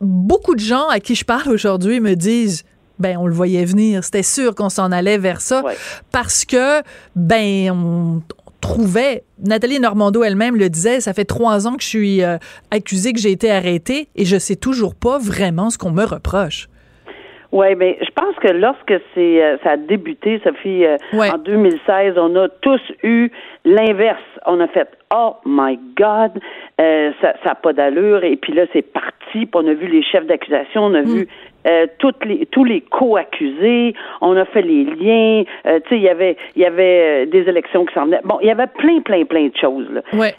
beaucoup 0.00 0.54
de 0.54 0.60
gens 0.60 0.88
à 0.88 0.98
qui 0.98 1.14
je 1.14 1.24
parle 1.24 1.50
aujourd'hui 1.50 2.00
me 2.00 2.14
disent 2.14 2.64
ben 2.98 3.16
on 3.18 3.26
le 3.26 3.34
voyait 3.34 3.64
venir, 3.64 4.04
c'était 4.04 4.22
sûr 4.22 4.54
qu'on 4.54 4.68
s'en 4.68 4.92
allait 4.92 5.18
vers 5.18 5.40
ça 5.40 5.62
parce 6.12 6.44
que 6.44 6.82
ben 7.16 7.70
on, 7.70 8.22
trouvait, 8.62 9.24
Nathalie 9.44 9.78
Normando 9.80 10.22
elle-même 10.22 10.56
le 10.56 10.70
disait, 10.70 11.00
ça 11.00 11.12
fait 11.12 11.26
trois 11.26 11.66
ans 11.66 11.76
que 11.76 11.82
je 11.82 11.88
suis 11.88 12.22
euh, 12.22 12.38
accusée, 12.70 13.12
que 13.12 13.20
j'ai 13.20 13.32
été 13.32 13.50
arrêtée 13.50 14.08
et 14.14 14.24
je 14.24 14.38
sais 14.38 14.56
toujours 14.56 14.94
pas 14.94 15.18
vraiment 15.18 15.68
ce 15.68 15.76
qu'on 15.76 15.90
me 15.90 16.04
reproche. 16.04 16.68
Oui, 17.53 17.66
mais 17.76 17.98
je 18.00 18.11
pense 18.11 18.34
que 18.36 18.48
lorsque 18.48 18.94
c'est 19.14 19.42
euh, 19.42 19.59
ça 19.62 19.72
a 19.72 19.76
débuté, 19.76 20.40
Sophie, 20.42 20.86
euh, 20.86 20.96
en 21.12 21.36
2016, 21.36 22.14
on 22.16 22.34
a 22.34 22.48
tous 22.48 22.80
eu 23.03 23.30
l'inverse. 23.66 24.22
On 24.46 24.59
a 24.61 24.68
fait 24.68 24.88
Oh 25.14 25.36
my 25.44 25.78
God, 25.94 26.40
euh, 26.80 27.11
ça 27.20 27.34
n'a 27.44 27.55
pas 27.55 27.74
d'allure. 27.74 28.24
Et 28.24 28.36
puis 28.36 28.55
là, 28.55 28.64
c'est 28.72 28.80
parti. 28.80 29.12
Puis 29.32 29.48
on 29.53 29.66
a 29.66 29.74
vu 29.74 29.86
les 29.86 30.03
chefs 30.03 30.26
d'accusation, 30.26 30.84
on 30.84 30.94
a 30.94 31.03
vu 31.03 31.28
mm. 31.66 31.68
toutes 31.98 32.24
les, 32.24 32.46
tous 32.46 32.64
les 32.64 32.80
co-accusés, 32.80 33.94
on 34.22 34.34
a 34.36 34.44
fait 34.46 34.62
les 34.62 34.84
liens. 34.84 35.44
tu 35.64 35.70
sais, 35.88 35.96
il 35.96 36.03
y 36.03 36.09
avait, 36.09 36.36
il 36.57 36.62
y 36.62 36.66
avait 36.66 37.26
des 37.26 37.48
élections 37.48 37.84
qui 37.84 37.94
s'en 37.94 38.07
venaient. 38.07 38.20
Bon, 38.24 38.38
il 38.40 38.48
y 38.48 38.50
avait 38.50 38.66
plein, 38.66 39.00
plein, 39.00 39.24
plein 39.24 39.48
de 39.48 39.57
choses. 39.57 39.86
Là. 39.90 40.00
Ouais. 40.12 40.34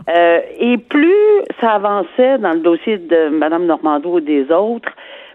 et 0.59 0.78
plus 0.78 1.41
ça 1.59 1.72
avançait 1.72 2.38
dans 2.39 2.53
le 2.53 2.59
dossier 2.59 2.97
de 2.97 3.30
Mme 3.30 3.66
Normando 3.66 4.14
ou 4.14 4.20
des 4.20 4.51
autres, 4.51 4.91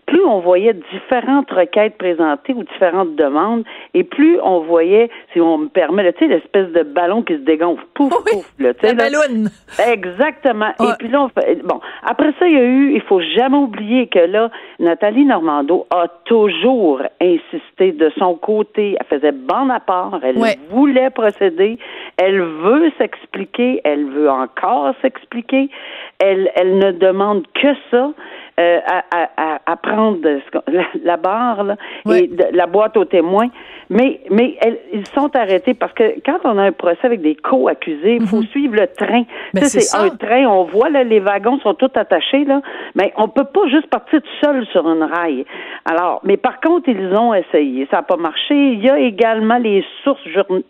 plus 0.09 0.24
on 0.24 0.40
voyait 0.40 0.74
différentes 0.90 1.50
requêtes 1.50 1.98
présentées 1.98 2.54
ou 2.54 2.64
différentes 2.64 3.14
demandes, 3.14 3.64
et 3.92 4.04
plus 4.04 4.40
on 4.42 4.61
voyait, 4.61 5.11
si 5.32 5.40
on 5.40 5.59
me 5.59 5.68
permet, 5.68 6.11
tu 6.14 6.20
sais, 6.20 6.28
l'espèce 6.28 6.72
de 6.72 6.82
ballon 6.82 7.22
qui 7.22 7.34
se 7.34 7.40
dégonfle, 7.40 7.84
pouf, 7.92 8.11
pouf, 8.24 8.50
là, 8.59 8.72
tu 8.72 8.86
sais. 8.86 8.94
ballon. 8.94 9.50
Exactement. 9.86 10.70
Et 10.80 10.92
puis 10.98 11.09
là, 11.09 11.24
on 11.24 11.28
fait, 11.28 11.62
bon, 11.62 11.80
après 12.02 12.32
ça, 12.38 12.46
il 12.46 12.54
y 12.54 12.56
a 12.56 12.64
eu, 12.64 12.94
il 12.94 13.02
faut 13.02 13.20
jamais 13.20 13.59
oublier 13.59 14.06
que 14.06 14.18
là, 14.20 14.50
Nathalie 14.78 15.26
Normando 15.26 15.86
a 15.90 16.09
toujours 16.24 17.02
insisté 17.20 17.92
de 17.92 18.11
son 18.18 18.34
côté, 18.34 18.96
elle 18.98 19.18
faisait 19.18 19.32
bon 19.32 19.68
à 19.68 19.80
part, 19.80 20.20
elle 20.22 20.38
voulait 20.70 21.11
procéder, 21.11 21.78
elle 22.16 22.40
veut 22.40 22.90
s'expliquer, 22.96 23.82
elle 23.84 24.06
veut 24.06 24.30
encore 24.30 24.94
s'expliquer, 25.02 25.68
elle, 26.18 26.50
elle 26.56 26.78
ne 26.78 26.92
demande 26.92 27.44
que 27.52 27.68
ça. 27.90 28.11
Euh, 28.59 28.80
à, 28.86 29.61
à, 29.66 29.76
prendre 29.76 30.18
la, 31.04 31.16
barre 31.16 31.62
là, 31.62 31.76
et 32.12 32.28
la 32.52 32.66
boîte 32.66 32.96
aux 32.96 33.04
témoins. 33.04 33.50
Mais, 33.88 34.20
mais 34.30 34.59
ils 34.92 35.06
sont 35.14 35.30
arrêtés 35.36 35.74
parce 35.74 35.92
que 35.92 36.16
quand 36.26 36.40
on 36.44 36.59
a 36.59 36.62
un 36.64 36.72
procès 36.72 37.04
avec 37.04 37.22
des 37.22 37.36
co-accusés, 37.36 38.16
il 38.20 38.26
faut 38.26 38.40
mhm. 38.40 38.48
suivre 38.48 38.74
le 38.74 38.86
train. 38.88 39.22
c'est 39.62 39.96
un 39.96 40.11
train, 40.11 40.44
on 40.46 40.64
voit 40.64 40.90
là, 40.90 41.04
les 41.04 41.20
wagons 41.20 41.61
sont 41.61 41.74
tous 41.74 41.90
attachés, 41.94 42.44
là, 42.44 42.61
mais 42.96 43.12
on 43.16 43.28
peut 43.28 43.44
pas 43.44 43.68
juste 43.70 43.86
partir 43.86 44.20
tout 44.20 44.28
seul 44.44 44.66
sur 44.72 44.90
une 44.90 45.04
rail. 45.04 45.44
Alors, 45.84 46.20
mais 46.24 46.36
par 46.36 46.61
contre, 46.61 46.88
ils 46.88 47.14
ont 47.14 47.32
essayé. 47.32 47.86
Ça 47.90 47.98
n'a 47.98 48.02
pas 48.02 48.16
marché. 48.16 48.54
Il 48.54 48.84
y 48.84 48.90
a 48.90 48.98
également 48.98 49.59
les 49.59 49.84
sources 50.02 50.20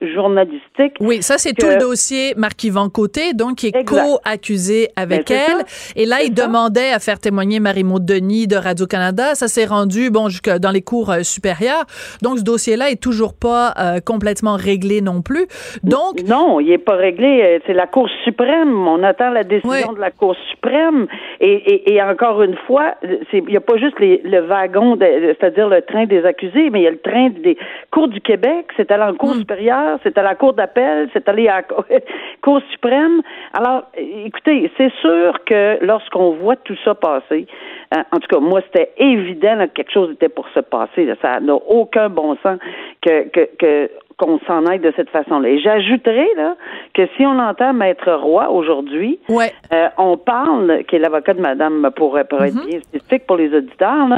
journalistiques. 0.02 0.94
Oui, 1.00 1.22
ça, 1.22 1.38
c'est 1.38 1.54
tout 1.54 1.66
le 1.66 1.78
dossier 1.78 2.34
Marc-Yvan 2.36 2.90
Côté, 2.90 3.32
donc, 3.32 3.56
qui 3.56 3.68
est 3.68 3.84
co-accusé 3.84 4.88
avec 4.94 5.28
ben, 5.28 5.38
elle. 5.48 5.64
Et 5.96 6.06
là, 6.06 6.22
il 6.22 6.34
demandait 6.34 6.92
à 6.92 6.98
faire 6.98 7.18
témoigner 7.18 7.58
Marie 7.58 7.77
Maud 7.82 8.04
Denis 8.04 8.46
de 8.46 8.56
Radio-Canada. 8.56 9.34
Ça 9.34 9.48
s'est 9.48 9.64
rendu, 9.64 10.10
bon, 10.10 10.28
jusque 10.28 10.50
dans 10.50 10.70
les 10.70 10.82
cours 10.82 11.10
euh, 11.10 11.22
supérieurs. 11.22 11.84
Donc, 12.22 12.38
ce 12.38 12.44
dossier-là 12.44 12.90
est 12.90 13.02
toujours 13.02 13.34
pas 13.34 13.74
euh, 13.78 14.00
complètement 14.04 14.56
réglé 14.56 15.00
non 15.00 15.22
plus. 15.22 15.46
Donc. 15.82 16.22
Non, 16.28 16.60
il 16.60 16.70
est 16.70 16.78
pas 16.78 16.96
réglé. 16.96 17.42
Euh, 17.42 17.58
c'est 17.66 17.74
la 17.74 17.86
Cour 17.86 18.08
suprême. 18.24 18.86
On 18.86 19.02
attend 19.02 19.30
la 19.30 19.44
décision 19.44 19.92
de 19.92 20.00
la 20.00 20.10
Cour 20.10 20.36
suprême. 20.50 21.06
Et, 21.40 21.94
et, 21.94 22.02
encore 22.02 22.42
une 22.42 22.56
fois, 22.66 22.94
il 23.32 23.44
n'y 23.44 23.56
a 23.56 23.60
pas 23.60 23.76
juste 23.76 23.96
le 24.00 24.40
wagon, 24.40 24.96
c'est-à-dire 24.98 25.68
le 25.68 25.82
train 25.82 26.06
des 26.06 26.24
accusés, 26.24 26.70
mais 26.70 26.80
il 26.80 26.84
y 26.84 26.88
a 26.88 26.90
le 26.90 27.00
train 27.00 27.30
des 27.30 27.56
cours 27.90 28.08
du 28.08 28.20
Québec. 28.20 28.66
C'est 28.76 28.90
allé 28.90 29.04
en 29.04 29.14
Cour 29.14 29.34
hmm. 29.34 29.38
supérieure, 29.38 29.98
c'est 30.02 30.16
à 30.18 30.22
la 30.22 30.34
Cour 30.34 30.54
d'appel, 30.54 31.08
c'est 31.12 31.28
allé 31.28 31.48
à 31.48 31.56
la 31.56 31.62
Cour 32.42 32.60
suprême. 32.70 33.22
Alors, 33.52 33.84
écoutez, 33.96 34.70
c'est 34.76 34.92
sûr 35.00 35.38
que 35.44 35.78
lorsqu'on 35.84 36.32
voit 36.32 36.56
tout 36.56 36.76
ça 36.84 36.94
passer, 36.94 37.46
euh, 37.94 38.02
en 38.12 38.18
tout 38.18 38.28
cas, 38.28 38.38
moi, 38.38 38.60
c'était 38.66 38.92
évident 38.98 39.66
que 39.68 39.72
quelque 39.72 39.92
chose 39.92 40.12
était 40.12 40.28
pour 40.28 40.48
se 40.50 40.60
passer. 40.60 41.10
Ça 41.22 41.40
n'a 41.40 41.54
aucun 41.54 42.10
bon 42.10 42.36
sens 42.42 42.58
que, 43.00 43.28
que, 43.28 43.48
que 43.58 43.90
qu'on 44.18 44.40
s'en 44.46 44.66
aille 44.66 44.80
de 44.80 44.92
cette 44.96 45.10
façon-là. 45.10 45.48
Et 45.48 45.60
j'ajouterais 45.60 46.28
là 46.36 46.56
que 46.92 47.06
si 47.16 47.24
on 47.24 47.38
entend 47.38 47.72
Maître 47.72 48.12
Roy 48.12 48.50
aujourd'hui, 48.50 49.18
ouais. 49.28 49.52
euh, 49.72 49.88
on 49.96 50.16
parle, 50.16 50.82
qui 50.88 50.96
est 50.96 50.98
l'avocat 50.98 51.34
de 51.34 51.40
Madame 51.40 51.90
pour, 51.94 52.18
pour 52.28 52.44
être 52.44 52.54
mm-hmm. 52.54 52.66
bien 52.66 52.80
spécifique 52.80 53.26
pour 53.26 53.36
les 53.36 53.54
auditeurs, 53.54 54.08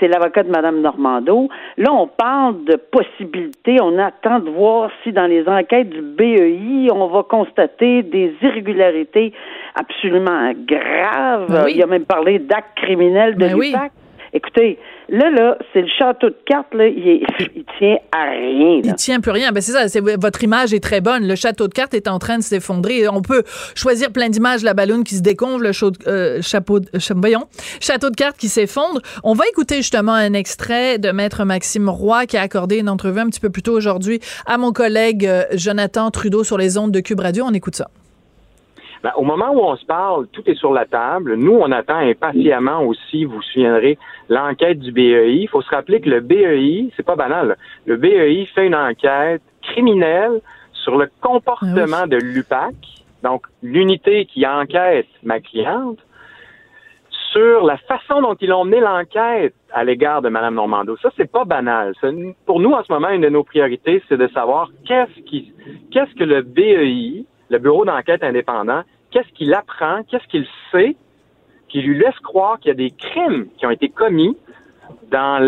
c'est 0.00 0.08
l'avocat 0.08 0.42
de 0.42 0.50
Madame 0.50 0.80
Normando. 0.80 1.48
Là, 1.78 1.92
on 1.92 2.08
parle 2.08 2.64
de 2.64 2.74
possibilités. 2.74 3.78
On 3.80 3.96
attend 3.98 4.40
de 4.40 4.50
voir 4.50 4.90
si 5.04 5.12
dans 5.12 5.26
les 5.26 5.48
enquêtes 5.48 5.88
du 5.88 6.02
BEI, 6.02 6.90
on 6.92 7.06
va 7.06 7.22
constater 7.22 8.02
des 8.02 8.34
irrégularités 8.42 9.32
absolument 9.76 10.52
graves. 10.66 11.46
Ben 11.48 11.68
Il 11.68 11.80
a 11.80 11.86
même 11.86 12.06
parlé 12.06 12.40
d'actes 12.40 12.76
criminels 12.76 13.34
de 13.34 13.46
ben 13.46 13.56
l'UPAC. 13.56 13.92
Écoutez, 14.32 14.78
là, 15.08 15.30
là, 15.30 15.58
c'est 15.72 15.82
le 15.82 15.88
château 15.88 16.28
de 16.28 16.36
cartes, 16.46 16.72
là, 16.74 16.86
il, 16.86 17.24
il 17.54 17.64
tient 17.78 17.96
à 18.12 18.30
rien. 18.30 18.80
Il 18.82 18.94
tient 18.94 19.20
plus 19.20 19.30
rien. 19.30 19.52
Ben, 19.52 19.60
c'est 19.60 19.72
ça, 19.72 19.88
c'est, 19.88 20.00
votre 20.00 20.42
image 20.42 20.72
est 20.72 20.82
très 20.82 21.00
bonne. 21.00 21.26
Le 21.26 21.34
château 21.34 21.68
de 21.68 21.72
cartes 21.72 21.94
est 21.94 22.08
en 22.08 22.18
train 22.18 22.38
de 22.38 22.42
s'effondrer. 22.42 23.08
On 23.08 23.22
peut 23.22 23.42
choisir 23.74 24.12
plein 24.12 24.28
d'images, 24.28 24.62
la 24.62 24.74
ballonne 24.74 25.04
qui 25.04 25.16
se 25.16 25.22
déconve, 25.22 25.62
le 25.62 25.72
euh, 26.06 26.40
chapeau, 26.42 26.80
de, 26.80 26.88
voyons, 27.16 27.44
château 27.80 28.10
de 28.10 28.16
cartes 28.16 28.36
qui 28.36 28.48
s'effondre. 28.48 29.00
On 29.22 29.34
va 29.34 29.44
écouter 29.50 29.76
justement 29.76 30.12
un 30.12 30.32
extrait 30.32 30.98
de 30.98 31.10
Maître 31.10 31.44
Maxime 31.44 31.88
Roy 31.88 32.26
qui 32.26 32.36
a 32.36 32.42
accordé 32.42 32.78
une 32.78 32.88
entrevue 32.88 33.20
un 33.20 33.26
petit 33.26 33.40
peu 33.40 33.50
plus 33.50 33.62
tôt 33.62 33.72
aujourd'hui 33.72 34.20
à 34.46 34.58
mon 34.58 34.72
collègue 34.72 35.26
euh, 35.26 35.42
Jonathan 35.52 36.10
Trudeau 36.10 36.44
sur 36.44 36.58
les 36.58 36.78
ondes 36.78 36.92
de 36.92 37.00
Cube 37.00 37.20
Radio. 37.20 37.44
On 37.46 37.52
écoute 37.52 37.76
ça. 37.76 37.88
Ben, 39.04 39.12
au 39.16 39.22
moment 39.22 39.50
où 39.52 39.60
on 39.60 39.76
se 39.76 39.84
parle, 39.84 40.26
tout 40.28 40.42
est 40.46 40.54
sur 40.54 40.72
la 40.72 40.86
table. 40.86 41.34
Nous, 41.34 41.52
on 41.52 41.70
attend 41.72 41.98
impatiemment 41.98 42.82
aussi, 42.84 43.26
vous 43.26 43.34
vous 43.34 43.42
souviendrez, 43.42 43.98
l'enquête 44.28 44.78
du 44.78 44.92
BEI. 44.92 45.36
Il 45.36 45.48
faut 45.48 45.62
se 45.62 45.70
rappeler 45.70 46.00
que 46.00 46.10
le 46.10 46.20
BEI, 46.20 46.90
c'est 46.96 47.04
pas 47.04 47.16
banal, 47.16 47.56
le 47.86 47.96
BEI 47.96 48.46
fait 48.54 48.66
une 48.66 48.74
enquête 48.74 49.42
criminelle 49.62 50.40
sur 50.72 50.96
le 50.96 51.10
comportement 51.20 52.02
ah 52.02 52.06
de 52.06 52.16
l'UPAC, 52.16 52.74
donc 53.22 53.46
l'unité 53.62 54.26
qui 54.26 54.46
enquête 54.46 55.08
ma 55.22 55.40
cliente, 55.40 55.98
sur 57.32 57.64
la 57.64 57.76
façon 57.78 58.22
dont 58.22 58.36
ils 58.40 58.52
ont 58.52 58.64
mené 58.64 58.80
l'enquête 58.80 59.54
à 59.72 59.82
l'égard 59.82 60.22
de 60.22 60.28
Mme 60.28 60.54
Normando. 60.54 60.96
Ça, 60.98 61.10
c'est 61.16 61.30
pas 61.30 61.44
banal. 61.44 61.94
pour 62.46 62.60
nous, 62.60 62.70
en 62.70 62.84
ce 62.84 62.92
moment, 62.92 63.08
une 63.08 63.22
de 63.22 63.28
nos 63.28 63.42
priorités, 63.42 64.02
c'est 64.08 64.16
de 64.16 64.28
savoir 64.28 64.70
qu'est-ce 64.86 65.20
qui, 65.22 65.52
qu'est-ce 65.90 66.14
que 66.14 66.22
le 66.22 66.42
BEI, 66.42 67.24
le 67.50 67.58
Bureau 67.58 67.84
d'enquête 67.84 68.22
indépendant, 68.22 68.82
qu'est-ce 69.10 69.32
qu'il 69.34 69.52
apprend, 69.52 70.02
qu'est-ce 70.04 70.26
qu'il 70.28 70.46
sait 70.70 70.96
qui 71.74 71.82
lui 71.82 71.98
laisse 71.98 72.16
croire 72.22 72.60
qu'il 72.60 72.68
y 72.68 72.70
a 72.70 72.74
des 72.74 72.92
crimes 72.92 73.48
qui 73.58 73.66
ont 73.66 73.70
été 73.70 73.88
commis 73.88 74.36
dans 75.10 75.42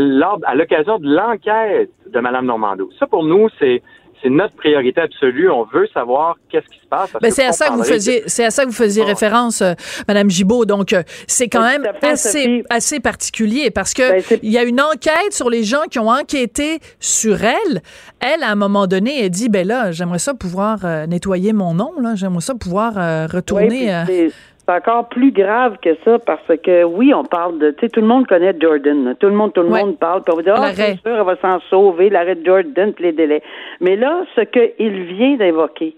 à 0.45 0.55
l'occasion 0.57 0.99
de 0.99 1.09
l'enquête 1.09 1.91
de 2.05 2.19
Mme 2.19 2.47
Normando. 2.47 2.91
Ça, 2.99 3.07
pour 3.07 3.23
nous, 3.23 3.49
c'est 3.61 3.81
c'est 4.23 4.31
notre 4.31 4.55
priorité 4.57 5.03
absolue. 5.03 5.49
On 5.51 5.65
veut 5.65 5.87
savoir 5.95 6.37
qu'est-ce 6.49 6.67
qui 6.67 6.81
se 6.81 6.89
passe. 6.89 7.11
Ben, 7.23 7.31
c'est 7.31 7.45
à 7.45 7.53
ça 7.53 7.69
que 7.69 7.75
vous 7.75 7.85
faisiez, 7.85 8.25
c'est 8.27 8.45
à 8.45 8.51
ça 8.51 8.65
que 8.65 8.71
vous 8.71 8.75
faisiez 8.75 9.05
référence, 9.05 9.61
euh, 9.61 9.75
Madame 10.09 10.29
Gibault. 10.29 10.65
Donc, 10.65 10.93
euh, 10.93 11.03
c'est 11.29 11.49
quand 11.49 11.63
même 11.63 11.87
assez, 12.03 12.65
assez 12.71 12.99
particulier 12.99 13.71
parce 13.71 13.95
que 13.95 14.11
ben, 14.11 14.39
il 14.43 14.51
y 14.51 14.59
a 14.59 14.65
une 14.65 14.81
enquête 14.81 15.33
sur 15.33 15.49
les 15.49 15.63
gens 15.63 15.83
qui 15.89 16.01
ont 16.01 16.09
enquêté 16.09 16.81
sur 16.99 17.45
elle. 17.45 17.83
Elle, 18.19 18.43
à 18.43 18.51
un 18.51 18.57
moment 18.57 18.89
donné, 18.89 19.23
elle 19.23 19.31
dit, 19.31 19.49
ben 19.49 19.65
là, 19.65 19.93
j'aimerais 19.93 20.19
ça 20.19 20.35
pouvoir 20.35 20.79
euh, 20.85 21.07
nettoyer 21.07 21.53
mon 21.53 21.75
nom, 21.75 21.93
là. 22.01 22.17
J'aimerais 22.17 22.41
ça 22.41 22.55
pouvoir 22.57 22.95
retourner. 23.31 24.07
C'est 24.67 24.75
encore 24.75 25.09
plus 25.09 25.33
grave 25.33 25.77
que 25.81 25.97
ça 26.05 26.19
parce 26.19 26.47
que 26.63 26.85
oui, 26.85 27.15
on 27.15 27.25
parle 27.25 27.59
de, 27.59 27.71
tu 27.71 27.81
sais, 27.81 27.89
tout 27.89 28.01
le 28.01 28.07
monde 28.07 28.27
connaît 28.27 28.55
Jordan. 28.59 29.15
Tout 29.19 29.29
le 29.29 29.35
monde, 29.35 29.53
tout 29.53 29.63
le 29.63 29.69
monde 29.69 29.99
parle. 29.99 30.23
Puis 30.23 30.33
on 30.33 30.37
va 30.37 30.43
dire, 30.43 30.55
ah, 30.57 30.73
c'est 30.73 30.99
sûr, 31.01 31.17
elle 31.17 31.25
va 31.25 31.37
s'en 31.37 31.61
sauver, 31.71 32.11
l'arrêt 32.11 32.35
de 32.35 32.45
Jordan, 32.45 32.93
puis 32.93 33.05
les 33.05 33.13
délais. 33.13 33.43
Mais 33.81 33.97
là, 33.97 34.25
ce 34.35 34.41
qu'il 34.43 35.05
vient 35.05 35.37
d'invoquer. 35.37 35.97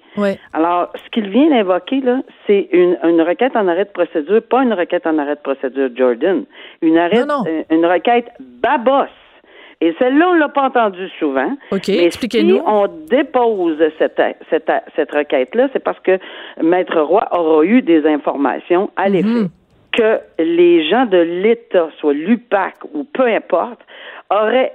Alors, 0.52 0.90
ce 0.94 1.10
qu'il 1.10 1.28
vient 1.30 1.48
d'invoquer 1.50 2.00
là, 2.00 2.20
c'est 2.46 2.68
une, 2.72 2.98
une 3.04 3.22
requête 3.22 3.56
en 3.56 3.68
arrêt 3.68 3.84
de 3.84 3.90
procédure, 3.90 4.42
pas 4.42 4.62
une 4.62 4.72
requête 4.72 5.06
en 5.06 5.16
arrêt 5.18 5.36
de 5.36 5.40
procédure 5.40 5.90
Jordan, 5.94 6.44
une 6.82 6.98
arrêt, 6.98 7.22
euh, 7.22 7.62
une 7.70 7.86
requête 7.86 8.26
Babos. 8.40 9.06
Et 9.80 9.94
celle-là, 9.98 10.30
on 10.30 10.34
l'a 10.34 10.48
pas 10.48 10.62
entendue 10.62 11.08
souvent. 11.20 11.52
OK, 11.70 11.88
expliquez-nous. 11.88 12.56
Si 12.56 12.62
on 12.66 12.88
dépose 13.08 13.78
cette, 13.98 14.20
cette, 14.50 14.70
cette 14.96 15.12
requête-là, 15.12 15.68
c'est 15.72 15.82
parce 15.82 16.00
que 16.00 16.18
Maître 16.60 17.00
Roy 17.00 17.24
aura 17.30 17.64
eu 17.64 17.82
des 17.82 18.04
informations 18.04 18.90
à 18.96 19.08
l'effet 19.08 19.28
mhm. 19.28 19.48
que 19.92 20.18
les 20.40 20.88
gens 20.88 21.06
de 21.06 21.18
l'État, 21.18 21.90
soit 22.00 22.12
l'UPAC 22.12 22.74
ou 22.92 23.04
peu 23.04 23.26
importe, 23.26 23.80
auraient, 24.30 24.72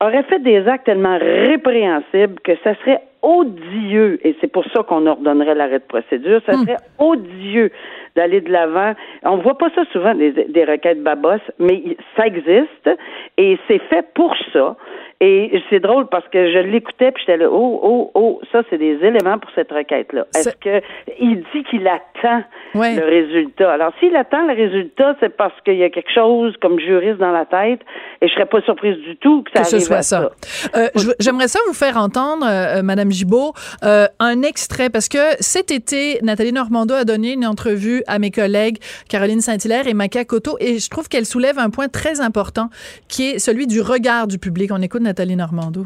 auraient 0.00 0.24
fait 0.24 0.40
des 0.40 0.66
actes 0.66 0.86
tellement 0.86 1.18
répréhensibles 1.18 2.40
que 2.40 2.56
ça 2.64 2.74
serait 2.80 3.02
odieux, 3.22 4.18
et 4.26 4.34
c'est 4.40 4.50
pour 4.50 4.64
ça 4.74 4.82
qu'on 4.82 5.06
ordonnerait 5.06 5.54
l'arrêt 5.54 5.78
de 5.78 5.84
procédure, 5.84 6.40
ça 6.44 6.56
hmm. 6.56 6.64
serait 6.64 6.78
odieux 6.98 7.70
d'aller 8.16 8.40
de 8.40 8.50
l'avant. 8.50 8.94
On 9.22 9.38
voit 9.38 9.58
pas 9.58 9.68
ça 9.74 9.82
souvent, 9.92 10.14
des, 10.14 10.32
des 10.32 10.64
requêtes 10.64 11.02
babos, 11.02 11.42
mais 11.58 11.96
ça 12.16 12.26
existe, 12.26 12.90
et 13.38 13.58
c'est 13.68 13.80
fait 13.90 14.06
pour 14.14 14.34
ça. 14.52 14.76
Et 15.24 15.62
c'est 15.70 15.78
drôle 15.78 16.08
parce 16.08 16.26
que 16.28 16.50
je 16.52 16.58
l'écoutais 16.58 17.12
puis 17.12 17.22
j'étais 17.24 17.36
là, 17.36 17.48
oh, 17.48 17.78
oh, 17.80 18.10
oh, 18.14 18.40
ça 18.50 18.62
c'est 18.68 18.78
des 18.78 18.98
éléments 19.04 19.38
pour 19.38 19.52
cette 19.54 19.70
requête-là. 19.70 20.26
Est-ce 20.34 20.56
que 20.56 20.82
il 21.20 21.44
dit 21.54 21.62
qu'il 21.70 21.86
attend 21.86 22.42
le 22.74 23.04
résultat? 23.08 23.70
Alors 23.70 23.92
s'il 24.00 24.16
attend 24.16 24.44
le 24.48 24.54
résultat, 24.54 25.14
c'est 25.20 25.36
parce 25.36 25.54
qu'il 25.64 25.76
y 25.76 25.84
a 25.84 25.90
quelque 25.90 26.10
chose 26.12 26.56
comme 26.60 26.80
juriste 26.80 27.18
dans 27.18 27.30
la 27.30 27.46
tête, 27.46 27.82
et 28.20 28.26
je 28.26 28.32
serais 28.34 28.46
pas 28.46 28.62
surprise 28.62 28.96
du 28.96 29.16
tout 29.18 29.44
que 29.44 29.52
ça 29.54 29.60
arrive 29.60 29.78
ce 29.78 29.86
soit 29.86 30.02
ça. 30.02 30.32
Euh, 30.74 30.88
J'aimerais 31.20 31.46
ça 31.46 31.60
vous 31.68 31.74
faire 31.74 31.98
entendre, 31.98 32.44
euh, 32.44 32.78
euh, 32.78 32.82
Madame 32.82 33.12
Gibault, 33.12 33.52
euh, 33.84 34.06
un 34.18 34.42
extrait 34.42 34.90
parce 34.90 35.08
que 35.08 35.36
cet 35.38 35.70
été, 35.70 36.18
Nathalie 36.22 36.52
Normando 36.52 36.94
a 36.94 37.04
donné 37.04 37.34
une 37.34 37.46
entrevue 37.46 38.01
à 38.06 38.18
mes 38.18 38.30
collègues 38.30 38.78
Caroline 39.08 39.40
Saint-Hilaire 39.40 39.86
et 39.86 39.94
Maca 39.94 40.24
Cotto, 40.24 40.56
et 40.60 40.78
je 40.78 40.88
trouve 40.88 41.08
qu'elle 41.08 41.26
soulève 41.26 41.58
un 41.58 41.70
point 41.70 41.88
très 41.88 42.20
important 42.20 42.68
qui 43.08 43.30
est 43.30 43.38
celui 43.38 43.66
du 43.66 43.80
regard 43.80 44.26
du 44.26 44.38
public. 44.38 44.70
On 44.72 44.82
écoute 44.82 45.02
Nathalie 45.02 45.36
Normando? 45.36 45.84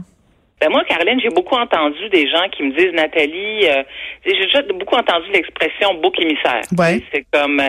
Ben 0.61 0.71
moi, 0.71 0.83
Caroline, 0.89 1.21
j'ai 1.21 1.29
beaucoup 1.29 1.55
entendu 1.55 2.09
des 2.11 2.27
gens 2.29 2.49
qui 2.51 2.63
me 2.63 2.75
disent, 2.75 2.95
Nathalie, 2.95 3.67
euh, 3.69 3.83
j'ai 4.25 4.33
déjà 4.33 4.63
beaucoup 4.63 4.97
entendu 4.97 5.31
l'expression 5.33 5.95
bouc 6.01 6.19
émissaire. 6.19 6.63
Ouais. 6.79 7.03
C'est 7.13 7.27
comme, 7.31 7.61
euh, 7.61 7.69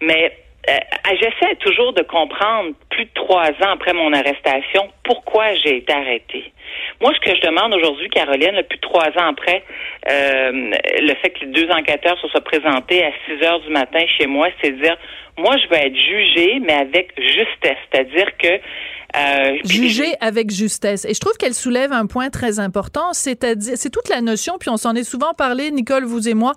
mais 0.00 0.32
euh, 0.68 1.16
j'essaie 1.20 1.56
toujours 1.56 1.92
de 1.92 2.02
comprendre, 2.02 2.70
plus 2.90 3.04
de 3.04 3.10
trois 3.14 3.50
ans 3.50 3.72
après 3.74 3.92
mon 3.92 4.12
arrestation, 4.12 4.90
pourquoi 5.04 5.54
j'ai 5.54 5.78
été 5.78 5.92
arrêtée. 5.92 6.52
Moi, 7.00 7.12
ce 7.14 7.20
que 7.20 7.36
je 7.36 7.40
demande 7.42 7.74
aujourd'hui, 7.74 8.08
Caroline, 8.08 8.62
plus 8.68 8.78
de 8.78 8.82
trois 8.82 9.08
ans 9.18 9.30
après, 9.30 9.62
le 10.06 11.14
fait 11.22 11.30
que 11.30 11.44
les 11.44 11.52
deux 11.52 11.70
enquêteurs 11.70 12.18
se 12.18 12.28
soient 12.28 12.40
présentés 12.40 13.04
à 13.04 13.10
6 13.26 13.44
heures 13.44 13.60
du 13.60 13.70
matin 13.70 14.00
chez 14.18 14.26
moi, 14.26 14.48
c'est 14.60 14.72
de 14.72 14.82
dire, 14.82 14.96
moi, 15.38 15.56
je 15.56 15.68
vais 15.68 15.86
être 15.88 15.96
jugée, 15.96 16.60
mais 16.60 16.72
avec 16.72 17.12
justesse. 17.18 17.78
C'est-à-dire 17.90 18.26
que 18.38 18.60
euh, 19.16 19.56
Juger 19.64 20.14
avec 20.20 20.50
justesse. 20.50 21.04
Et 21.04 21.14
je 21.14 21.20
trouve 21.20 21.34
qu'elle 21.34 21.54
soulève 21.54 21.92
un 21.92 22.06
point 22.06 22.28
très 22.28 22.60
important, 22.60 23.12
c'est-à-dire, 23.12 23.74
c'est 23.76 23.90
toute 23.90 24.08
la 24.08 24.20
notion, 24.20 24.58
puis 24.58 24.68
on 24.68 24.76
s'en 24.76 24.94
est 24.94 25.04
souvent 25.04 25.32
parlé, 25.32 25.70
Nicole, 25.70 26.04
vous 26.04 26.28
et 26.28 26.34
moi, 26.34 26.52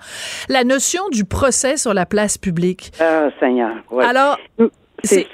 la 0.50 0.64
notion 0.64 1.08
du 1.10 1.24
procès 1.26 1.78
sur 1.78 1.94
la 1.94 2.06
place 2.06 2.38
publique. 2.38 2.92
Ah, 3.00 3.30
Seigneur. 3.40 3.76
Alors, 4.02 4.38
mm, 4.58 4.66
c'est 5.04 5.28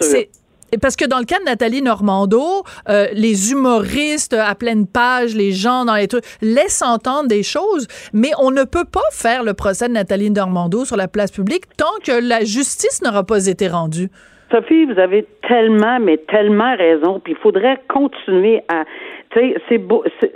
parce 0.82 0.96
que 0.96 1.06
dans 1.06 1.20
le 1.20 1.26
cas 1.26 1.40
de 1.40 1.46
Nathalie 1.46 1.82
Normando, 1.82 2.64
euh, 2.90 3.08
les 3.14 3.52
humoristes 3.52 4.34
à 4.34 4.56
pleine 4.56 4.88
page, 4.88 5.36
les 5.36 5.52
gens 5.52 5.86
dans 5.86 5.96
les 5.96 6.08
trucs, 6.08 6.26
laissent 6.42 6.82
entendre 6.82 7.28
des 7.28 7.44
choses, 7.44 7.88
mais 8.14 8.32
on 8.40 8.52
ne 8.52 8.64
peut 8.64 8.86
pas 8.86 9.08
faire 9.12 9.44
le 9.44 9.54
procès 9.54 9.88
de 9.88 9.94
Nathalie 9.94 10.32
Normando 10.32 10.86
sur 10.86 10.98
la 10.98 11.08
place 11.08 11.32
publique 11.32 11.64
tant 11.78 11.86
que 12.04 12.28
la 12.28 12.40
justice 12.40 13.02
n'aura 13.04 13.24
pas 13.24 13.48
été 13.48 13.68
rendue. 13.68 14.10
Sophie, 14.52 14.86
vous 14.86 15.00
avez 15.00 15.26
tellement, 15.48 16.00
mais 16.00 16.18
tellement 16.18 16.76
raison. 16.76 17.20
Puis 17.20 17.34
il 17.34 17.40
faudrait 17.40 17.80
continuer 17.90 18.62
à, 18.68 18.86
tu 19.32 19.40
sais, 19.40 19.56
c'est 19.68 19.82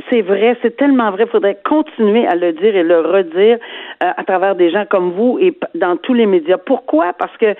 c'est 0.10 0.22
vrai, 0.22 0.58
c'est 0.62 0.76
tellement 0.78 1.12
vrai. 1.12 1.24
Il 1.28 1.30
faudrait 1.30 1.60
continuer 1.64 2.26
à 2.26 2.36
le 2.36 2.54
dire 2.54 2.76
et 2.76 2.84
le 2.84 3.02
redire 3.02 3.60
euh, 4.04 4.12
à 4.18 4.24
travers 4.24 4.56
des 4.56 4.72
gens 4.72 4.86
comme 4.90 5.12
vous 5.12 5.38
et 5.40 5.56
dans 5.76 5.96
tous 5.98 6.14
les 6.14 6.26
médias. 6.26 6.58
Pourquoi? 6.58 7.14
Parce 7.14 7.36
que 7.38 7.54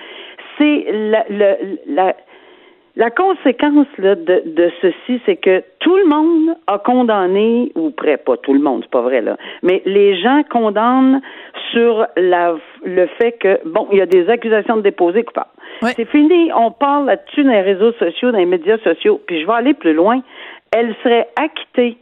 c'est 0.58 0.86
la, 0.92 1.24
la 1.86 2.14
conséquence 3.10 3.86
là, 3.98 4.14
de, 4.14 4.42
de 4.46 4.70
ceci, 4.82 5.20
c'est 5.26 5.36
que 5.36 5.62
tout 5.78 5.96
le 5.96 6.06
monde 6.06 6.56
a 6.66 6.78
condamné, 6.78 7.72
ou 7.74 7.90
près, 7.90 8.16
pas 8.16 8.36
tout 8.36 8.52
le 8.52 8.60
monde, 8.60 8.82
c'est 8.82 8.90
pas 8.90 9.02
vrai 9.02 9.20
là, 9.20 9.36
mais 9.62 9.82
les 9.86 10.20
gens 10.20 10.42
condamnent 10.50 11.20
sur 11.72 12.06
la, 12.16 12.56
le 12.84 13.06
fait 13.18 13.32
que, 13.32 13.60
bon, 13.64 13.88
il 13.92 13.98
y 13.98 14.00
a 14.00 14.06
des 14.06 14.28
accusations 14.28 14.76
de 14.76 14.82
déposer 14.82 15.24
coupables. 15.24 15.50
C'est 15.80 16.04
fini. 16.06 16.50
On 16.54 16.70
parle 16.70 17.06
là-dessus 17.06 17.42
dans 17.44 17.52
les 17.52 17.62
réseaux 17.62 17.92
sociaux, 17.92 18.32
dans 18.32 18.38
les 18.38 18.46
médias 18.46 18.78
sociaux. 18.78 19.20
Puis 19.26 19.40
je 19.40 19.46
vais 19.46 19.52
aller 19.52 19.74
plus 19.74 19.94
loin. 19.94 20.20
Elle 20.76 20.94
serait 21.02 21.28
acquittée. 21.36 21.96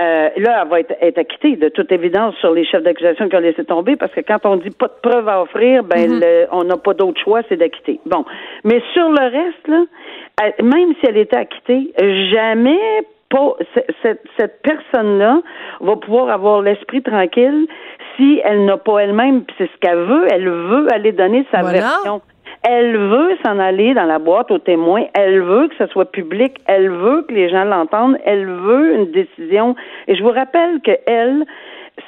Euh, 0.00 0.28
là, 0.36 0.62
elle 0.62 0.68
va 0.68 0.80
être, 0.80 0.94
être, 1.00 1.18
acquittée 1.18 1.56
de 1.56 1.68
toute 1.68 1.90
évidence 1.90 2.36
sur 2.36 2.52
les 2.52 2.64
chefs 2.64 2.84
d'accusation 2.84 3.28
qui 3.28 3.34
ont 3.34 3.40
laissé 3.40 3.64
tomber, 3.64 3.96
parce 3.96 4.12
que 4.12 4.20
quand 4.20 4.44
on 4.44 4.56
dit 4.56 4.70
pas 4.70 4.86
de 4.86 5.08
preuves 5.08 5.28
à 5.28 5.42
offrir, 5.42 5.82
ben 5.82 6.08
mhm. 6.08 6.22
on 6.52 6.64
n'a 6.64 6.76
pas 6.76 6.94
d'autre 6.94 7.20
choix, 7.20 7.40
c'est 7.48 7.56
d'acquitter. 7.56 7.98
Bon, 8.06 8.24
mais 8.64 8.80
sur 8.92 9.08
le 9.08 9.24
reste, 9.24 9.66
là, 9.66 9.84
même 10.62 10.94
si 11.00 11.06
elle 11.08 11.16
était 11.16 11.36
acquittée, 11.36 11.92
jamais 12.32 12.78
pas 13.28 13.56
cette, 14.02 14.22
cette 14.38 14.62
personne-là 14.62 15.40
va 15.80 15.96
pouvoir 15.96 16.30
avoir 16.30 16.62
l'esprit 16.62 17.02
tranquille 17.02 17.66
si 18.16 18.40
elle 18.44 18.64
n'a 18.64 18.76
pas 18.76 18.98
elle-même, 18.98 19.44
c'est 19.56 19.70
ce 19.70 19.76
qu'elle 19.80 19.98
veut, 19.98 20.26
elle 20.30 20.48
veut 20.48 20.92
aller 20.92 21.12
donner 21.12 21.46
sa 21.52 21.62
version. 21.62 22.20
Elle 22.62 22.96
veut 22.96 23.36
s'en 23.44 23.58
aller 23.58 23.94
dans 23.94 24.04
la 24.04 24.18
boîte 24.18 24.50
aux 24.50 24.58
témoins. 24.58 25.04
Elle 25.14 25.42
veut 25.42 25.68
que 25.68 25.76
ce 25.76 25.86
soit 25.86 26.10
public. 26.10 26.56
Elle 26.66 26.90
veut 26.90 27.22
que 27.22 27.32
les 27.32 27.48
gens 27.48 27.64
l'entendent. 27.64 28.18
Elle 28.24 28.46
veut 28.46 28.94
une 28.94 29.12
décision. 29.12 29.76
Et 30.06 30.16
je 30.16 30.22
vous 30.22 30.30
rappelle 30.30 30.80
que 30.80 30.92
elle, 31.06 31.44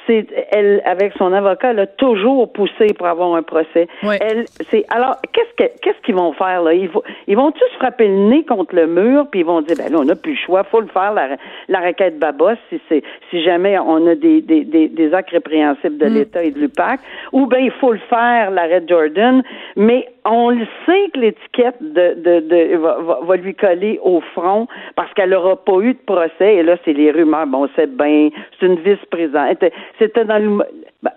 c'est 0.07 0.25
elle 0.51 0.81
avec 0.85 1.13
son 1.17 1.33
avocat, 1.33 1.71
elle 1.71 1.79
a 1.79 1.87
toujours 1.87 2.51
poussé 2.51 2.87
pour 2.97 3.07
avoir 3.07 3.35
un 3.35 3.43
procès. 3.43 3.87
Elle, 4.21 4.45
c'est 4.69 4.85
alors 4.89 5.17
qu'est-ce 5.31 5.53
que 5.55 5.71
qu'est-ce 5.81 6.01
qu'ils 6.03 6.15
vont 6.15 6.33
faire 6.33 6.61
là? 6.63 6.73
Ils 6.73 6.89
vont 6.89 7.03
ils 7.27 7.37
vont 7.37 7.51
tous 7.51 7.77
frapper 7.77 8.07
le 8.07 8.29
nez 8.29 8.43
contre 8.45 8.75
le 8.75 8.87
mur 8.87 9.27
puis 9.31 9.41
ils 9.41 9.45
vont 9.45 9.61
dire 9.61 9.77
ben 9.77 9.91
là 9.91 9.99
on 9.99 10.05
n'a 10.05 10.15
plus 10.15 10.33
le 10.33 10.37
choix, 10.37 10.63
faut 10.63 10.81
le 10.81 10.87
faire 10.87 11.13
la, 11.13 11.37
la 11.67 11.79
requête 11.79 12.19
Babos 12.19 12.55
si 12.69 12.81
c'est 12.89 13.03
si 13.29 13.43
jamais 13.43 13.77
on 13.79 14.07
a 14.07 14.15
des 14.15 14.41
des, 14.41 14.63
des, 14.63 14.87
des 14.87 15.13
actes 15.13 15.31
répréhensibles 15.31 15.97
de 15.97 16.05
mm. 16.07 16.13
l'État 16.13 16.43
et 16.43 16.51
de 16.51 16.59
l'UPAC 16.59 16.99
ou 17.31 17.45
ben 17.45 17.59
il 17.59 17.71
faut 17.71 17.91
le 17.91 17.99
faire 18.09 18.51
l'arrêt 18.51 18.83
Jordan, 18.87 19.43
mais 19.75 20.07
on 20.25 20.49
le 20.49 20.65
sait 20.85 21.09
que 21.13 21.19
l'étiquette 21.19 21.81
de, 21.81 22.13
de, 22.15 22.39
de 22.41 22.77
va, 22.77 23.19
va, 23.23 23.35
lui 23.37 23.55
coller 23.55 23.99
au 24.03 24.21
front 24.35 24.67
parce 24.95 25.11
qu'elle 25.13 25.31
n'aura 25.31 25.55
pas 25.55 25.79
eu 25.79 25.93
de 25.93 25.99
procès. 26.05 26.55
Et 26.55 26.63
là, 26.63 26.77
c'est 26.85 26.93
les 26.93 27.11
rumeurs. 27.11 27.47
Bon, 27.47 27.67
c'est 27.75 27.89
bien, 27.95 28.29
c'est 28.59 28.67
une 28.67 28.79
vice-présidente. 28.79 29.63
C'était 30.01 30.25
dans 30.25 30.39
le, 30.39 30.63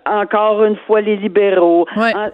encore 0.05 0.63
une 0.63 0.77
fois 0.85 1.01
les 1.01 1.15
libéraux. 1.15 1.85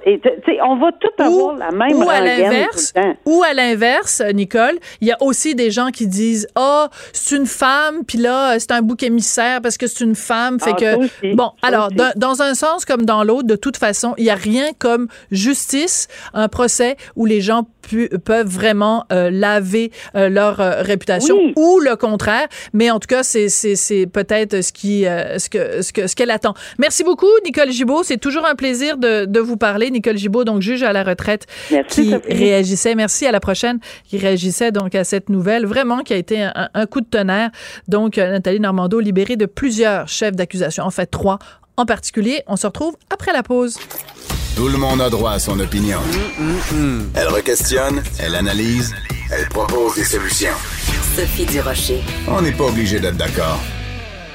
Et, 0.05 0.21
on 0.63 0.75
va 0.77 0.91
tout 0.91 1.23
avoir 1.23 1.55
la 1.55 1.71
même 1.71 1.97
ou 1.97 2.09
à 2.09 2.19
l'inverse, 2.19 2.93
ou 3.25 3.41
à 3.43 3.53
l'inverse, 3.53 4.21
Nicole, 4.33 4.77
il 4.99 5.07
y 5.07 5.11
a 5.11 5.17
aussi 5.21 5.55
des 5.55 5.71
gens 5.71 5.87
qui 5.87 6.07
disent 6.07 6.47
ah 6.55 6.87
oh, 6.87 6.95
c'est 7.13 7.35
une 7.35 7.45
femme, 7.45 8.03
puis 8.05 8.17
là 8.17 8.59
c'est 8.59 8.71
un 8.71 8.81
bouc 8.81 9.03
émissaire 9.03 9.61
parce 9.61 9.77
que 9.77 9.87
c'est 9.87 10.03
une 10.03 10.15
femme, 10.15 10.59
fait 10.59 10.71
ah, 10.73 10.97
que 10.97 11.35
bon. 11.35 11.51
alors 11.61 11.89
dans, 12.15 12.41
un 12.41 12.53
sens 12.53 12.85
comme 12.85 13.03
dans 13.03 13.23
l'autre, 13.23 13.47
de 13.47 13.55
toute 13.55 13.77
façon, 13.77 14.13
il 14.17 14.25
y 14.25 14.29
a 14.29 14.35
rien 14.35 14.67
comme 14.77 15.07
justice, 15.31 16.07
un 16.33 16.47
procès 16.47 16.95
où 17.15 17.25
les 17.25 17.41
gens 17.41 17.65
peuvent 18.23 18.47
vraiment 18.47 19.05
euh, 19.11 19.29
laver 19.31 19.91
euh, 20.15 20.29
leur 20.29 20.59
euh, 20.59 20.81
réputation 20.81 21.35
ou 21.55 21.79
le 21.79 21.95
contraire. 21.95 22.47
Mais 22.73 22.91
en 22.91 22.99
tout 22.99 23.07
cas, 23.07 23.23
c'est 23.23 24.07
peut-être 24.07 24.61
ce 24.61 24.71
qui 24.71 25.03
ce 25.03 25.49
que 25.49 25.81
ce 25.81 25.93
que 25.93 26.07
ce 26.07 26.15
qu'elle 26.15 26.31
attend. 26.41 26.53
Merci 26.79 27.03
beaucoup, 27.03 27.29
Nicole 27.45 27.71
Gibault. 27.71 28.03
C'est 28.03 28.17
toujours 28.17 28.45
un 28.45 28.55
plaisir 28.55 28.97
de, 28.97 29.25
de 29.25 29.39
vous 29.39 29.57
parler. 29.57 29.91
Nicole 29.91 30.17
Gibault, 30.17 30.43
donc 30.43 30.61
juge 30.61 30.83
à 30.83 30.91
la 30.93 31.03
retraite, 31.03 31.45
qui 31.89 32.15
réagissait. 32.15 32.95
Merci 32.95 33.27
à 33.27 33.31
la 33.31 33.39
prochaine, 33.39 33.79
qui 34.05 34.17
réagissait 34.17 34.71
donc 34.71 34.95
à 34.95 35.03
cette 35.03 35.29
nouvelle 35.29 35.65
vraiment 35.65 35.99
qui 35.99 36.13
a 36.13 36.17
été 36.17 36.41
un, 36.43 36.69
un 36.73 36.85
coup 36.85 37.01
de 37.01 37.05
tonnerre. 37.05 37.51
Donc 37.87 38.17
Nathalie 38.17 38.59
Normando 38.59 38.99
libérée 38.99 39.35
de 39.35 39.45
plusieurs 39.45 40.07
chefs 40.07 40.35
d'accusation, 40.35 40.83
en 40.83 40.91
fait 40.91 41.05
trois 41.05 41.37
en 41.77 41.85
particulier. 41.85 42.43
On 42.47 42.55
se 42.55 42.67
retrouve 42.67 42.95
après 43.13 43.33
la 43.33 43.43
pause. 43.43 43.77
Tout 44.55 44.67
le 44.67 44.77
monde 44.77 45.01
a 45.01 45.09
droit 45.09 45.31
à 45.31 45.39
son 45.39 45.59
opinion. 45.59 45.99
Elle 47.15 47.27
requestionne, 47.27 48.01
elle 48.19 48.35
analyse, 48.35 48.93
elle 49.31 49.47
propose 49.47 49.95
des 49.95 50.03
solutions. 50.03 50.49
Sophie 51.15 51.45
Durocher. 51.45 52.01
On 52.27 52.41
n'est 52.41 52.51
pas 52.51 52.65
obligé 52.65 52.99
d'être 52.99 53.17
d'accord. 53.17 53.59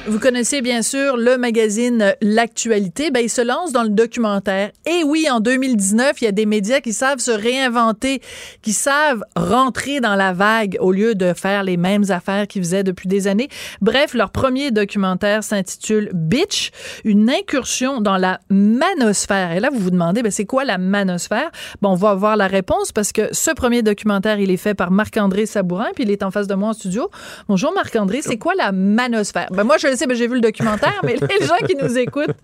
Vous 0.09 0.21
connaissez 0.21 0.63
bien 0.63 0.83
sûr 0.83 1.17
le 1.17 1.37
magazine 1.37 2.15
L'actualité. 2.23 3.11
Ben, 3.11 3.25
il 3.25 3.29
se 3.29 3.41
lance 3.41 3.73
dans 3.73 3.83
le 3.83 3.89
documentaire. 3.89 4.71
Et 4.87 5.03
oui, 5.03 5.27
en 5.29 5.41
2019, 5.41 6.21
il 6.21 6.25
y 6.27 6.29
a 6.29 6.33
des 6.33 6.47
médias 6.47 6.81
qui 6.81 6.93
savent 6.93 7.19
se 7.19 7.33
réinventer, 7.33 8.23
qui 8.63 8.73
savent 8.73 9.25
rentrer 9.35 9.99
dans 9.99 10.15
la 10.15 10.33
vague 10.33 10.77
au 10.79 10.93
lieu 10.93 11.17
de 11.17 11.33
faire 11.33 11.65
les 11.65 11.77
mêmes 11.77 12.05
affaires 12.11 12.47
qu'ils 12.47 12.63
faisaient 12.63 12.85
depuis 12.85 13.09
des 13.09 13.27
années. 13.27 13.49
Bref, 13.81 14.15
leur 14.15 14.31
premier 14.31 14.71
documentaire 14.71 15.43
s'intitule 15.43 16.11
Bitch, 16.15 16.71
une 17.05 17.29
incursion 17.29 18.01
dans 18.01 18.17
la 18.17 18.39
manosphère. 18.49 19.51
Et 19.53 19.61
là, 19.61 19.71
vous 19.73 19.81
vous 19.81 19.91
demandez, 19.91 20.23
ben, 20.23 20.31
c'est 20.31 20.47
quoi 20.47 20.65
la 20.65 20.79
manosphère? 20.79 21.51
Bon, 21.83 21.91
on 21.91 21.97
va 21.97 22.11
avoir 22.11 22.37
la 22.37 22.47
réponse 22.47 22.93
parce 22.93 23.11
que 23.11 23.23
ce 23.33 23.51
premier 23.51 23.83
documentaire, 23.83 24.39
il 24.39 24.53
est 24.53 24.57
fait 24.57 24.75
par 24.75 24.93
Marc-André 24.93 25.47
Sabourin, 25.47 25.89
puis 25.97 26.05
il 26.05 26.13
est 26.13 26.23
en 26.23 26.31
face 26.31 26.47
de 26.47 26.55
moi 26.55 26.69
en 26.69 26.75
studio. 26.75 27.11
Bonjour 27.49 27.73
Marc-André, 27.73 28.23
c'est 28.23 28.39
quoi 28.39 28.55
la 28.57 28.71
manosphère? 28.71 29.49
Ben, 29.51 29.65
moi, 29.65 29.79
je 29.79 29.95
sais, 29.97 30.07
ben, 30.07 30.16
j'ai 30.16 30.28
vu 30.28 30.34
le 30.34 30.40
documentaire, 30.40 31.01
mais 31.05 31.16
les 31.16 31.47
gens 31.47 31.66
qui 31.66 31.74
nous 31.74 31.97
écoutent. 31.99 32.36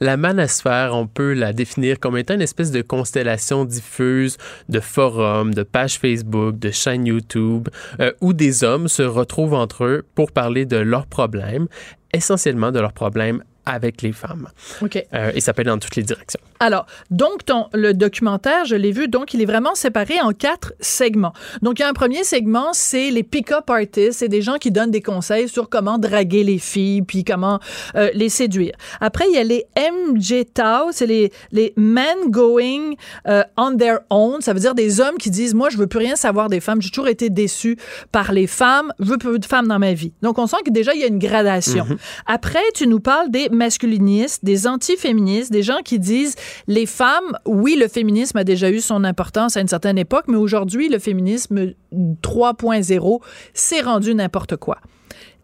La 0.00 0.16
manosphère, 0.16 0.92
on 0.94 1.06
peut 1.06 1.34
la 1.34 1.52
définir 1.52 2.00
comme 2.00 2.16
étant 2.16 2.34
une 2.34 2.42
espèce 2.42 2.70
de 2.70 2.82
constellation 2.82 3.64
diffuse 3.64 4.38
de 4.68 4.80
forums, 4.80 5.52
de 5.52 5.62
pages 5.62 5.98
Facebook, 5.98 6.58
de 6.58 6.70
chaînes 6.70 7.06
YouTube, 7.06 7.68
euh, 8.00 8.12
où 8.20 8.32
des 8.32 8.64
hommes 8.64 8.88
se 8.88 9.02
retrouvent 9.02 9.54
entre 9.54 9.84
eux 9.84 10.04
pour 10.14 10.32
parler 10.32 10.64
de 10.64 10.76
leurs 10.76 11.06
problèmes, 11.06 11.66
essentiellement 12.12 12.72
de 12.72 12.80
leurs 12.80 12.92
problèmes 12.92 13.42
avec 13.66 14.02
les 14.02 14.12
femmes. 14.12 14.48
OK. 14.80 15.04
Euh, 15.12 15.32
et 15.34 15.40
ça 15.40 15.52
peut 15.52 15.62
être 15.62 15.68
dans 15.68 15.78
toutes 15.78 15.96
les 15.96 16.02
directions. 16.02 16.40
Alors, 16.60 16.86
donc, 17.10 17.44
ton, 17.44 17.66
le 17.74 17.92
documentaire, 17.92 18.64
je 18.64 18.76
l'ai 18.76 18.92
vu, 18.92 19.08
donc, 19.08 19.34
il 19.34 19.42
est 19.42 19.46
vraiment 19.46 19.74
séparé 19.74 20.20
en 20.20 20.32
quatre 20.32 20.72
segments. 20.80 21.34
Donc, 21.62 21.78
il 21.78 21.82
y 21.82 21.84
a 21.84 21.88
un 21.88 21.92
premier 21.92 22.24
segment, 22.24 22.72
c'est 22.72 23.10
les 23.10 23.22
pick-up 23.22 23.68
artists. 23.68 24.20
C'est 24.20 24.28
des 24.28 24.40
gens 24.40 24.56
qui 24.56 24.70
donnent 24.70 24.90
des 24.90 25.02
conseils 25.02 25.48
sur 25.48 25.68
comment 25.68 25.98
draguer 25.98 26.44
les 26.44 26.58
filles, 26.58 27.02
puis 27.02 27.24
comment 27.24 27.60
euh, 27.96 28.10
les 28.14 28.28
séduire. 28.28 28.74
Après, 29.00 29.24
il 29.28 29.34
y 29.34 29.38
a 29.38 29.44
les 29.44 29.66
MJ 29.76 30.44
Tao, 30.54 30.92
c'est 30.92 31.06
les, 31.06 31.32
les 31.52 31.72
men 31.76 32.30
going 32.30 32.94
euh, 33.28 33.42
on 33.56 33.76
their 33.76 33.98
own. 34.10 34.40
Ça 34.40 34.52
veut 34.52 34.60
dire 34.60 34.74
des 34.74 35.00
hommes 35.00 35.16
qui 35.18 35.30
disent, 35.30 35.54
moi, 35.54 35.68
je 35.70 35.76
veux 35.76 35.86
plus 35.86 35.98
rien 35.98 36.16
savoir 36.16 36.48
des 36.48 36.60
femmes. 36.60 36.80
J'ai 36.80 36.90
toujours 36.90 37.08
été 37.08 37.30
déçu 37.30 37.76
par 38.12 38.32
les 38.32 38.46
femmes. 38.46 38.92
Je 39.00 39.06
veux 39.06 39.18
plus 39.18 39.38
de 39.38 39.44
femmes 39.44 39.68
dans 39.68 39.78
ma 39.78 39.92
vie. 39.92 40.12
Donc, 40.22 40.38
on 40.38 40.46
sent 40.46 40.58
que 40.64 40.70
déjà, 40.70 40.94
il 40.94 41.00
y 41.00 41.04
a 41.04 41.08
une 41.08 41.18
gradation. 41.18 41.84
Mhm. 41.84 41.96
Après, 42.26 42.62
tu 42.74 42.86
nous 42.86 43.00
parles 43.00 43.30
des 43.30 43.48
masculinistes, 43.56 44.44
des 44.44 44.66
antiféministes, 44.66 45.50
des 45.50 45.62
gens 45.62 45.80
qui 45.84 45.98
disent 45.98 46.36
les 46.66 46.86
femmes, 46.86 47.38
oui, 47.44 47.76
le 47.78 47.88
féminisme 47.88 48.38
a 48.38 48.44
déjà 48.44 48.70
eu 48.70 48.80
son 48.80 49.04
importance 49.04 49.56
à 49.56 49.60
une 49.60 49.68
certaine 49.68 49.98
époque, 49.98 50.26
mais 50.28 50.36
aujourd'hui, 50.36 50.88
le 50.88 50.98
féminisme 50.98 51.72
3.0 51.92 53.20
s'est 53.54 53.80
rendu 53.80 54.14
n'importe 54.14 54.56
quoi. 54.56 54.78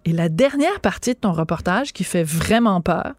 Et 0.05 0.13
la 0.13 0.29
dernière 0.29 0.81
partie 0.81 1.15
de 1.15 1.19
ton 1.19 1.33
reportage 1.33 1.93
qui 1.93 2.05
fait 2.05 2.25
vraiment 2.25 2.81
peur, 2.81 3.15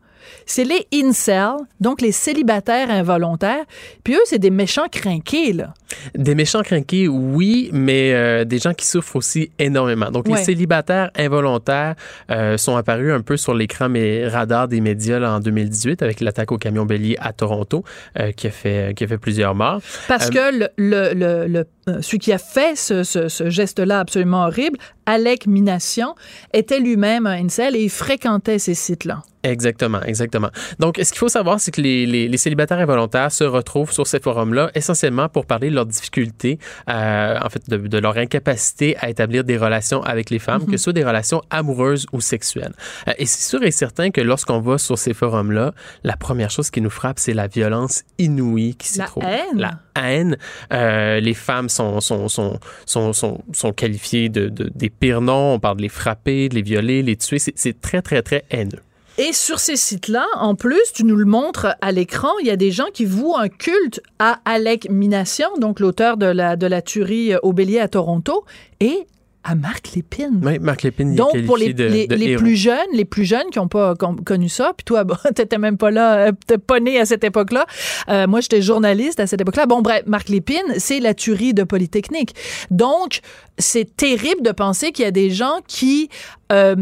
c'est 0.46 0.64
les 0.66 0.88
incels, 0.94 1.58
donc 1.80 2.02
les 2.02 2.12
célibataires 2.12 2.90
involontaires. 2.90 3.64
Puis 4.04 4.16
eux, 4.16 4.22
c'est 4.26 4.40
des 4.40 4.50
méchants 4.50 4.88
crinqués, 4.92 5.54
là. 5.54 5.74
Des 6.16 6.34
méchants 6.36 6.64
crinqués, 6.64 7.08
oui, 7.08 7.70
mais 7.72 8.14
euh, 8.14 8.46
des 8.46 8.58
gens 8.58 8.74
qui 8.74 8.86
souffrent 8.88 9.16
aussi 9.16 9.52
énormément. 9.60 10.10
Donc, 10.12 10.28
Ouais. 10.28 10.38
les 10.40 10.44
célibataires 10.44 11.12
involontaires 11.16 11.96
euh, 12.32 12.58
sont 12.58 12.76
apparus 12.76 13.12
un 13.14 13.22
peu 13.22 13.38
sur 13.38 13.54
l'écran 13.54 13.90
mais 13.90 14.28
radar 14.28 14.68
des 14.68 14.82
médias 14.82 15.20
là, 15.20 15.34
en 15.34 15.40
2018 15.40 16.02
avec 16.02 16.20
l'attaque 16.22 16.52
au 16.52 16.58
camion 16.58 16.86
bélier 16.86 17.16
à 17.20 17.34
Toronto 17.34 17.84
euh, 18.20 18.32
qui, 18.32 18.48
a 18.48 18.52
fait, 18.52 18.94
qui 18.96 19.04
a 19.04 19.08
fait 19.08 19.18
plusieurs 19.18 19.54
morts. 19.56 19.82
Parce 20.08 20.30
que 20.30 20.58
le, 20.60 20.68
le, 20.78 21.14
le, 21.14 21.48
le- 21.48 21.68
celui 21.88 22.20
qui 22.20 22.32
a 22.32 22.38
fait 22.38 22.78
ce, 22.78 23.04
ce, 23.04 23.28
ce 23.28 23.50
geste-là 23.50 24.00
absolument 24.00 24.46
horrible, 24.46 24.78
Alec 25.06 25.48
Minassian, 25.48 26.16
était 26.54 26.80
lui-même 26.80 27.28
un 27.28 27.44
incel 27.44 27.76
et 27.76 27.84
il 27.84 27.90
fréquentait 27.90 28.60
ces 28.60 28.74
sites-là. 28.74 29.24
Exactement, 29.46 30.02
exactement. 30.04 30.50
Donc, 30.80 30.98
ce 31.04 31.10
qu'il 31.10 31.18
faut 31.18 31.28
savoir, 31.28 31.60
c'est 31.60 31.72
que 31.72 31.82
les, 31.82 32.06
les, 32.06 32.30
les 32.30 32.38
célibataires 32.38 32.80
involontaires 32.80 33.30
se 33.30 33.44
retrouvent 33.44 33.92
sur 33.92 34.08
ces 34.08 34.22
forums-là 34.22 34.72
essentiellement 34.74 35.28
pour 35.28 35.46
parler 35.46 35.70
de 35.70 35.76
leurs 35.76 35.86
difficultés, 35.86 36.60
euh, 36.90 37.38
en 37.42 37.50
fait, 37.50 37.70
de, 37.70 37.76
de 37.76 37.98
leur 37.98 38.16
incapacité 38.16 38.96
à 39.02 39.10
établir 39.10 39.44
des 39.44 39.58
relations 39.58 40.02
avec 40.04 40.30
les 40.30 40.40
femmes, 40.40 40.66
que 40.66 40.78
ce 40.78 40.84
soit 40.86 40.94
des 40.94 41.04
relations 41.04 41.42
amoureuses 41.50 42.06
ou 42.14 42.22
sexuelles. 42.22 42.74
Euh, 43.10 43.14
et 43.18 43.26
c'est 43.26 43.50
sûr 43.50 43.62
et 43.64 43.72
certain 43.72 44.12
que 44.12 44.22
lorsqu'on 44.22 44.62
va 44.62 44.78
sur 44.78 44.98
ces 44.98 45.14
forums-là, 45.14 45.74
la 46.06 46.16
première 46.16 46.50
chose 46.50 46.70
qui 46.70 46.80
nous 46.80 46.90
frappe, 46.90 47.20
c'est 47.20 47.34
la 47.34 47.48
violence 47.48 48.04
inouïe 48.20 48.76
qui 48.76 48.88
s'y 48.88 49.00
trouve. 49.00 49.26
haine. 49.26 49.60
La 49.60 49.78
haine. 49.96 50.38
Euh, 50.72 51.20
les 51.20 51.34
femmes 51.34 51.70
sont, 51.70 52.02
sont, 52.02 52.28
sont, 52.28 52.60
sont, 52.86 53.14
sont, 53.14 53.74
qualifiées 53.74 54.30
de, 54.30 54.50
de, 54.50 54.72
des 54.74 54.89
pires 54.89 55.22
noms. 55.22 55.54
On 55.54 55.60
parle 55.60 55.78
de 55.78 55.84
les 55.84 55.89
frapper, 55.89 56.50
de 56.50 56.56
les 56.56 56.62
violer, 56.62 57.04
les 57.04 57.16
tuer. 57.16 57.39
C'est 57.39 57.82
très, 57.82 58.02
très, 58.02 58.22
très 58.22 58.46
haineux. 58.50 58.82
Et 59.20 59.32
sur 59.32 59.60
ces 59.60 59.76
sites-là, 59.76 60.26
en 60.38 60.56
plus, 60.56 60.91
tu 60.91 61.04
nous 61.04 61.16
le 61.16 61.26
montres 61.26 61.76
à 61.82 61.91
l'écran, 61.91 62.32
il 62.41 62.48
y 62.48 62.50
a 62.50 62.56
des 62.56 62.72
gens 62.72 62.88
qui 62.91 63.06
vouent 63.06 63.38
un 63.38 63.48
culte 63.48 64.02
à 64.18 64.39
Alec 64.44 64.89
Minassian, 64.89 65.50
donc 65.60 65.80
l'auteur 65.80 66.18
de 66.18 66.26
la, 66.26 66.56
de 66.56 66.66
la 66.66 66.82
tuerie 66.82 67.36
au 67.44 67.54
bélier 67.54 67.80
à 67.80 67.88
Toronto, 67.88 68.44
et 68.80 69.06
à 69.44 69.56
Marc 69.56 69.94
Lépine. 69.96 70.39
Oui, 70.44 70.58
Marc 70.60 70.84
Lépine 70.84 71.10
il 71.10 71.14
est 71.14 71.18
Donc, 71.18 71.46
pour 71.46 71.58
les, 71.58 71.74
de, 71.74 71.84
les, 71.86 72.08
de 72.08 72.16
les 72.16 72.36
plus 72.36 72.56
jeunes, 72.56 72.78
les 72.94 73.06
plus 73.06 73.26
jeunes 73.26 73.50
qui 73.52 73.60
n'ont 73.60 73.68
pas 73.68 73.94
con- 73.96 74.16
connu 74.16 74.48
ça, 74.50 74.72
puis 74.76 74.84
toi, 74.86 75.04
bon, 75.06 75.16
t'étais 75.36 75.58
même 75.58 75.78
pas 75.78 75.91
là, 75.91 76.28
euh, 76.28 76.32
t'es 76.48 76.58
pas 76.58 76.80
né 76.80 77.00
à 77.00 77.06
cette 77.06 77.24
époque-là. 77.24 77.66
Euh, 78.10 78.28
moi, 78.28 78.39
j'étais 78.41 78.62
journaliste 78.62 79.20
à 79.20 79.28
cette 79.28 79.41
époque-là. 79.41 79.66
Bon, 79.66 79.82
bref, 79.82 80.04
Marc 80.06 80.30
Lépine, 80.30 80.64
c'est 80.78 81.00
la 81.00 81.14
tuerie 81.14 81.54
de 81.54 81.64
Polytechnique. 81.64 82.36
Donc, 82.72 83.20
c'est 83.58 83.96
terrible 83.98 84.41
de 84.41 84.52
penser 84.52 84.91
qu'il 84.91 85.06
y 85.06 85.08
a 85.08 85.12
des 85.12 85.30
gens 85.30 85.60
qui, 85.68 86.10
euh, 86.52 86.76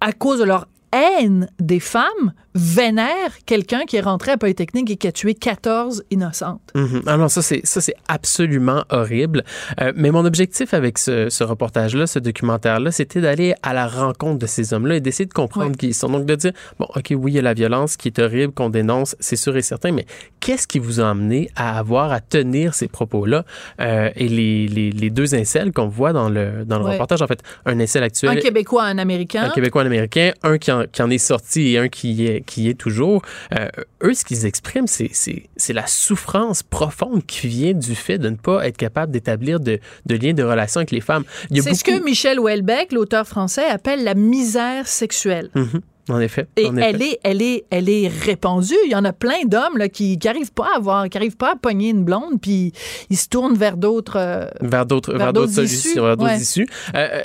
à 0.00 0.12
cause 0.12 0.40
de 0.40 0.44
leur 0.44 0.66
haine 0.92 1.48
des 1.60 1.78
femmes, 1.80 2.32
vénèrent 2.54 3.38
quelqu'un 3.46 3.84
qui 3.86 3.96
est 3.96 4.00
rentré 4.00 4.32
à 4.32 4.36
Polytechnique 4.36 4.90
et 4.90 4.96
qui 4.96 5.06
a 5.06 5.12
tué 5.12 5.34
14 5.34 6.02
innocentes. 6.10 6.60
Ah 7.06 7.16
non, 7.16 7.28
ça 7.28 7.42
c'est 7.42 7.60
ça 7.64 7.80
c'est 7.80 7.94
absolument 8.08 8.84
horrible. 8.90 9.44
Euh, 9.80 9.92
mais 9.96 10.10
mon 10.10 10.24
objectif 10.24 10.74
avec 10.74 10.98
ce, 10.98 11.28
ce 11.30 11.44
reportage-là, 11.44 12.06
ce 12.06 12.18
documentaire-là, 12.18 12.90
c'était 12.90 13.20
d'aller 13.20 13.54
à 13.62 13.72
la 13.72 13.86
rencontre 13.86 14.38
de 14.38 14.46
ces 14.46 14.72
hommes-là 14.74 14.96
et 14.96 15.00
d'essayer 15.00 15.26
de 15.26 15.32
comprendre 15.32 15.76
qui 15.76 15.88
ils 15.88 15.94
sont. 15.94 16.08
Donc 16.08 16.26
de 16.26 16.34
dire 16.34 16.52
bon, 16.78 16.86
ok, 16.94 17.12
oui, 17.16 17.32
il 17.32 17.34
y 17.36 17.38
a 17.38 17.42
la 17.42 17.54
violence 17.54 17.96
qui 17.96 18.08
est 18.08 18.18
horrible, 18.18 18.52
qu'on 18.52 18.70
dénonce, 18.70 19.16
c'est 19.20 19.36
sûr 19.36 19.56
et 19.56 19.62
certain, 19.62 19.92
mais 19.92 20.06
qu'est-ce 20.40 20.66
qui 20.66 20.78
vous 20.78 21.00
a 21.00 21.08
amené 21.10 21.50
à 21.56 21.78
avoir 21.78 22.12
à 22.12 22.20
tenir 22.20 22.74
ces 22.74 22.88
propos-là 22.88 23.44
Euh, 23.80 24.10
Et 24.16 24.28
les, 24.28 24.66
les, 24.68 24.90
les 24.90 25.10
deux 25.10 25.34
incels 25.34 25.72
qu'on 25.72 25.88
voit 25.88 26.12
dans 26.12 26.28
le 26.28 26.64
dans 26.64 26.78
le 26.78 26.84
reportage, 26.84 27.22
en 27.22 27.26
fait, 27.26 27.40
un 27.66 27.78
incel 27.80 28.02
actuel, 28.02 28.30
Un 28.30 28.36
Québécois, 28.36 28.84
un 28.84 28.98
Américain. 28.98 29.44
un 29.44 29.50
Québécois, 29.50 29.82
un 29.82 29.86
Américain, 29.86 30.32
un 30.42 30.58
qui 30.58 30.72
en, 30.72 30.84
qui 30.90 31.02
en 31.02 31.10
est 31.10 31.18
sorti 31.18 31.72
et 31.74 31.78
un 31.78 31.88
qui 31.88 32.26
est, 32.26 32.39
qui 32.46 32.68
est 32.68 32.74
toujours. 32.74 33.22
Euh, 33.58 33.68
eux, 34.02 34.14
ce 34.14 34.24
qu'ils 34.24 34.46
expriment, 34.46 34.86
c'est, 34.86 35.10
c'est, 35.12 35.48
c'est 35.56 35.72
la 35.72 35.86
souffrance 35.86 36.62
profonde 36.62 37.24
qui 37.26 37.48
vient 37.48 37.74
du 37.74 37.94
fait 37.94 38.18
de 38.18 38.28
ne 38.28 38.36
pas 38.36 38.66
être 38.66 38.76
capable 38.76 39.12
d'établir 39.12 39.60
de, 39.60 39.78
de 40.06 40.14
liens 40.14 40.32
de 40.32 40.42
relation 40.42 40.78
avec 40.78 40.90
les 40.90 41.00
femmes. 41.00 41.24
Il 41.50 41.56
y 41.56 41.60
a 41.60 41.62
C'est 41.62 41.74
ce 41.74 41.84
que 41.84 42.02
Michel 42.02 42.38
Houellebecq, 42.38 42.92
l'auteur 42.92 43.26
français, 43.26 43.64
appelle 43.64 44.04
la 44.04 44.14
misère 44.14 44.86
sexuelle. 44.86 45.50
Mhm. 45.54 45.80
En 46.08 46.18
effet. 46.20 46.46
Et 46.56 46.66
en 46.66 46.76
effet. 46.76 46.90
elle 46.90 47.02
est, 47.02 47.18
elle 47.22 47.42
est, 47.42 47.64
elle 47.70 47.88
est 47.88 48.08
répandue. 48.08 48.74
Il 48.86 48.90
y 48.90 48.94
en 48.96 49.04
a 49.04 49.12
plein 49.12 49.44
d'hommes 49.46 49.88
qui 49.92 50.18
n'arrivent 50.24 50.52
pas 50.52 50.68
à 50.74 50.76
avoir, 50.78 51.08
qui 51.08 51.16
arrivent 51.18 51.36
pas 51.36 51.52
à 51.52 51.56
pogner 51.56 51.90
une 51.90 52.04
blonde, 52.04 52.40
puis 52.40 52.72
ils 53.10 53.16
se 53.16 53.28
tournent 53.28 53.56
vers 53.56 53.76
d'autres. 53.76 54.16
euh, 54.18 54.46
vers 54.60 54.86
d'autres 54.86 55.12
vers 55.12 55.18
vers 55.26 55.32
d'autres 55.32 55.52
solutions, 55.52 56.04
vers 56.04 56.16
d'autres 56.16 56.30
ouais. 56.32 56.40
issues. 56.40 56.66
Euh, 56.94 57.08
euh, 57.12 57.22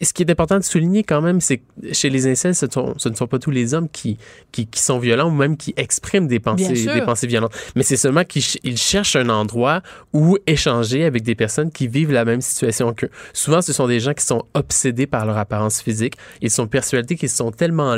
ce 0.00 0.12
qui 0.12 0.22
est 0.22 0.30
important 0.30 0.58
de 0.58 0.64
souligner 0.64 1.02
quand 1.02 1.20
même, 1.20 1.40
c'est 1.40 1.58
que 1.58 1.92
chez 1.92 2.10
les 2.10 2.26
incels, 2.26 2.54
ce, 2.54 2.66
sont- 2.70 2.94
ce 2.96 3.08
ne 3.08 3.14
sont 3.14 3.26
pas 3.26 3.38
tous 3.38 3.50
les 3.50 3.74
hommes 3.74 3.88
qui, 3.88 4.16
qui, 4.52 4.66
qui 4.66 4.80
sont 4.80 4.98
violents 4.98 5.28
ou 5.28 5.32
même 5.34 5.56
qui 5.56 5.74
expriment 5.76 6.26
des 6.26 6.40
pensées, 6.40 6.86
des 6.86 7.02
pensées 7.02 7.26
violentes. 7.26 7.52
Mais 7.76 7.82
c'est 7.82 7.96
seulement 7.96 8.24
qu'ils 8.24 8.42
ch- 8.42 8.58
ils 8.64 8.76
cherchent 8.78 9.16
un 9.16 9.28
endroit 9.28 9.82
où 10.12 10.38
échanger 10.46 11.04
avec 11.04 11.22
des 11.22 11.34
personnes 11.34 11.70
qui 11.70 11.88
vivent 11.88 12.12
la 12.12 12.24
même 12.24 12.40
situation 12.40 12.92
qu'eux. 12.92 13.10
Souvent, 13.32 13.62
ce 13.62 13.72
sont 13.72 13.86
des 13.86 14.00
gens 14.00 14.14
qui 14.14 14.24
sont 14.24 14.44
obsédés 14.54 15.06
par 15.06 15.26
leur 15.26 15.36
apparence 15.38 15.80
physique. 15.82 16.14
Ils 16.40 16.50
sont 16.50 16.66
persuadés 16.66 17.16
qu'ils 17.16 17.28
sont 17.28 17.50
tellement 17.50 17.96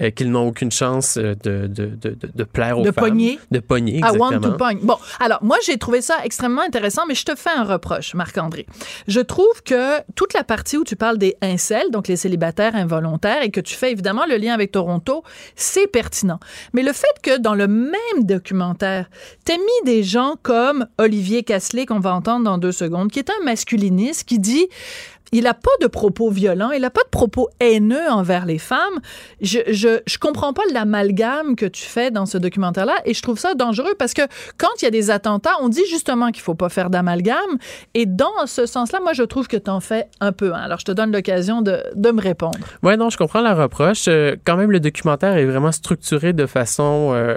euh, 0.00 0.10
qu'ils 0.10 0.30
n'ont 0.30 0.48
aucune 0.48 0.70
chance 0.70 1.16
euh, 1.16 1.34
de, 1.42 1.66
de, 1.66 1.86
de, 1.86 2.10
de, 2.10 2.30
de 2.34 2.44
plaire 2.44 2.78
aux 2.78 2.82
De 2.82 2.92
femmes. 2.92 3.04
pogner? 3.04 3.38
De 3.50 3.60
pogner, 3.60 3.94
I 3.94 3.96
exactement. 3.98 4.56
want 4.58 4.74
to. 4.74 4.86
Bon, 4.86 4.96
alors 5.20 5.38
moi 5.42 5.56
j'ai 5.64 5.76
trouvé 5.78 6.00
ça 6.00 6.16
extrêmement 6.24 6.62
intéressant, 6.62 7.02
mais 7.06 7.14
je 7.14 7.24
te 7.24 7.34
fais 7.34 7.50
un 7.50 7.64
reproche, 7.64 8.14
Marc-André. 8.14 8.66
Je 9.08 9.20
trouve 9.20 9.62
que 9.64 10.00
toute 10.14 10.34
la 10.34 10.44
partie 10.44 10.76
où 10.76 10.84
tu 10.84 10.96
parles 10.96 11.18
des 11.18 11.36
incels, 11.42 11.90
donc 11.90 12.08
les 12.08 12.16
célibataires 12.16 12.74
involontaires, 12.74 13.42
et 13.42 13.50
que 13.50 13.60
tu 13.60 13.74
fais 13.74 13.92
évidemment 13.92 14.24
le 14.28 14.36
lien 14.36 14.54
avec 14.54 14.72
Toronto, 14.72 15.22
c'est 15.54 15.86
pertinent. 15.86 16.40
Mais 16.72 16.82
le 16.82 16.92
fait 16.92 17.06
que 17.22 17.38
dans 17.38 17.54
le 17.54 17.66
même 17.68 18.24
documentaire, 18.24 19.08
t'as 19.44 19.56
mis 19.56 19.84
des 19.84 20.02
gens 20.02 20.34
comme 20.42 20.86
Olivier 20.98 21.42
Casselet, 21.42 21.86
qu'on 21.86 22.00
va 22.00 22.14
entendre 22.14 22.44
dans 22.44 22.58
deux 22.58 22.72
secondes, 22.72 23.10
qui 23.10 23.18
est 23.18 23.30
un 23.30 23.44
masculiniste, 23.44 24.24
qui 24.24 24.38
dit 24.38 24.66
il 25.36 25.46
a 25.46 25.54
pas 25.54 25.70
de 25.82 25.86
propos 25.86 26.30
violents, 26.30 26.70
il 26.70 26.84
a 26.84 26.90
pas 26.90 27.02
de 27.02 27.10
propos 27.10 27.50
haineux 27.60 28.10
envers 28.10 28.46
les 28.46 28.58
femmes. 28.58 29.00
Je, 29.42 29.58
je, 29.68 30.00
je 30.06 30.18
comprends 30.18 30.52
pas 30.52 30.62
l'amalgame 30.72 31.56
que 31.56 31.66
tu 31.66 31.82
fais 31.82 32.10
dans 32.10 32.24
ce 32.24 32.38
documentaire-là 32.38 32.94
et 33.04 33.12
je 33.12 33.20
trouve 33.20 33.38
ça 33.38 33.54
dangereux 33.54 33.94
parce 33.98 34.14
que 34.14 34.22
quand 34.56 34.68
il 34.80 34.84
y 34.84 34.88
a 34.88 34.90
des 34.90 35.10
attentats, 35.10 35.56
on 35.60 35.68
dit 35.68 35.84
justement 35.90 36.30
qu'il 36.30 36.42
faut 36.42 36.54
pas 36.54 36.70
faire 36.70 36.88
d'amalgame 36.88 37.58
et 37.92 38.06
dans 38.06 38.46
ce 38.46 38.64
sens-là, 38.64 39.00
moi, 39.00 39.12
je 39.12 39.24
trouve 39.24 39.46
que 39.46 39.58
tu 39.58 39.70
en 39.70 39.80
fais 39.80 40.06
un 40.20 40.32
peu. 40.32 40.54
Hein. 40.54 40.60
Alors, 40.64 40.80
je 40.80 40.86
te 40.86 40.92
donne 40.92 41.12
l'occasion 41.12 41.60
de, 41.60 41.82
de, 41.94 42.10
me 42.10 42.20
répondre. 42.20 42.58
Ouais, 42.82 42.96
non, 42.96 43.10
je 43.10 43.18
comprends 43.18 43.42
la 43.42 43.54
reproche. 43.54 44.06
Euh, 44.08 44.36
quand 44.44 44.56
même, 44.56 44.70
le 44.70 44.80
documentaire 44.80 45.36
est 45.36 45.44
vraiment 45.44 45.72
structuré 45.72 46.32
de 46.32 46.46
façon, 46.46 47.10
euh, 47.12 47.36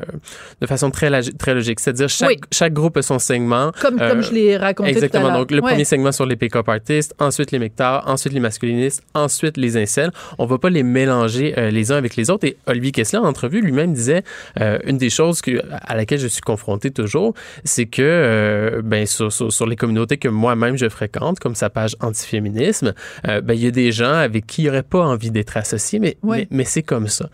de 0.61 0.67
façon 0.67 0.89
très, 0.89 1.09
très 1.33 1.53
logique. 1.53 1.79
C'est-à-dire, 1.79 2.07
chaque, 2.07 2.39
chaque 2.51 2.73
groupe 2.73 2.95
a 2.97 3.01
son 3.01 3.19
segment. 3.19 3.71
Comme, 3.81 3.97
comme 3.97 4.21
je 4.21 4.31
l'ai 4.31 4.57
raconté 4.57 4.91
exactement. 4.91 5.23
tout 5.23 5.27
à 5.27 5.31
l'heure. 5.31 5.39
Donc, 5.39 5.51
le 5.51 5.61
premier 5.61 5.83
segment 5.83 6.11
sur 6.11 6.25
les 6.25 6.37
pick-up 6.37 6.69
artists, 6.69 7.13
ensuite 7.19 7.51
les 7.51 7.59
ensuite 8.05 8.33
les 8.33 8.39
masculinistes, 8.39 9.03
ensuite 9.13 9.57
les 9.57 9.77
incels. 9.77 10.11
On 10.37 10.45
va 10.45 10.57
pas 10.57 10.69
les 10.69 10.83
mélanger 10.83 11.53
euh, 11.57 11.69
les 11.71 11.91
uns 11.91 11.95
avec 11.95 12.15
les 12.15 12.29
autres. 12.29 12.45
Et 12.45 12.57
Olivier 12.67 12.91
Kessler, 12.91 13.19
en 13.19 13.25
entrevue, 13.25 13.61
lui-même 13.61 13.93
disait 13.93 14.23
euh, 14.59 14.79
une 14.85 14.97
des 14.97 15.09
choses 15.09 15.41
que, 15.41 15.61
à 15.71 15.95
laquelle 15.95 16.19
je 16.19 16.27
suis 16.27 16.41
confronté 16.41 16.91
toujours, 16.91 17.33
c'est 17.63 17.85
que 17.85 18.01
euh, 18.01 18.81
ben, 18.83 19.05
sur, 19.05 19.31
sur, 19.31 19.51
sur, 19.51 19.65
les 19.65 19.75
communautés 19.75 20.17
que 20.17 20.27
moi-même 20.27 20.77
je 20.77 20.89
fréquente, 20.89 21.39
comme 21.39 21.55
sa 21.55 21.69
page 21.69 21.95
antiféminisme, 22.01 22.93
ben, 23.23 23.53
il 23.53 23.63
y 23.63 23.67
a 23.67 23.71
des 23.71 23.91
gens 23.91 24.13
avec 24.13 24.47
qui 24.47 24.61
il 24.61 24.65
n'y 24.65 24.69
aurait 24.69 24.83
pas 24.83 24.99
envie 24.99 25.31
d'être 25.31 25.55
associé, 25.57 25.99
mais, 25.99 26.17
mais, 26.23 26.47
mais 26.49 26.63
c'est 26.63 26.83
comme 26.83 27.07
ça. 27.07 27.29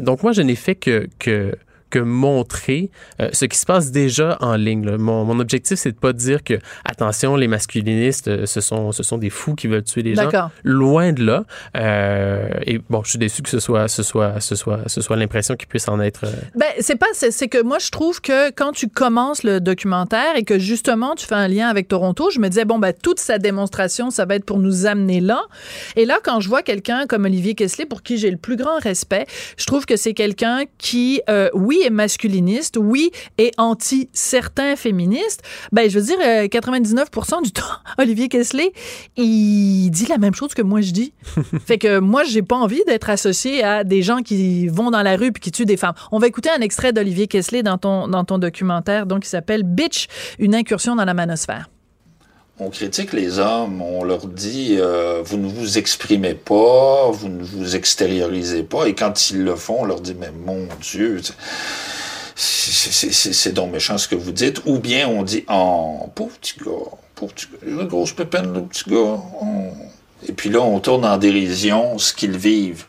donc 0.00 0.22
moi, 0.22 0.32
je 0.32 0.42
n'ai 0.42 0.56
fait 0.56 0.74
que, 0.74 1.08
que 1.18 1.54
que 1.92 1.98
montrer 1.98 2.90
euh, 3.20 3.28
ce 3.32 3.44
qui 3.44 3.58
se 3.58 3.66
passe 3.66 3.92
déjà 3.92 4.38
en 4.40 4.56
ligne. 4.56 4.96
Mon, 4.96 5.24
mon, 5.24 5.38
objectif, 5.38 5.78
c'est 5.78 5.92
de 5.92 5.96
pas 5.96 6.14
dire 6.14 6.42
que, 6.42 6.54
attention, 6.84 7.36
les 7.36 7.48
masculinistes, 7.48 8.28
euh, 8.28 8.46
ce, 8.46 8.62
sont, 8.62 8.92
ce 8.92 9.02
sont 9.02 9.18
des 9.18 9.28
fous 9.28 9.54
qui 9.54 9.66
veulent 9.66 9.84
tuer 9.84 10.02
les 10.02 10.14
gens. 10.14 10.50
Loin 10.64 11.12
de 11.12 11.22
là. 11.22 11.44
Euh, 11.76 12.48
et 12.66 12.78
bon, 12.78 13.02
je 13.04 13.10
suis 13.10 13.18
déçu 13.18 13.42
que 13.42 13.50
ce 13.50 13.60
soit, 13.60 13.88
ce 13.88 14.02
soit, 14.02 14.40
ce 14.40 14.56
soit, 14.56 14.80
ce 14.86 15.02
soit 15.02 15.16
l'impression 15.16 15.54
qu'il 15.54 15.68
puisse 15.68 15.86
en 15.86 16.00
être. 16.00 16.24
Ben, 16.56 16.66
c'est 16.80 16.96
pas, 16.96 17.06
c'est 17.12 17.48
que 17.48 17.62
moi, 17.62 17.78
je 17.78 17.90
trouve 17.90 18.22
que 18.22 18.50
quand 18.50 18.72
tu 18.72 18.88
commences 18.88 19.42
le 19.42 19.60
documentaire 19.60 20.34
et 20.36 20.44
que 20.44 20.58
justement, 20.58 21.14
tu 21.14 21.26
fais 21.26 21.34
un 21.34 21.48
lien 21.48 21.68
avec 21.68 21.88
Toronto, 21.88 22.30
je 22.30 22.40
me 22.40 22.48
disais, 22.48 22.64
bon, 22.64 22.78
ben, 22.78 22.94
toute 22.94 23.20
sa 23.20 23.36
démonstration, 23.38 24.10
ça 24.10 24.24
va 24.24 24.36
être 24.36 24.46
pour 24.46 24.58
nous 24.58 24.86
amener 24.86 25.20
là. 25.20 25.42
Et 25.96 26.06
là, 26.06 26.18
quand 26.24 26.40
je 26.40 26.48
vois 26.48 26.62
quelqu'un 26.62 27.06
comme 27.06 27.26
Olivier 27.26 27.54
Kessler, 27.54 27.84
pour 27.84 28.02
qui 28.02 28.16
j'ai 28.16 28.30
le 28.30 28.38
plus 28.38 28.56
grand 28.56 28.78
respect, 28.78 29.26
je 29.58 29.66
trouve 29.66 29.84
que 29.84 29.96
c'est 29.96 30.14
quelqu'un 30.14 30.62
qui, 30.78 31.20
oui, 31.52 31.81
est 31.82 31.90
masculiniste, 31.90 32.76
oui, 32.80 33.10
et 33.38 33.52
anti 33.58 34.08
certains 34.12 34.76
féministes, 34.76 35.42
ben 35.72 35.88
je 35.88 35.98
veux 35.98 36.04
dire 36.04 36.18
99% 36.18 36.98
euh, 37.38 37.40
du 37.42 37.52
temps, 37.52 37.62
Olivier 37.98 38.28
Kessler, 38.28 38.72
il 39.16 39.90
dit 39.90 40.06
la 40.06 40.18
même 40.18 40.34
chose 40.34 40.54
que 40.54 40.62
moi 40.62 40.80
je 40.80 40.92
dis. 40.92 41.12
fait 41.66 41.78
que 41.78 41.98
moi 41.98 42.24
j'ai 42.24 42.42
pas 42.42 42.56
envie 42.56 42.82
d'être 42.86 43.10
associé 43.10 43.62
à 43.64 43.84
des 43.84 44.02
gens 44.02 44.18
qui 44.18 44.68
vont 44.68 44.90
dans 44.90 45.02
la 45.02 45.16
rue 45.16 45.32
puis 45.32 45.40
qui 45.40 45.52
tuent 45.52 45.66
des 45.66 45.76
femmes. 45.76 45.94
On 46.10 46.18
va 46.18 46.26
écouter 46.26 46.50
un 46.50 46.60
extrait 46.60 46.92
d'Olivier 46.92 47.26
Kessler 47.26 47.62
dans 47.62 47.78
ton 47.78 48.08
dans 48.08 48.24
ton 48.24 48.38
documentaire 48.38 49.06
donc 49.06 49.20
qui 49.20 49.28
s'appelle 49.28 49.62
Bitch, 49.62 50.06
une 50.38 50.54
incursion 50.54 50.96
dans 50.96 51.04
la 51.04 51.14
manosphère 51.14 51.71
on 52.58 52.70
critique 52.70 53.12
les 53.12 53.38
hommes, 53.38 53.80
on 53.82 54.04
leur 54.04 54.26
dit 54.26 54.76
euh, 54.78 55.22
vous 55.24 55.36
ne 55.36 55.48
vous 55.48 55.78
exprimez 55.78 56.34
pas, 56.34 57.10
vous 57.10 57.28
ne 57.28 57.42
vous 57.42 57.76
extériorisez 57.76 58.62
pas, 58.62 58.86
et 58.86 58.94
quand 58.94 59.30
ils 59.30 59.42
le 59.42 59.56
font, 59.56 59.78
on 59.80 59.84
leur 59.84 60.00
dit 60.00 60.14
mais 60.18 60.30
mon 60.30 60.68
Dieu, 60.80 61.20
c'est 62.36 63.52
donc 63.52 63.72
méchant 63.72 63.98
ce 63.98 64.08
que 64.08 64.14
vous 64.14 64.32
dites, 64.32 64.62
ou 64.66 64.78
bien 64.78 65.08
on 65.08 65.22
dit 65.22 65.44
oh 65.50 66.10
pauvre 66.14 66.36
petit 66.38 66.58
gars, 66.58 66.90
pauvre 67.14 67.32
petit 67.32 67.46
gars, 67.46 67.66
une 67.66 67.84
grosse 67.84 68.12
pépine 68.12 68.52
le 68.52 68.62
petit 68.62 68.88
gars, 68.88 69.18
oh. 69.40 69.46
et 70.26 70.32
puis 70.32 70.50
là 70.50 70.60
on 70.60 70.78
tourne 70.80 71.04
en 71.04 71.16
dérision 71.18 71.98
ce 71.98 72.12
qu'ils 72.12 72.36
vivent. 72.36 72.86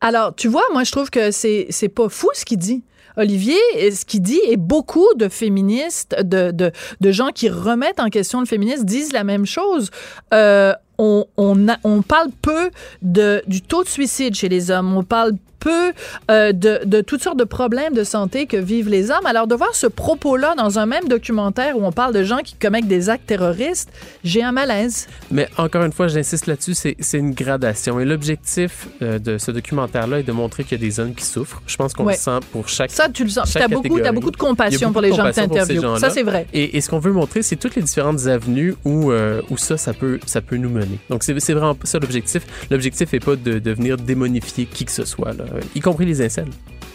Alors 0.00 0.34
tu 0.34 0.48
vois, 0.48 0.64
moi 0.72 0.84
je 0.84 0.90
trouve 0.90 1.10
que 1.10 1.30
c'est 1.30 1.66
c'est 1.70 1.88
pas 1.88 2.08
fou 2.08 2.28
ce 2.34 2.44
qu'il 2.44 2.58
dit. 2.58 2.82
Olivier, 3.16 3.58
ce 3.90 4.04
qu'il 4.04 4.22
dit, 4.22 4.40
et 4.48 4.56
beaucoup 4.56 5.08
de 5.16 5.28
féministes, 5.28 6.16
de, 6.22 6.72
gens 7.02 7.28
qui 7.28 7.48
remettent 7.48 8.00
en 8.00 8.08
question 8.08 8.40
le 8.40 8.46
féminisme 8.46 8.84
disent 8.84 9.12
la 9.12 9.24
même 9.24 9.46
chose. 9.46 9.90
Euh, 10.32 10.72
on, 10.98 12.02
parle 12.06 12.28
peu 12.42 12.70
de, 13.02 13.42
du 13.46 13.60
taux 13.60 13.82
de 13.82 13.88
suicide 13.88 14.34
chez 14.34 14.48
les 14.48 14.70
hommes. 14.70 14.96
On 14.96 15.02
parle 15.02 15.32
peu 15.62 15.92
euh, 16.30 16.52
de, 16.52 16.80
de, 16.84 17.00
toutes 17.00 17.22
sortes 17.22 17.38
de 17.38 17.44
problèmes 17.44 17.94
de 17.94 18.04
santé 18.04 18.46
que 18.46 18.56
vivent 18.56 18.88
les 18.88 19.10
hommes. 19.10 19.26
Alors, 19.26 19.46
de 19.46 19.54
voir 19.54 19.74
ce 19.74 19.86
propos-là 19.86 20.54
dans 20.56 20.78
un 20.78 20.86
même 20.86 21.06
documentaire 21.08 21.76
où 21.76 21.84
on 21.84 21.92
parle 21.92 22.12
de 22.12 22.24
gens 22.24 22.38
qui 22.38 22.54
commettent 22.54 22.88
des 22.88 23.08
actes 23.08 23.26
terroristes, 23.26 23.90
j'ai 24.24 24.42
un 24.42 24.52
malaise. 24.52 25.06
Mais 25.30 25.48
encore 25.56 25.84
une 25.84 25.92
fois, 25.92 26.08
j'insiste 26.08 26.46
là-dessus, 26.46 26.74
c'est 26.74 27.18
une 27.18 27.32
gradation. 27.32 28.00
Et 28.00 28.04
l'objectif 28.04 28.88
euh, 29.02 29.18
de 29.18 29.38
ce 29.38 29.50
documentaire-là 29.50 30.20
est 30.20 30.24
de 30.24 30.32
montrer 30.32 30.64
qu'il 30.64 30.80
y 30.80 30.84
a 30.84 30.86
des 30.86 30.98
hommes 31.00 31.14
qui 31.14 31.24
souffrent. 31.24 31.62
Je 31.66 31.76
pense 31.76 31.92
qu'on 31.92 32.06
le 32.06 32.14
sent 32.14 32.40
pour 32.50 32.68
chaque. 32.68 32.90
Ça, 32.90 33.08
tu 33.08 33.24
le 33.24 33.30
sens. 33.30 33.52
Tu 33.52 33.58
as, 33.58 33.68
beaucoup, 33.68 33.98
as 33.98 34.12
beaucoup 34.12 34.30
de 34.30 34.36
compassion 34.36 34.92
pour 34.92 35.00
les 35.00 35.12
gens 35.12 35.24
que 35.24 35.34
tu 35.34 35.40
interviews. 35.40 35.96
Ça, 35.98 36.10
c'est 36.10 36.24
vrai. 36.24 36.46
Et, 36.52 36.76
et 36.76 36.80
ce 36.80 36.90
qu'on 36.90 36.98
veut 36.98 37.12
montrer, 37.12 37.42
c'est 37.42 37.56
toutes 37.56 37.76
les 37.76 37.82
différentes 37.82 38.26
avenues 38.26 38.74
où, 38.84 39.12
euh, 39.12 39.42
où 39.50 39.56
ça, 39.56 39.76
ça 39.76 39.92
peut, 39.92 40.18
ça 40.26 40.40
peut 40.40 40.56
nous 40.56 40.70
mener. 40.70 40.98
Donc, 41.08 41.22
c'est 41.22 41.52
vraiment 41.52 41.76
ça 41.84 41.98
l'objectif. 41.98 42.42
L'objectif 42.70 43.12
n'est 43.12 43.20
pas 43.20 43.36
de, 43.36 43.58
de 43.58 43.70
venir 43.72 43.96
démonifier 43.96 44.66
qui 44.66 44.84
que 44.84 44.92
ce 44.92 45.04
soit. 45.04 45.32
Là. 45.32 45.44
Euh, 45.52 45.60
y 45.74 45.80
compris 45.80 46.06
les 46.06 46.22
incels 46.22 46.50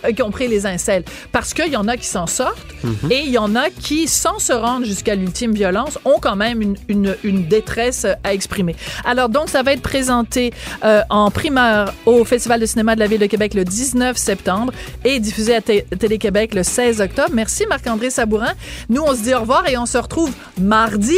y 0.07 0.15
compris 0.15 0.47
les 0.47 0.65
incels. 0.65 1.03
Parce 1.31 1.53
qu'il 1.53 1.71
y 1.71 1.77
en 1.77 1.87
a 1.87 1.97
qui 1.97 2.05
s'en 2.05 2.27
sortent 2.27 2.57
mhm. 2.83 3.11
et 3.11 3.19
il 3.25 3.29
y 3.29 3.37
en 3.37 3.55
a 3.55 3.69
qui, 3.69 4.07
sans 4.07 4.39
se 4.39 4.53
rendre 4.53 4.85
jusqu'à 4.85 5.15
l'ultime 5.15 5.53
violence, 5.53 5.97
ont 6.05 6.19
quand 6.19 6.35
même 6.35 6.61
une, 6.61 6.75
une, 6.87 7.15
une, 7.23 7.47
détresse 7.47 8.05
à 8.23 8.33
exprimer. 8.33 8.75
Alors 9.05 9.29
donc, 9.29 9.49
ça 9.49 9.63
va 9.63 9.73
être 9.73 9.81
présenté 9.81 10.53
euh, 10.83 11.01
en 11.09 11.31
primeur 11.31 11.93
au 12.05 12.23
Festival 12.25 12.59
de 12.59 12.65
cinéma 12.65 12.95
de 12.95 12.99
la 12.99 13.07
Ville 13.07 13.19
de 13.19 13.25
Québec 13.25 13.53
le 13.53 13.63
19 13.63 14.17
septembre 14.17 14.73
et 15.03 15.19
diffusé 15.19 15.55
à 15.55 15.61
Télé-Québec 15.61 16.53
le 16.53 16.63
16 16.63 17.01
octobre. 17.01 17.29
Merci 17.33 17.65
Marc-André 17.67 18.09
Sabourin. 18.09 18.53
Nous, 18.89 19.01
on 19.01 19.15
se 19.15 19.23
dit 19.23 19.33
au 19.33 19.41
revoir 19.41 19.67
et 19.69 19.77
on 19.77 19.85
se 19.85 19.97
retrouve 19.97 20.31
mardi. 20.59 21.17